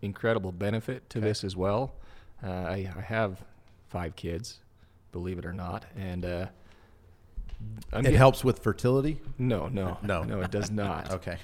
incredible 0.03 0.51
benefit 0.51 1.09
to 1.11 1.19
this 1.19 1.43
as 1.43 1.55
well. 1.55 1.93
Uh, 2.43 2.49
I, 2.51 2.91
I 2.97 3.01
have 3.01 3.41
five 3.87 4.15
kids, 4.15 4.59
believe 5.11 5.37
it 5.39 5.45
or 5.45 5.53
not, 5.53 5.85
and 5.97 6.25
uh, 6.25 6.45
it 7.93 8.01
getting- 8.03 8.15
helps 8.17 8.43
with 8.43 8.59
fertility. 8.59 9.19
No, 9.37 9.67
no, 9.67 9.97
No. 10.03 10.23
no, 10.31 10.41
it 10.41 10.51
does 10.51 10.69
not. 10.71 11.11
Okay. 11.13 11.37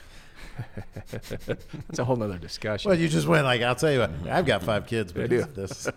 That's 1.47 1.99
a 1.99 2.03
whole 2.03 2.17
nother 2.17 2.37
discussion. 2.37 2.89
Well, 2.89 2.99
you 2.99 3.07
just 3.07 3.27
went 3.27 3.45
like 3.45 3.61
I'll 3.61 3.75
tell 3.75 3.91
you 3.93 3.99
what. 3.99 4.11
I've 4.29 4.45
got 4.45 4.61
five 4.63 4.87
kids, 4.87 5.13
but 5.13 5.29
do. 5.29 5.43
this. 5.43 5.87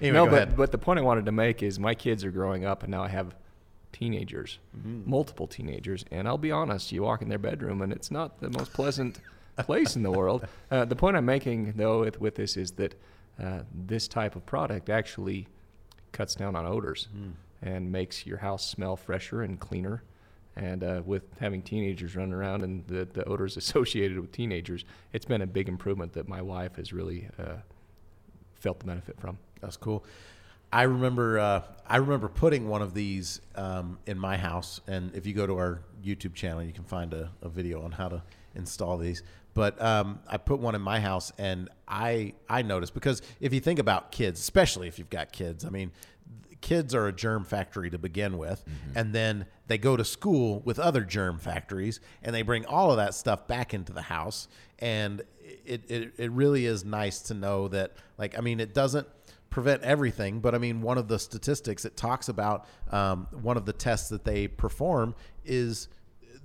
anyway, 0.00 0.16
no, 0.16 0.24
go 0.24 0.30
but 0.30 0.42
ahead. 0.42 0.56
but 0.56 0.72
the 0.72 0.78
point 0.78 0.98
I 0.98 1.02
wanted 1.02 1.26
to 1.26 1.32
make 1.32 1.62
is 1.62 1.78
my 1.78 1.94
kids 1.94 2.24
are 2.24 2.30
growing 2.32 2.64
up, 2.64 2.82
and 2.82 2.90
now 2.90 3.02
I 3.04 3.08
have 3.08 3.36
teenagers, 3.92 4.58
Mm-hmm. 4.76 5.08
multiple 5.08 5.46
teenagers, 5.46 6.04
and 6.10 6.26
I'll 6.26 6.38
be 6.38 6.50
honest, 6.50 6.90
you 6.92 7.02
walk 7.02 7.22
in 7.22 7.28
their 7.28 7.38
bedroom, 7.38 7.82
and 7.82 7.92
it's 7.92 8.10
not 8.10 8.40
the 8.40 8.50
most 8.50 8.72
pleasant 8.72 9.20
place 9.64 9.96
in 9.96 10.02
the 10.02 10.10
world. 10.10 10.46
Uh, 10.70 10.84
the 10.84 10.96
point 10.96 11.16
I'm 11.16 11.24
making, 11.24 11.72
though, 11.76 12.00
with, 12.00 12.20
with 12.20 12.34
this 12.34 12.56
is 12.56 12.72
that 12.72 12.94
uh, 13.42 13.60
this 13.74 14.08
type 14.08 14.36
of 14.36 14.44
product 14.46 14.88
actually 14.90 15.46
cuts 16.12 16.34
down 16.34 16.56
on 16.56 16.66
odors 16.66 17.08
Mm. 17.16 17.32
and 17.62 17.92
makes 17.92 18.26
your 18.26 18.38
house 18.38 18.66
smell 18.66 18.96
fresher 18.96 19.42
and 19.42 19.58
cleaner. 19.60 20.02
And 20.56 20.82
uh, 20.82 21.02
with 21.04 21.24
having 21.38 21.60
teenagers 21.62 22.16
running 22.16 22.32
around 22.32 22.62
and 22.62 22.86
the, 22.86 23.04
the 23.12 23.24
odors 23.24 23.56
associated 23.62 24.18
with 24.18 24.32
teenagers, 24.32 24.84
it's 25.12 25.26
been 25.26 25.42
a 25.42 25.46
big 25.46 25.68
improvement 25.68 26.12
that 26.14 26.28
my 26.28 26.40
wife 26.40 26.76
has 26.76 26.92
really 26.92 27.28
uh, 27.38 27.56
felt 28.54 28.78
the 28.78 28.86
benefit 28.86 29.20
from. 29.20 29.38
That's 29.60 29.76
cool. 29.76 30.04
I 30.72 30.82
remember 30.82 31.38
uh, 31.38 31.62
I 31.86 31.98
remember 31.98 32.28
putting 32.28 32.68
one 32.68 32.82
of 32.82 32.92
these 32.92 33.40
um, 33.54 33.98
in 34.06 34.18
my 34.18 34.36
house, 34.36 34.80
and 34.88 35.14
if 35.14 35.24
you 35.26 35.32
go 35.32 35.46
to 35.46 35.56
our 35.56 35.80
YouTube 36.04 36.34
channel, 36.34 36.62
you 36.62 36.72
can 36.72 36.84
find 36.84 37.14
a, 37.14 37.30
a 37.42 37.48
video 37.48 37.82
on 37.82 37.92
how 37.92 38.08
to 38.08 38.22
install 38.54 38.96
these. 38.98 39.22
But 39.56 39.80
um, 39.80 40.20
I 40.28 40.36
put 40.36 40.60
one 40.60 40.74
in 40.74 40.82
my 40.82 41.00
house, 41.00 41.32
and 41.38 41.70
I 41.88 42.34
I 42.46 42.60
noticed 42.60 42.92
because 42.92 43.22
if 43.40 43.54
you 43.54 43.60
think 43.60 43.78
about 43.78 44.12
kids, 44.12 44.38
especially 44.38 44.86
if 44.86 44.98
you've 44.98 45.08
got 45.08 45.32
kids, 45.32 45.64
I 45.64 45.70
mean, 45.70 45.92
kids 46.60 46.94
are 46.94 47.06
a 47.06 47.12
germ 47.12 47.42
factory 47.42 47.88
to 47.88 47.96
begin 47.96 48.36
with, 48.36 48.62
and 48.94 49.14
then 49.14 49.46
they 49.66 49.78
go 49.78 49.96
to 49.96 50.04
school 50.04 50.60
with 50.66 50.78
other 50.78 51.04
germ 51.04 51.38
factories, 51.38 52.00
and 52.22 52.34
they 52.34 52.42
bring 52.42 52.66
all 52.66 52.90
of 52.90 52.98
that 52.98 53.14
stuff 53.14 53.48
back 53.48 53.72
into 53.72 53.94
the 53.94 54.02
house, 54.02 54.46
and 54.78 55.22
it 55.64 55.90
it, 55.90 56.12
it 56.18 56.30
really 56.32 56.66
is 56.66 56.84
nice 56.84 57.20
to 57.22 57.32
know 57.32 57.66
that 57.68 57.94
like 58.18 58.36
I 58.36 58.42
mean 58.42 58.60
it 58.60 58.74
doesn't 58.74 59.08
prevent 59.48 59.82
everything, 59.84 60.40
but 60.40 60.54
I 60.54 60.58
mean, 60.58 60.82
one 60.82 60.98
of 60.98 61.08
the 61.08 61.18
statistics 61.18 61.86
it 61.86 61.96
talks 61.96 62.28
about, 62.28 62.66
um, 62.90 63.26
one 63.40 63.56
of 63.56 63.64
the 63.64 63.72
tests 63.72 64.10
that 64.10 64.22
they 64.22 64.48
perform 64.48 65.14
is 65.46 65.88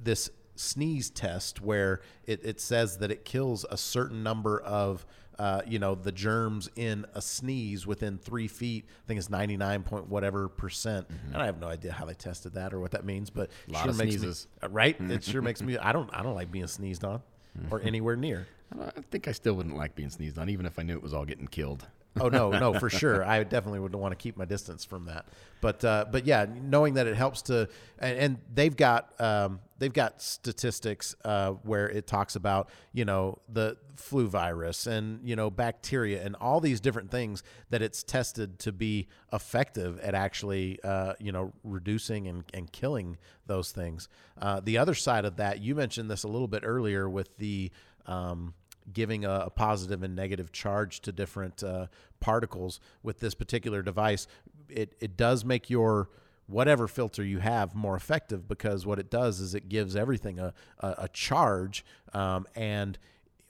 this 0.01 0.29
sneeze 0.61 1.09
test 1.09 1.61
where 1.61 2.01
it, 2.25 2.39
it 2.43 2.59
says 2.61 2.97
that 2.99 3.11
it 3.11 3.25
kills 3.25 3.65
a 3.69 3.77
certain 3.77 4.23
number 4.23 4.59
of, 4.61 5.05
uh, 5.39 5.61
you 5.65 5.79
know, 5.79 5.95
the 5.95 6.11
germs 6.11 6.69
in 6.75 7.05
a 7.15 7.21
sneeze 7.21 7.87
within 7.87 8.17
three 8.17 8.47
feet. 8.47 8.85
I 9.03 9.07
think 9.07 9.17
it's 9.17 9.29
99 9.29 9.83
point 9.83 10.07
whatever 10.07 10.47
percent. 10.47 11.07
And 11.33 11.41
I 11.41 11.45
have 11.45 11.59
no 11.59 11.67
idea 11.67 11.91
how 11.91 12.05
they 12.05 12.13
tested 12.13 12.53
that 12.53 12.73
or 12.73 12.79
what 12.79 12.91
that 12.91 13.05
means, 13.05 13.29
but 13.29 13.49
Mm-hmm. 13.49 13.73
Lot 13.73 13.81
sure 13.81 13.89
of 13.91 13.97
makes 13.97 14.15
sneezes. 14.15 14.47
me, 14.61 14.67
uh, 14.67 14.69
right? 14.69 14.95
It 14.99 15.23
sure 15.23 15.41
makes 15.41 15.61
me, 15.61 15.77
I 15.77 15.91
don't, 15.91 16.09
I 16.13 16.21
don't 16.23 16.35
like 16.35 16.51
being 16.51 16.67
sneezed 16.67 17.03
on 17.03 17.21
or 17.69 17.81
anywhere 17.81 18.15
near. 18.15 18.47
I 18.79 19.01
think 19.11 19.27
I 19.27 19.33
still 19.33 19.55
wouldn't 19.55 19.75
like 19.75 19.95
being 19.95 20.09
sneezed 20.09 20.37
on, 20.37 20.47
even 20.49 20.65
if 20.65 20.79
I 20.79 20.83
knew 20.83 20.93
it 20.95 21.03
was 21.03 21.13
all 21.13 21.25
getting 21.25 21.47
killed. 21.47 21.87
Oh 22.19 22.27
no, 22.27 22.51
no, 22.51 22.73
for 22.73 22.89
sure. 22.89 23.23
I 23.23 23.43
definitely 23.43 23.79
would 23.79 23.95
want 23.95 24.11
to 24.11 24.15
keep 24.17 24.35
my 24.35 24.45
distance 24.45 24.83
from 24.83 25.05
that. 25.05 25.25
But 25.61 25.83
uh, 25.85 26.05
but 26.11 26.25
yeah, 26.25 26.45
knowing 26.61 26.95
that 26.95 27.07
it 27.07 27.15
helps 27.15 27.43
to, 27.43 27.69
and, 27.99 28.17
and 28.17 28.37
they've 28.53 28.75
got 28.75 29.19
um, 29.21 29.61
they've 29.79 29.93
got 29.93 30.21
statistics 30.21 31.15
uh, 31.23 31.51
where 31.63 31.89
it 31.89 32.07
talks 32.07 32.35
about 32.35 32.69
you 32.91 33.05
know 33.05 33.39
the 33.47 33.77
flu 33.95 34.27
virus 34.27 34.87
and 34.87 35.19
you 35.23 35.35
know 35.35 35.49
bacteria 35.49 36.23
and 36.23 36.35
all 36.35 36.59
these 36.59 36.81
different 36.81 37.11
things 37.11 37.43
that 37.69 37.81
it's 37.81 38.03
tested 38.03 38.59
to 38.59 38.71
be 38.71 39.07
effective 39.31 39.99
at 39.99 40.13
actually 40.13 40.79
uh, 40.83 41.13
you 41.19 41.31
know 41.31 41.53
reducing 41.63 42.27
and, 42.27 42.43
and 42.53 42.71
killing 42.73 43.17
those 43.45 43.71
things. 43.71 44.09
Uh, 44.41 44.59
the 44.59 44.77
other 44.77 44.95
side 44.95 45.23
of 45.23 45.37
that, 45.37 45.61
you 45.61 45.75
mentioned 45.75 46.11
this 46.11 46.23
a 46.23 46.27
little 46.27 46.47
bit 46.47 46.63
earlier 46.65 47.09
with 47.09 47.37
the 47.37 47.71
um, 48.05 48.53
giving 48.91 49.25
a, 49.25 49.43
a 49.45 49.49
positive 49.49 50.03
and 50.03 50.15
negative 50.15 50.51
charge 50.51 51.01
to 51.01 51.11
different 51.11 51.63
uh, 51.63 51.87
particles 52.19 52.79
with 53.03 53.19
this 53.19 53.33
particular 53.33 53.81
device, 53.81 54.27
it, 54.69 54.95
it 54.99 55.17
does 55.17 55.43
make 55.45 55.69
your 55.69 56.09
whatever 56.47 56.87
filter 56.87 57.23
you 57.23 57.39
have 57.39 57.73
more 57.73 57.95
effective 57.95 58.47
because 58.47 58.85
what 58.85 58.99
it 58.99 59.09
does 59.09 59.39
is 59.39 59.55
it 59.55 59.69
gives 59.69 59.95
everything 59.95 60.39
a, 60.39 60.53
a, 60.79 60.95
a 60.99 61.09
charge 61.09 61.85
um, 62.13 62.45
and 62.55 62.97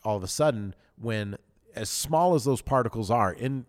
all 0.04 0.18
of 0.18 0.24
a 0.24 0.28
sudden 0.28 0.76
when 0.98 1.36
as 1.76 1.90
small 1.90 2.36
as 2.36 2.44
those 2.44 2.62
particles 2.62 3.10
are 3.10 3.32
in 3.32 3.66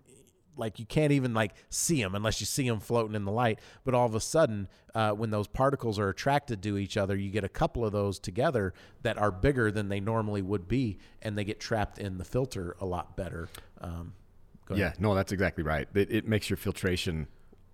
like 0.57 0.79
you 0.79 0.87
can't 0.87 1.13
even 1.13 1.35
like 1.35 1.53
see 1.71 2.03
them 2.03 2.15
unless 2.15 2.41
you 2.41 2.47
see 2.47 2.69
them 2.69 2.81
floating 2.81 3.15
in 3.15 3.25
the 3.25 3.33
light 3.33 3.59
but 3.85 3.95
all 3.95 4.07
of 4.07 4.15
a 4.15 4.21
sudden 4.21 4.69
uh, 4.95 5.11
when 5.13 5.31
those 5.31 5.47
particles 5.47 5.99
are 5.99 6.09
attracted 6.09 6.63
to 6.63 6.77
each 6.77 6.97
other 6.97 7.17
you 7.17 7.31
get 7.31 7.45
a 7.45 7.49
couple 7.49 7.85
of 7.85 7.93
those 7.93 8.19
together 8.19 8.75
that 9.03 9.17
are 9.17 9.31
bigger 9.31 9.71
than 9.71 9.89
they 9.89 10.01
normally 10.01 10.43
would 10.43 10.69
be 10.69 10.99
and 11.23 11.39
they 11.39 11.45
get 11.45 11.59
trapped 11.59 11.99
in 11.99 12.19
the 12.19 12.25
filter 12.25 12.77
a 12.81 12.85
lot 12.85 13.17
better 13.17 13.49
um, 13.81 14.13
go 14.67 14.75
Yeah, 14.75 14.93
no, 14.99 15.15
that's 15.15 15.33
exactly 15.33 15.65
right. 15.65 15.89
It, 15.95 16.11
it 16.11 16.29
makes 16.29 16.49
your 16.49 16.57
filtration 16.57 17.27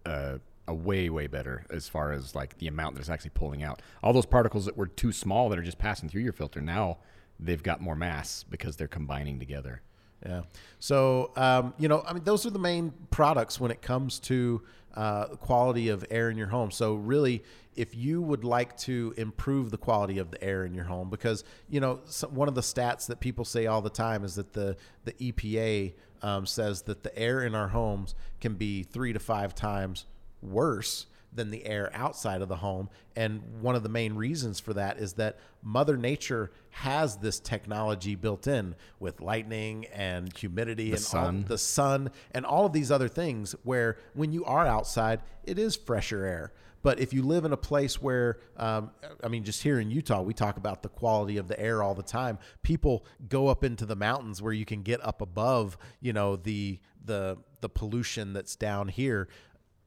uh, 0.07 0.39
a 0.67 0.75
way, 0.75 1.11
way 1.11 1.27
better 1.27 1.65
as 1.71 1.89
far 1.89 2.13
as 2.13 2.35
like 2.35 2.59
the 2.59 2.67
amount 2.67 2.95
that 2.95 3.01
it's 3.01 3.11
actually 3.11 3.31
pulling 3.35 3.63
out. 3.63 3.83
All 4.03 4.13
those 4.13 4.27
particles 4.27 4.65
that 4.67 4.77
were 4.77 4.87
too 4.87 5.13
small 5.13 5.49
that 5.49 5.59
are 5.59 5.63
just 5.63 5.79
passing 5.79 6.09
through 6.09 6.23
your 6.23 6.33
filter 6.33 6.61
now, 6.61 6.99
they've 7.39 7.63
got 7.63 7.81
more 7.81 7.95
mass 7.95 8.45
because 8.49 8.77
they're 8.77 8.89
combining 8.89 9.39
together. 9.39 9.83
Yeah. 10.25 10.43
So, 10.79 11.31
um, 11.37 11.75
you 11.79 11.89
know, 11.89 12.03
I 12.07 12.13
mean, 12.13 12.25
those 12.25 12.45
are 12.45 12.51
the 12.51 12.59
main 12.59 12.93
products 13.11 13.61
when 13.61 13.71
it 13.71 13.83
comes 13.83 14.19
to 14.21 14.63
uh, 14.95 15.27
quality 15.37 15.89
of 15.89 16.05
air 16.11 16.29
in 16.31 16.37
your 16.37 16.49
home. 16.49 16.71
So, 16.71 16.95
really, 16.95 17.45
if 17.77 17.95
you 17.95 18.21
would 18.21 18.43
like 18.43 18.77
to 18.79 19.15
improve 19.17 19.71
the 19.71 19.79
quality 19.79 20.19
of 20.19 20.31
the 20.31 20.43
air 20.43 20.65
in 20.65 20.75
your 20.75 20.85
home, 20.85 21.09
because 21.09 21.45
you 21.69 21.81
know, 21.81 22.01
one 22.31 22.49
of 22.49 22.55
the 22.55 22.61
stats 22.61 23.07
that 23.07 23.21
people 23.21 23.45
say 23.45 23.67
all 23.67 23.81
the 23.81 23.91
time 23.91 24.25
is 24.25 24.35
that 24.35 24.53
the 24.53 24.77
the 25.05 25.13
EPA 25.13 25.95
um, 26.23 26.47
says 26.47 26.83
that 26.83 27.05
the 27.05 27.17
air 27.17 27.43
in 27.43 27.55
our 27.55 27.69
homes 27.69 28.15
can 28.41 28.55
be 28.55 28.83
three 28.83 29.13
to 29.13 29.21
five 29.21 29.55
times 29.55 30.07
worse 30.43 31.07
than 31.33 31.51
the 31.51 31.65
air 31.67 31.91
outside 31.95 32.43
of 32.43 32.49
the 32.49 32.57
home. 32.57 32.89
And 33.15 33.43
one 33.61 33.75
of 33.75 33.83
the 33.83 33.89
main 33.89 34.15
reasons 34.15 34.61
for 34.61 34.75
that 34.75 34.99
is 34.99 35.15
that 35.15 35.39
Mother 35.63 35.97
Nature 35.97 36.51
has 36.71 37.19
this 37.19 37.39
technology 37.39 38.15
built 38.15 38.47
in 38.47 38.75
with 38.99 39.21
lightning 39.21 39.87
and 39.93 40.35
humidity 40.37 40.87
and 40.91 40.95
all- 40.95 41.01
sun. 41.01 41.45
the 41.49 41.59
sun 41.59 42.11
and 42.33 42.47
all 42.47 42.67
of 42.67 42.73
these 42.73 42.91
other 42.91 43.09
things 43.09 43.55
where 43.63 43.99
when 44.15 44.33
you 44.33 44.45
are 44.45 44.67
outside, 44.67 45.21
it 45.45 45.59
is 45.59 45.77
fresher 45.77 46.25
air. 46.25 46.53
But 46.81 47.01
if 47.01 47.13
you 47.13 47.23
live 47.23 47.45
in 47.45 47.53
a 47.53 47.57
place 47.57 48.01
where, 48.01 48.39
um, 48.57 48.93
I 49.23 49.29
mean, 49.29 49.43
just 49.43 49.63
here 49.63 49.81
in 49.81 49.91
Utah, 49.91 50.23
we 50.23 50.33
talk 50.33 50.57
about 50.57 50.83
the 50.83 50.89
quality 50.89 51.37
of 51.37 51.49
the 51.49 51.59
air 51.59 51.83
all 51.83 51.95
the 51.95 52.05
time. 52.05 52.39
People 52.63 53.05
go 53.29 53.49
up 53.49 53.65
into 53.65 53.85
the 53.85 53.97
mountains 53.97 54.41
where 54.41 54.53
you 54.53 54.65
can 54.65 54.83
get 54.83 55.05
up 55.05 55.21
above, 55.21 55.77
you 56.01 56.13
know, 56.13 56.37
the 56.37 56.79
the 57.05 57.39
the 57.61 57.69
pollution 57.69 58.33
that's 58.33 58.55
down 58.55 58.87
here. 58.89 59.29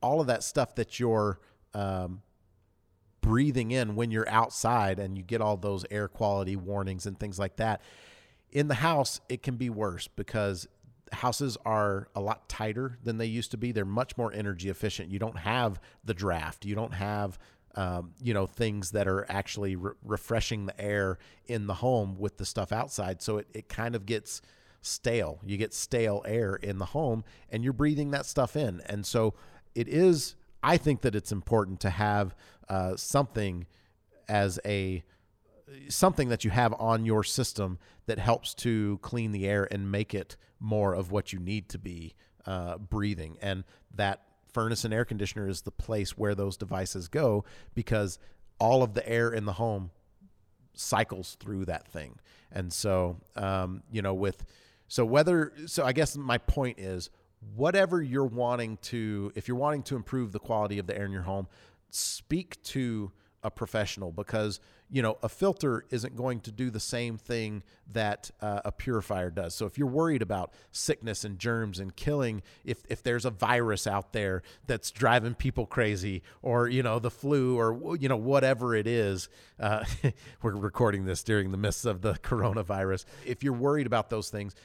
All 0.02 0.22
of 0.22 0.28
that 0.28 0.44
stuff 0.44 0.76
that 0.76 1.00
you're 1.00 1.40
um, 1.74 2.22
breathing 3.22 3.72
in 3.72 3.96
when 3.96 4.12
you're 4.12 4.28
outside 4.30 5.00
and 5.00 5.18
you 5.18 5.24
get 5.24 5.42
all 5.42 5.58
those 5.58 5.86
air 5.92 6.08
quality 6.08 6.56
warnings 6.56 7.06
and 7.06 7.20
things 7.20 7.40
like 7.40 7.58
that. 7.58 7.82
In 8.52 8.68
the 8.68 8.76
house, 8.76 9.22
it 9.30 9.44
can 9.44 9.56
be 9.56 9.70
worse 9.70 10.08
because 10.08 10.68
houses 11.14 11.58
are 11.66 12.08
a 12.16 12.22
lot 12.22 12.50
tighter 12.50 12.98
than 13.04 13.18
they 13.18 13.26
used 13.26 13.52
to 13.52 13.58
be. 13.58 13.72
They're 13.72 13.86
much 13.86 14.18
more 14.18 14.34
energy 14.34 14.70
efficient. 14.70 15.12
You 15.12 15.20
don't 15.20 15.38
have 15.38 15.80
the 16.04 16.14
draft. 16.14 16.66
You 16.66 16.76
don't 16.76 16.94
have 16.94 17.38
um, 17.76 18.14
you 18.22 18.34
know 18.34 18.48
things 18.48 18.92
that 18.92 19.08
are 19.08 19.26
actually 19.30 19.78
re- 19.78 19.94
refreshing 20.04 20.66
the 20.66 20.82
air 20.82 21.18
in 21.46 21.68
the 21.68 21.76
home 21.76 22.18
with 22.18 22.38
the 22.38 22.46
stuff 22.46 22.74
outside. 22.74 23.22
So 23.22 23.38
it, 23.38 23.48
it 23.54 23.70
kind 23.70 23.96
of 23.96 24.06
gets 24.06 24.42
stale. 24.82 25.40
You 25.46 25.58
get 25.58 25.74
stale 25.74 26.24
air 26.26 26.56
in 26.56 26.80
the 26.80 26.86
home 26.86 27.24
and 27.50 27.64
you're 27.64 27.74
breathing 27.74 28.12
that 28.12 28.26
stuff 28.26 28.56
in. 28.56 28.82
And 28.88 29.06
so 29.06 29.36
it 29.76 29.88
is, 29.88 30.36
I 30.64 30.78
think 30.78 31.02
that 31.02 31.16
it's 31.16 31.32
important 31.32 31.80
to 31.82 31.90
have 31.90 32.36
uh, 32.70 32.96
something 32.96 33.66
as 34.28 34.60
a 34.66 35.04
something 35.88 36.30
that 36.30 36.44
you 36.44 36.52
have 36.52 36.74
on 36.80 37.06
your 37.06 37.24
system 37.24 37.80
that 38.06 38.20
helps 38.20 38.54
to 38.54 39.00
clean 39.02 39.32
the 39.32 39.48
air 39.48 39.68
and 39.72 39.90
make 39.90 40.14
it 40.14 40.36
more 40.60 40.94
of 40.94 41.12
what 41.12 41.32
you 41.32 41.40
need 41.40 41.70
to 41.70 41.78
be 41.78 42.14
uh, 42.46 42.78
breathing. 42.78 43.38
And 43.42 43.64
that 43.96 44.22
furnace 44.52 44.84
and 44.84 44.94
air 44.94 45.06
conditioner 45.06 45.48
is 45.48 45.62
the 45.62 45.72
place 45.72 46.18
where 46.18 46.36
those 46.36 46.58
devices 46.58 47.08
go 47.08 47.46
because 47.74 48.20
all 48.60 48.84
of 48.84 48.94
the 48.94 49.08
air 49.08 49.32
in 49.32 49.46
the 49.46 49.54
home 49.54 49.92
cycles 50.74 51.38
through 51.40 51.66
that 51.66 51.88
thing. 51.88 52.20
And 52.52 52.72
so, 52.72 53.18
um, 53.36 53.84
you 53.92 54.02
know, 54.02 54.14
with 54.14 54.46
so 54.88 55.06
whether 55.06 55.54
so, 55.68 55.86
I 55.86 55.94
guess 55.94 56.18
my 56.18 56.38
point 56.38 56.80
is 56.80 57.10
whatever 57.56 58.02
you're 58.02 58.26
wanting 58.26 58.78
to, 58.78 59.32
if 59.36 59.48
you're 59.48 59.58
wanting 59.58 59.84
to 59.84 59.96
improve 59.96 60.32
the 60.32 60.40
quality 60.40 60.80
of 60.80 60.88
the 60.88 60.98
air 60.98 61.06
in 61.06 61.12
your 61.12 61.24
home, 61.24 61.48
speak 61.90 62.62
to 62.64 63.12
a 63.44 63.50
professional 63.50 64.12
because 64.12 64.60
you 64.90 65.02
know 65.02 65.18
a 65.24 65.30
filter 65.30 65.86
isn't 65.90 66.16
going 66.16 66.40
to 66.40 66.52
do 66.52 66.70
the 66.70 66.80
same 66.80 67.18
thing 67.18 67.64
that 67.92 68.30
uh, 68.42 68.62
a 68.66 68.72
purifier 68.72 69.32
does. 69.32 69.56
So 69.56 69.66
if 69.66 69.78
you're 69.78 69.88
worried 69.88 70.22
about 70.22 70.54
sickness 70.72 71.24
and 71.24 71.40
germs 71.40 71.80
and 71.80 71.96
killing 71.96 72.44
if 72.64 72.84
if 72.90 73.02
there's 73.02 73.26
a 73.26 73.32
virus 73.32 73.88
out 73.88 74.14
there 74.14 74.44
that's 74.68 74.92
driving 74.92 75.34
people 75.34 75.66
crazy 75.66 76.22
or 76.42 76.68
you 76.68 76.84
know 76.84 77.00
the 77.00 77.10
flu 77.10 77.58
or 77.58 77.98
you 77.98 78.10
know 78.10 78.18
whatever 78.18 78.76
it 78.76 78.86
is 78.86 79.28
uh, 79.60 79.84
we're 80.44 80.56
recording 80.56 81.06
this 81.06 81.24
during 81.24 81.52
the 81.52 81.58
midst 81.58 81.86
of 81.86 82.02
the 82.02 82.14
coronavirus. 82.14 83.06
If 83.26 83.44
you're 83.44 83.54
worried 83.54 83.88
about 83.88 84.10
those 84.10 84.30
things 84.30 84.56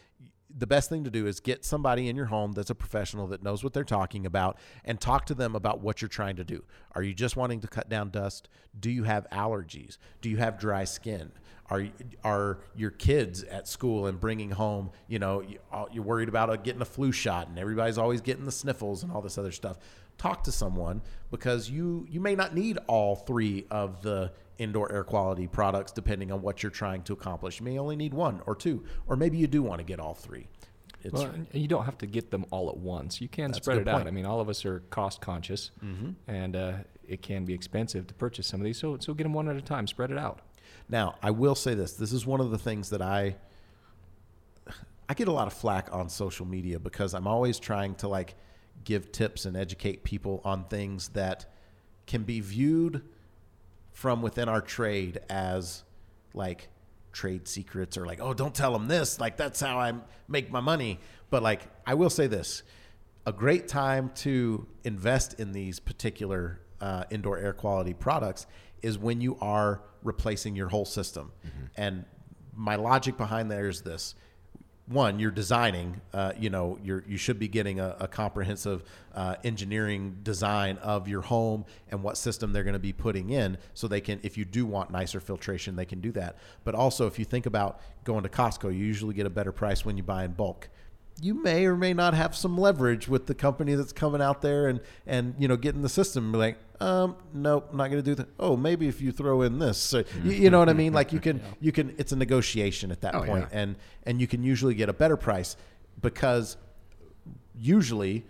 the 0.59 0.67
best 0.67 0.89
thing 0.89 1.05
to 1.05 1.11
do 1.11 1.27
is 1.27 1.41
get 1.41 1.65
somebody 1.65 2.09
in 2.09 2.17
your 2.17 2.27
home 2.27 2.53
that's 2.53 2.71
a 2.71 2.75
professional 2.75 3.27
that 3.29 3.43
knows 3.43 3.63
what 3.63 3.75
they're 3.75 3.85
talking 3.85 4.25
about 4.25 4.59
and 4.85 5.01
talk 5.01 5.27
to 5.27 5.35
them 5.35 5.55
about 5.55 5.81
what 5.81 6.01
you're 6.01 6.09
trying 6.09 6.37
to 6.37 6.45
do. 6.45 6.65
Are 6.95 7.03
you 7.03 7.13
just 7.13 7.37
wanting 7.37 7.61
to 7.61 7.69
cut 7.69 7.89
down 7.89 8.11
dust? 8.11 8.49
Do 8.79 8.91
you 8.91 9.05
have 9.05 9.27
allergies? 9.31 9.99
Do 10.23 10.31
you 10.31 10.39
have 10.39 10.59
dry 10.59 10.85
skin? 10.85 11.33
Are 11.69 11.87
are 12.25 12.59
your 12.75 12.91
kids 12.91 13.43
at 13.43 13.69
school 13.69 14.07
and 14.07 14.21
bringing 14.21 14.51
home? 14.51 14.91
You 15.09 15.19
know, 15.19 15.45
uh, 15.73 15.87
you're 15.93 16.05
worried 16.05 16.29
about 16.29 16.63
getting 16.63 16.81
a 16.81 16.87
flu 16.87 17.11
shot, 17.11 17.49
and 17.49 17.59
everybody's 17.59 17.99
always 17.99 18.21
getting 18.21 18.45
the 18.45 18.53
sniffles 18.53 19.03
and 19.03 19.11
all 19.11 19.21
this 19.21 19.37
other 19.37 19.51
stuff. 19.51 19.79
Talk 20.17 20.45
to 20.45 20.53
someone 20.53 21.03
because 21.31 21.69
you 21.69 22.07
you 22.09 22.21
may 22.21 22.37
not 22.37 22.55
need 22.55 22.79
all 22.87 23.17
three 23.17 23.67
of 23.71 24.01
the 24.03 24.33
indoor 24.59 24.91
air 24.93 25.05
quality 25.05 25.47
products 25.47 25.93
depending 25.93 26.33
on 26.33 26.43
what 26.43 26.63
you're 26.63 26.71
trying 26.71 27.03
to 27.03 27.13
accomplish. 27.13 27.61
You 27.61 27.65
may 27.65 27.79
only 27.79 27.97
need 27.97 28.15
one 28.15 28.41
or 28.47 28.55
two, 28.55 28.85
or 29.07 29.17
maybe 29.17 29.37
you 29.39 29.47
do 29.47 29.63
want 29.63 29.79
to 29.81 29.85
get 29.85 30.01
all 30.01 30.15
three. 30.15 30.49
It's, 31.03 31.13
well, 31.13 31.33
you 31.53 31.69
don't 31.69 31.85
have 31.85 31.99
to 31.99 32.07
get 32.07 32.31
them 32.31 32.47
all 32.51 32.69
at 32.69 32.77
once. 32.77 33.21
You 33.21 33.29
can 33.29 33.53
spread 33.53 33.79
it 33.79 33.85
point. 33.85 34.01
out. 34.01 34.07
I 34.07 34.11
mean, 34.11 34.27
all 34.27 34.41
of 34.41 34.49
us 34.49 34.65
are 34.65 34.81
cost 34.91 35.21
conscious, 35.21 35.71
mm-hmm. 35.85 36.11
and 36.27 36.57
uh, 36.57 36.73
it 37.07 37.23
can 37.23 37.45
be 37.45 37.55
expensive 37.55 38.07
to 38.09 38.15
purchase 38.15 38.47
some 38.49 38.61
of 38.61 38.65
these. 38.65 38.79
So, 38.79 38.97
so 38.99 39.15
get 39.15 39.23
them 39.23 39.33
one 39.33 39.49
at 39.49 39.57
a 39.57 39.63
time. 39.63 39.87
Spread 39.87 40.11
it 40.11 40.19
out. 40.19 40.41
Now, 40.89 41.15
I 41.23 41.31
will 41.31 41.55
say 41.55 41.75
this: 41.75 41.93
this 41.93 42.13
is 42.13 42.27
one 42.27 42.41
of 42.41 42.51
the 42.51 42.59
things 42.59 42.91
that 42.91 43.03
I 43.03 43.37
I 45.09 45.15
get 45.15 45.29
a 45.29 45.33
lot 45.33 45.47
of 45.47 45.53
flack 45.53 45.89
on 45.93 46.09
social 46.09 46.47
media 46.47 46.79
because 46.79 47.15
I'm 47.15 47.27
always 47.27 47.59
trying 47.59 47.95
to 47.97 48.09
like 48.09 48.35
give 48.85 49.13
tips 49.13 49.45
and 49.45 49.57
educate 49.57 50.05
people 50.05 50.41
on 50.45 50.65
things 50.65 51.09
that 51.11 51.47
can 52.07 52.23
be 52.23 52.41
viewed 52.41 53.03
from 53.97 54.21
within 54.21 54.47
our 54.47 54.61
trade 54.61 55.19
as 55.31 55.83
like 56.35 56.69
trade 57.13 57.49
secrets 57.49 57.97
or 57.97 58.05
like, 58.05 58.21
oh, 58.21 58.35
don't 58.35 58.55
tell 58.55 58.75
them 58.75 58.89
this. 58.89 59.19
Like, 59.19 59.39
that's 59.39 59.59
how 59.59 59.79
I 59.79 59.95
make 60.29 60.51
my 60.51 60.61
money. 60.61 61.01
But 61.31 61.43
like, 61.43 61.63
I 61.87 61.95
will 61.95 62.11
say 62.11 62.27
this 62.27 62.63
a 63.25 63.33
great 63.33 63.69
time 63.69 64.11
to 64.17 64.69
invest 64.85 65.41
in 65.41 65.53
these 65.53 65.81
particular 65.81 66.61
uh, 66.79 67.05
indoor 67.11 67.39
air 67.39 67.55
quality 67.55 67.95
products 67.95 68.47
is 68.83 68.99
when 68.99 69.23
you 69.23 69.39
are 69.41 69.81
replacing 70.03 70.55
your 70.55 70.69
whole 70.69 70.85
system. 70.85 71.33
Mm-hmm. 71.47 71.65
And 71.79 72.05
my 72.55 72.77
logic 72.77 73.17
behind 73.17 73.51
there 73.51 73.67
is 73.67 73.81
this 73.81 74.15
one, 74.89 75.19
you're 75.19 75.33
designing, 75.33 76.01
uh, 76.13 76.33
you 76.39 76.49
know, 76.49 76.79
you're, 76.83 77.03
you 77.09 77.17
should 77.17 77.39
be 77.39 77.49
getting 77.49 77.81
a, 77.81 77.97
a 78.01 78.09
comprehensive 78.09 78.85
uh, 79.15 79.35
engineering 79.43 80.19
design 80.23 80.79
of 80.79 81.09
your 81.09 81.23
home 81.23 81.65
and 81.91 82.03
what 82.03 82.17
system 82.17 82.53
they're 82.53 82.63
going 82.63 82.75
to 82.75 82.79
be 82.79 82.93
putting 82.93 83.31
in 83.31 83.59
so 83.75 83.89
they 83.89 84.01
can, 84.01 84.21
if 84.23 84.39
you 84.39 84.45
do 84.45 84.65
want 84.65 84.91
nicer 84.91 85.19
filtration, 85.19 85.75
they 85.75 85.85
can 85.85 86.01
do 86.01 86.13
that. 86.13 86.37
But 86.63 86.77
also, 86.77 87.07
if 87.07 87.19
you 87.19 87.25
think 87.25 87.47
about 87.47 87.81
going 88.05 88.23
to 88.23 88.29
Costco, 88.29 88.65
you 88.65 88.85
usually 88.85 89.15
get 89.15 89.27
a 89.27 89.31
better 89.31 89.53
price 89.53 89.85
when 89.85 89.97
you 89.97 90.05
buy 90.05 90.25
in 90.25 90.33
bulk 90.33 90.69
you 91.21 91.35
may 91.35 91.65
or 91.65 91.77
may 91.77 91.95
not 91.95 92.15
have 92.15 92.37
some 92.37 92.59
leverage 92.59 93.09
with 93.09 93.27
the 93.27 93.35
company 93.35 93.75
that's 93.75 93.93
coming 93.93 94.21
out 94.21 94.43
there 94.43 94.69
and 94.69 94.81
and 95.07 95.35
you 95.39 95.49
know 95.49 95.57
getting 95.57 95.83
the 95.83 95.89
system 95.89 96.33
like 96.33 96.59
um 96.81 97.17
nope 97.33 97.73
not 97.73 97.91
going 97.91 98.03
to 98.03 98.11
do 98.11 98.15
that 98.15 98.29
oh 98.39 98.57
maybe 98.57 98.87
if 98.89 99.01
you 99.01 99.11
throw 99.11 99.43
in 99.43 99.59
this 99.59 99.79
so, 99.79 100.05
you, 100.23 100.33
you, 100.33 100.51
know 100.51 100.59
what 100.59 100.69
i 100.69 100.73
mean 100.73 100.93
like 100.93 101.13
you 101.13 101.21
can 101.21 101.41
you 101.61 101.73
can 101.73 101.95
it's 101.99 102.13
a 102.13 102.17
negotiation 102.17 102.91
at 102.91 103.01
that 103.01 103.15
oh, 103.15 103.23
point, 103.23 103.47
yeah. 103.51 103.61
and 103.61 103.77
and 104.05 104.21
you 104.21 104.27
can 104.27 104.43
usually 104.43 104.75
get 104.75 104.89
a 104.89 104.93
better 104.93 105.17
price 105.17 105.57
because 106.03 106.57
usually 107.59 108.25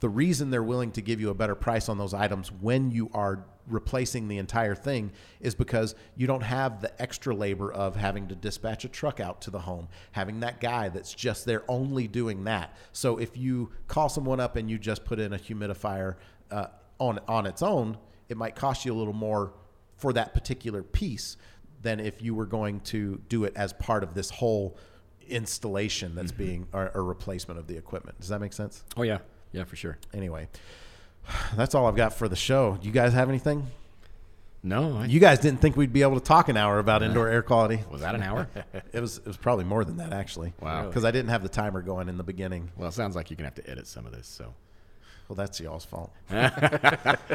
the 0.00 0.08
reason 0.08 0.50
they're 0.50 0.62
willing 0.62 0.90
to 0.92 1.00
give 1.00 1.20
you 1.20 1.30
a 1.30 1.34
better 1.34 1.54
price 1.54 1.88
on 1.88 1.98
those 1.98 2.12
items 2.12 2.50
when 2.52 2.90
you 2.90 3.10
are 3.14 3.44
replacing 3.68 4.28
the 4.28 4.38
entire 4.38 4.74
thing 4.74 5.10
is 5.40 5.54
because 5.54 5.94
you 6.16 6.26
don't 6.26 6.42
have 6.42 6.80
the 6.80 7.02
extra 7.02 7.34
labor 7.34 7.72
of 7.72 7.96
having 7.96 8.28
to 8.28 8.34
dispatch 8.34 8.84
a 8.84 8.88
truck 8.88 9.20
out 9.20 9.40
to 9.40 9.50
the 9.50 9.58
home, 9.58 9.88
having 10.12 10.40
that 10.40 10.60
guy 10.60 10.88
that's 10.88 11.12
just 11.12 11.44
there 11.44 11.64
only 11.68 12.06
doing 12.06 12.44
that. 12.44 12.76
So 12.92 13.18
if 13.18 13.36
you 13.36 13.70
call 13.88 14.08
someone 14.08 14.40
up 14.40 14.56
and 14.56 14.70
you 14.70 14.78
just 14.78 15.04
put 15.04 15.18
in 15.18 15.32
a 15.32 15.38
humidifier 15.38 16.16
uh, 16.50 16.66
on 16.98 17.20
on 17.28 17.46
its 17.46 17.62
own, 17.62 17.98
it 18.28 18.36
might 18.36 18.54
cost 18.54 18.84
you 18.84 18.92
a 18.92 18.96
little 18.96 19.12
more 19.12 19.52
for 19.96 20.12
that 20.12 20.34
particular 20.34 20.82
piece 20.82 21.36
than 21.82 22.00
if 22.00 22.22
you 22.22 22.34
were 22.34 22.46
going 22.46 22.80
to 22.80 23.20
do 23.28 23.44
it 23.44 23.52
as 23.56 23.72
part 23.74 24.02
of 24.02 24.14
this 24.14 24.30
whole 24.30 24.76
installation 25.28 26.14
that's 26.14 26.32
mm-hmm. 26.32 26.42
being 26.42 26.66
or, 26.72 26.90
or 26.94 27.04
replacement 27.04 27.58
of 27.58 27.66
the 27.66 27.76
equipment. 27.76 28.18
Does 28.20 28.28
that 28.28 28.40
make 28.40 28.52
sense? 28.52 28.84
Oh 28.96 29.02
yeah. 29.02 29.18
Yeah, 29.52 29.64
for 29.64 29.76
sure. 29.76 29.98
Anyway, 30.12 30.48
that's 31.54 31.74
all 31.74 31.86
I've 31.86 31.96
got 31.96 32.12
for 32.12 32.28
the 32.28 32.36
show. 32.36 32.78
You 32.82 32.90
guys 32.90 33.12
have 33.12 33.28
anything? 33.28 33.66
No, 34.62 34.98
I, 34.98 35.04
you 35.04 35.20
guys 35.20 35.38
didn't 35.38 35.60
think 35.60 35.76
we'd 35.76 35.92
be 35.92 36.02
able 36.02 36.18
to 36.18 36.24
talk 36.24 36.48
an 36.48 36.56
hour 36.56 36.80
about 36.80 37.02
indoor 37.02 37.28
air 37.28 37.42
quality. 37.42 37.84
Was 37.90 38.00
that 38.00 38.16
an 38.16 38.22
hour? 38.22 38.48
it 38.92 39.00
was. 39.00 39.18
It 39.18 39.26
was 39.26 39.36
probably 39.36 39.64
more 39.64 39.84
than 39.84 39.98
that 39.98 40.12
actually. 40.12 40.54
Wow. 40.60 40.88
Because 40.88 41.04
I 41.04 41.12
didn't 41.12 41.30
have 41.30 41.44
the 41.44 41.48
timer 41.48 41.82
going 41.82 42.08
in 42.08 42.16
the 42.16 42.24
beginning. 42.24 42.72
Well, 42.76 42.88
it 42.88 42.92
sounds 42.92 43.14
like 43.14 43.30
you're 43.30 43.36
gonna 43.36 43.46
have 43.46 43.54
to 43.54 43.70
edit 43.70 43.86
some 43.86 44.06
of 44.06 44.12
this. 44.12 44.26
So 44.26 44.52
well, 45.28 45.36
that's 45.36 45.58
y'all's 45.58 45.84
fault. 45.84 46.12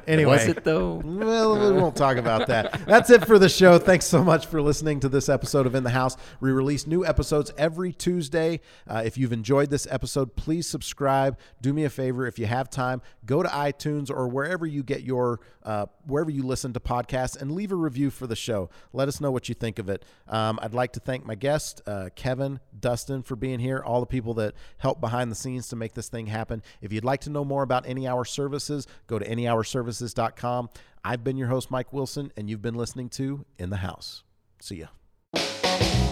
anyway, 0.07 0.31
was 0.31 0.47
it 0.47 0.63
though? 0.63 1.01
Well, 1.03 1.59
we 1.59 1.79
won't 1.79 1.95
talk 1.95 2.17
about 2.17 2.47
that. 2.47 2.85
That's 2.85 3.09
it 3.09 3.25
for 3.25 3.37
the 3.37 3.49
show. 3.49 3.77
Thanks 3.79 4.05
so 4.05 4.23
much 4.23 4.45
for 4.45 4.61
listening 4.61 4.99
to 5.01 5.09
this 5.09 5.27
episode 5.27 5.65
of 5.65 5.75
In 5.75 5.83
the 5.83 5.89
House. 5.89 6.15
We 6.39 6.51
release 6.51 6.87
new 6.87 7.05
episodes 7.05 7.51
every 7.57 7.91
Tuesday. 7.91 8.61
Uh, 8.87 9.03
if 9.05 9.17
you've 9.17 9.33
enjoyed 9.33 9.69
this 9.69 9.87
episode, 9.89 10.35
please 10.35 10.67
subscribe. 10.67 11.37
Do 11.61 11.73
me 11.73 11.83
a 11.83 11.89
favor 11.89 12.25
if 12.27 12.39
you 12.39 12.45
have 12.45 12.69
time, 12.69 13.01
go 13.25 13.43
to 13.43 13.49
iTunes 13.49 14.09
or 14.09 14.27
wherever 14.27 14.65
you 14.65 14.83
get 14.83 15.03
your 15.03 15.41
uh, 15.63 15.85
wherever 16.05 16.31
you 16.31 16.43
listen 16.43 16.73
to 16.73 16.79
podcasts 16.79 17.39
and 17.39 17.51
leave 17.51 17.71
a 17.71 17.75
review 17.75 18.09
for 18.09 18.27
the 18.27 18.35
show. 18.35 18.69
Let 18.93 19.07
us 19.07 19.21
know 19.21 19.31
what 19.31 19.49
you 19.49 19.55
think 19.55 19.79
of 19.79 19.89
it. 19.89 20.05
Um, 20.27 20.59
I'd 20.61 20.73
like 20.73 20.93
to 20.93 20.99
thank 20.99 21.25
my 21.25 21.35
guest, 21.35 21.81
uh, 21.85 22.09
Kevin 22.15 22.59
Dustin, 22.79 23.21
for 23.21 23.35
being 23.35 23.59
here. 23.59 23.79
All 23.79 23.99
the 23.99 24.05
people 24.05 24.33
that 24.35 24.55
help 24.77 24.99
behind 24.99 25.31
the 25.31 25.35
scenes 25.35 25.67
to 25.69 25.75
make 25.75 25.93
this 25.93 26.09
thing 26.09 26.27
happen. 26.27 26.63
If 26.81 26.91
you'd 26.91 27.05
like 27.05 27.21
to 27.21 27.29
know 27.29 27.45
more 27.45 27.63
about 27.63 27.80
about 27.81 27.89
Any 27.89 28.07
Hour 28.07 28.25
Services, 28.25 28.87
go 29.07 29.19
to 29.19 29.27
anyhourservices.com. 29.27 30.69
I've 31.03 31.23
been 31.23 31.37
your 31.37 31.47
host, 31.47 31.71
Mike 31.71 31.91
Wilson, 31.91 32.31
and 32.37 32.49
you've 32.49 32.61
been 32.61 32.75
listening 32.75 33.09
to 33.09 33.45
In 33.57 33.69
the 33.69 33.77
House. 33.77 34.23
See 34.59 34.75
ya. 34.75 36.10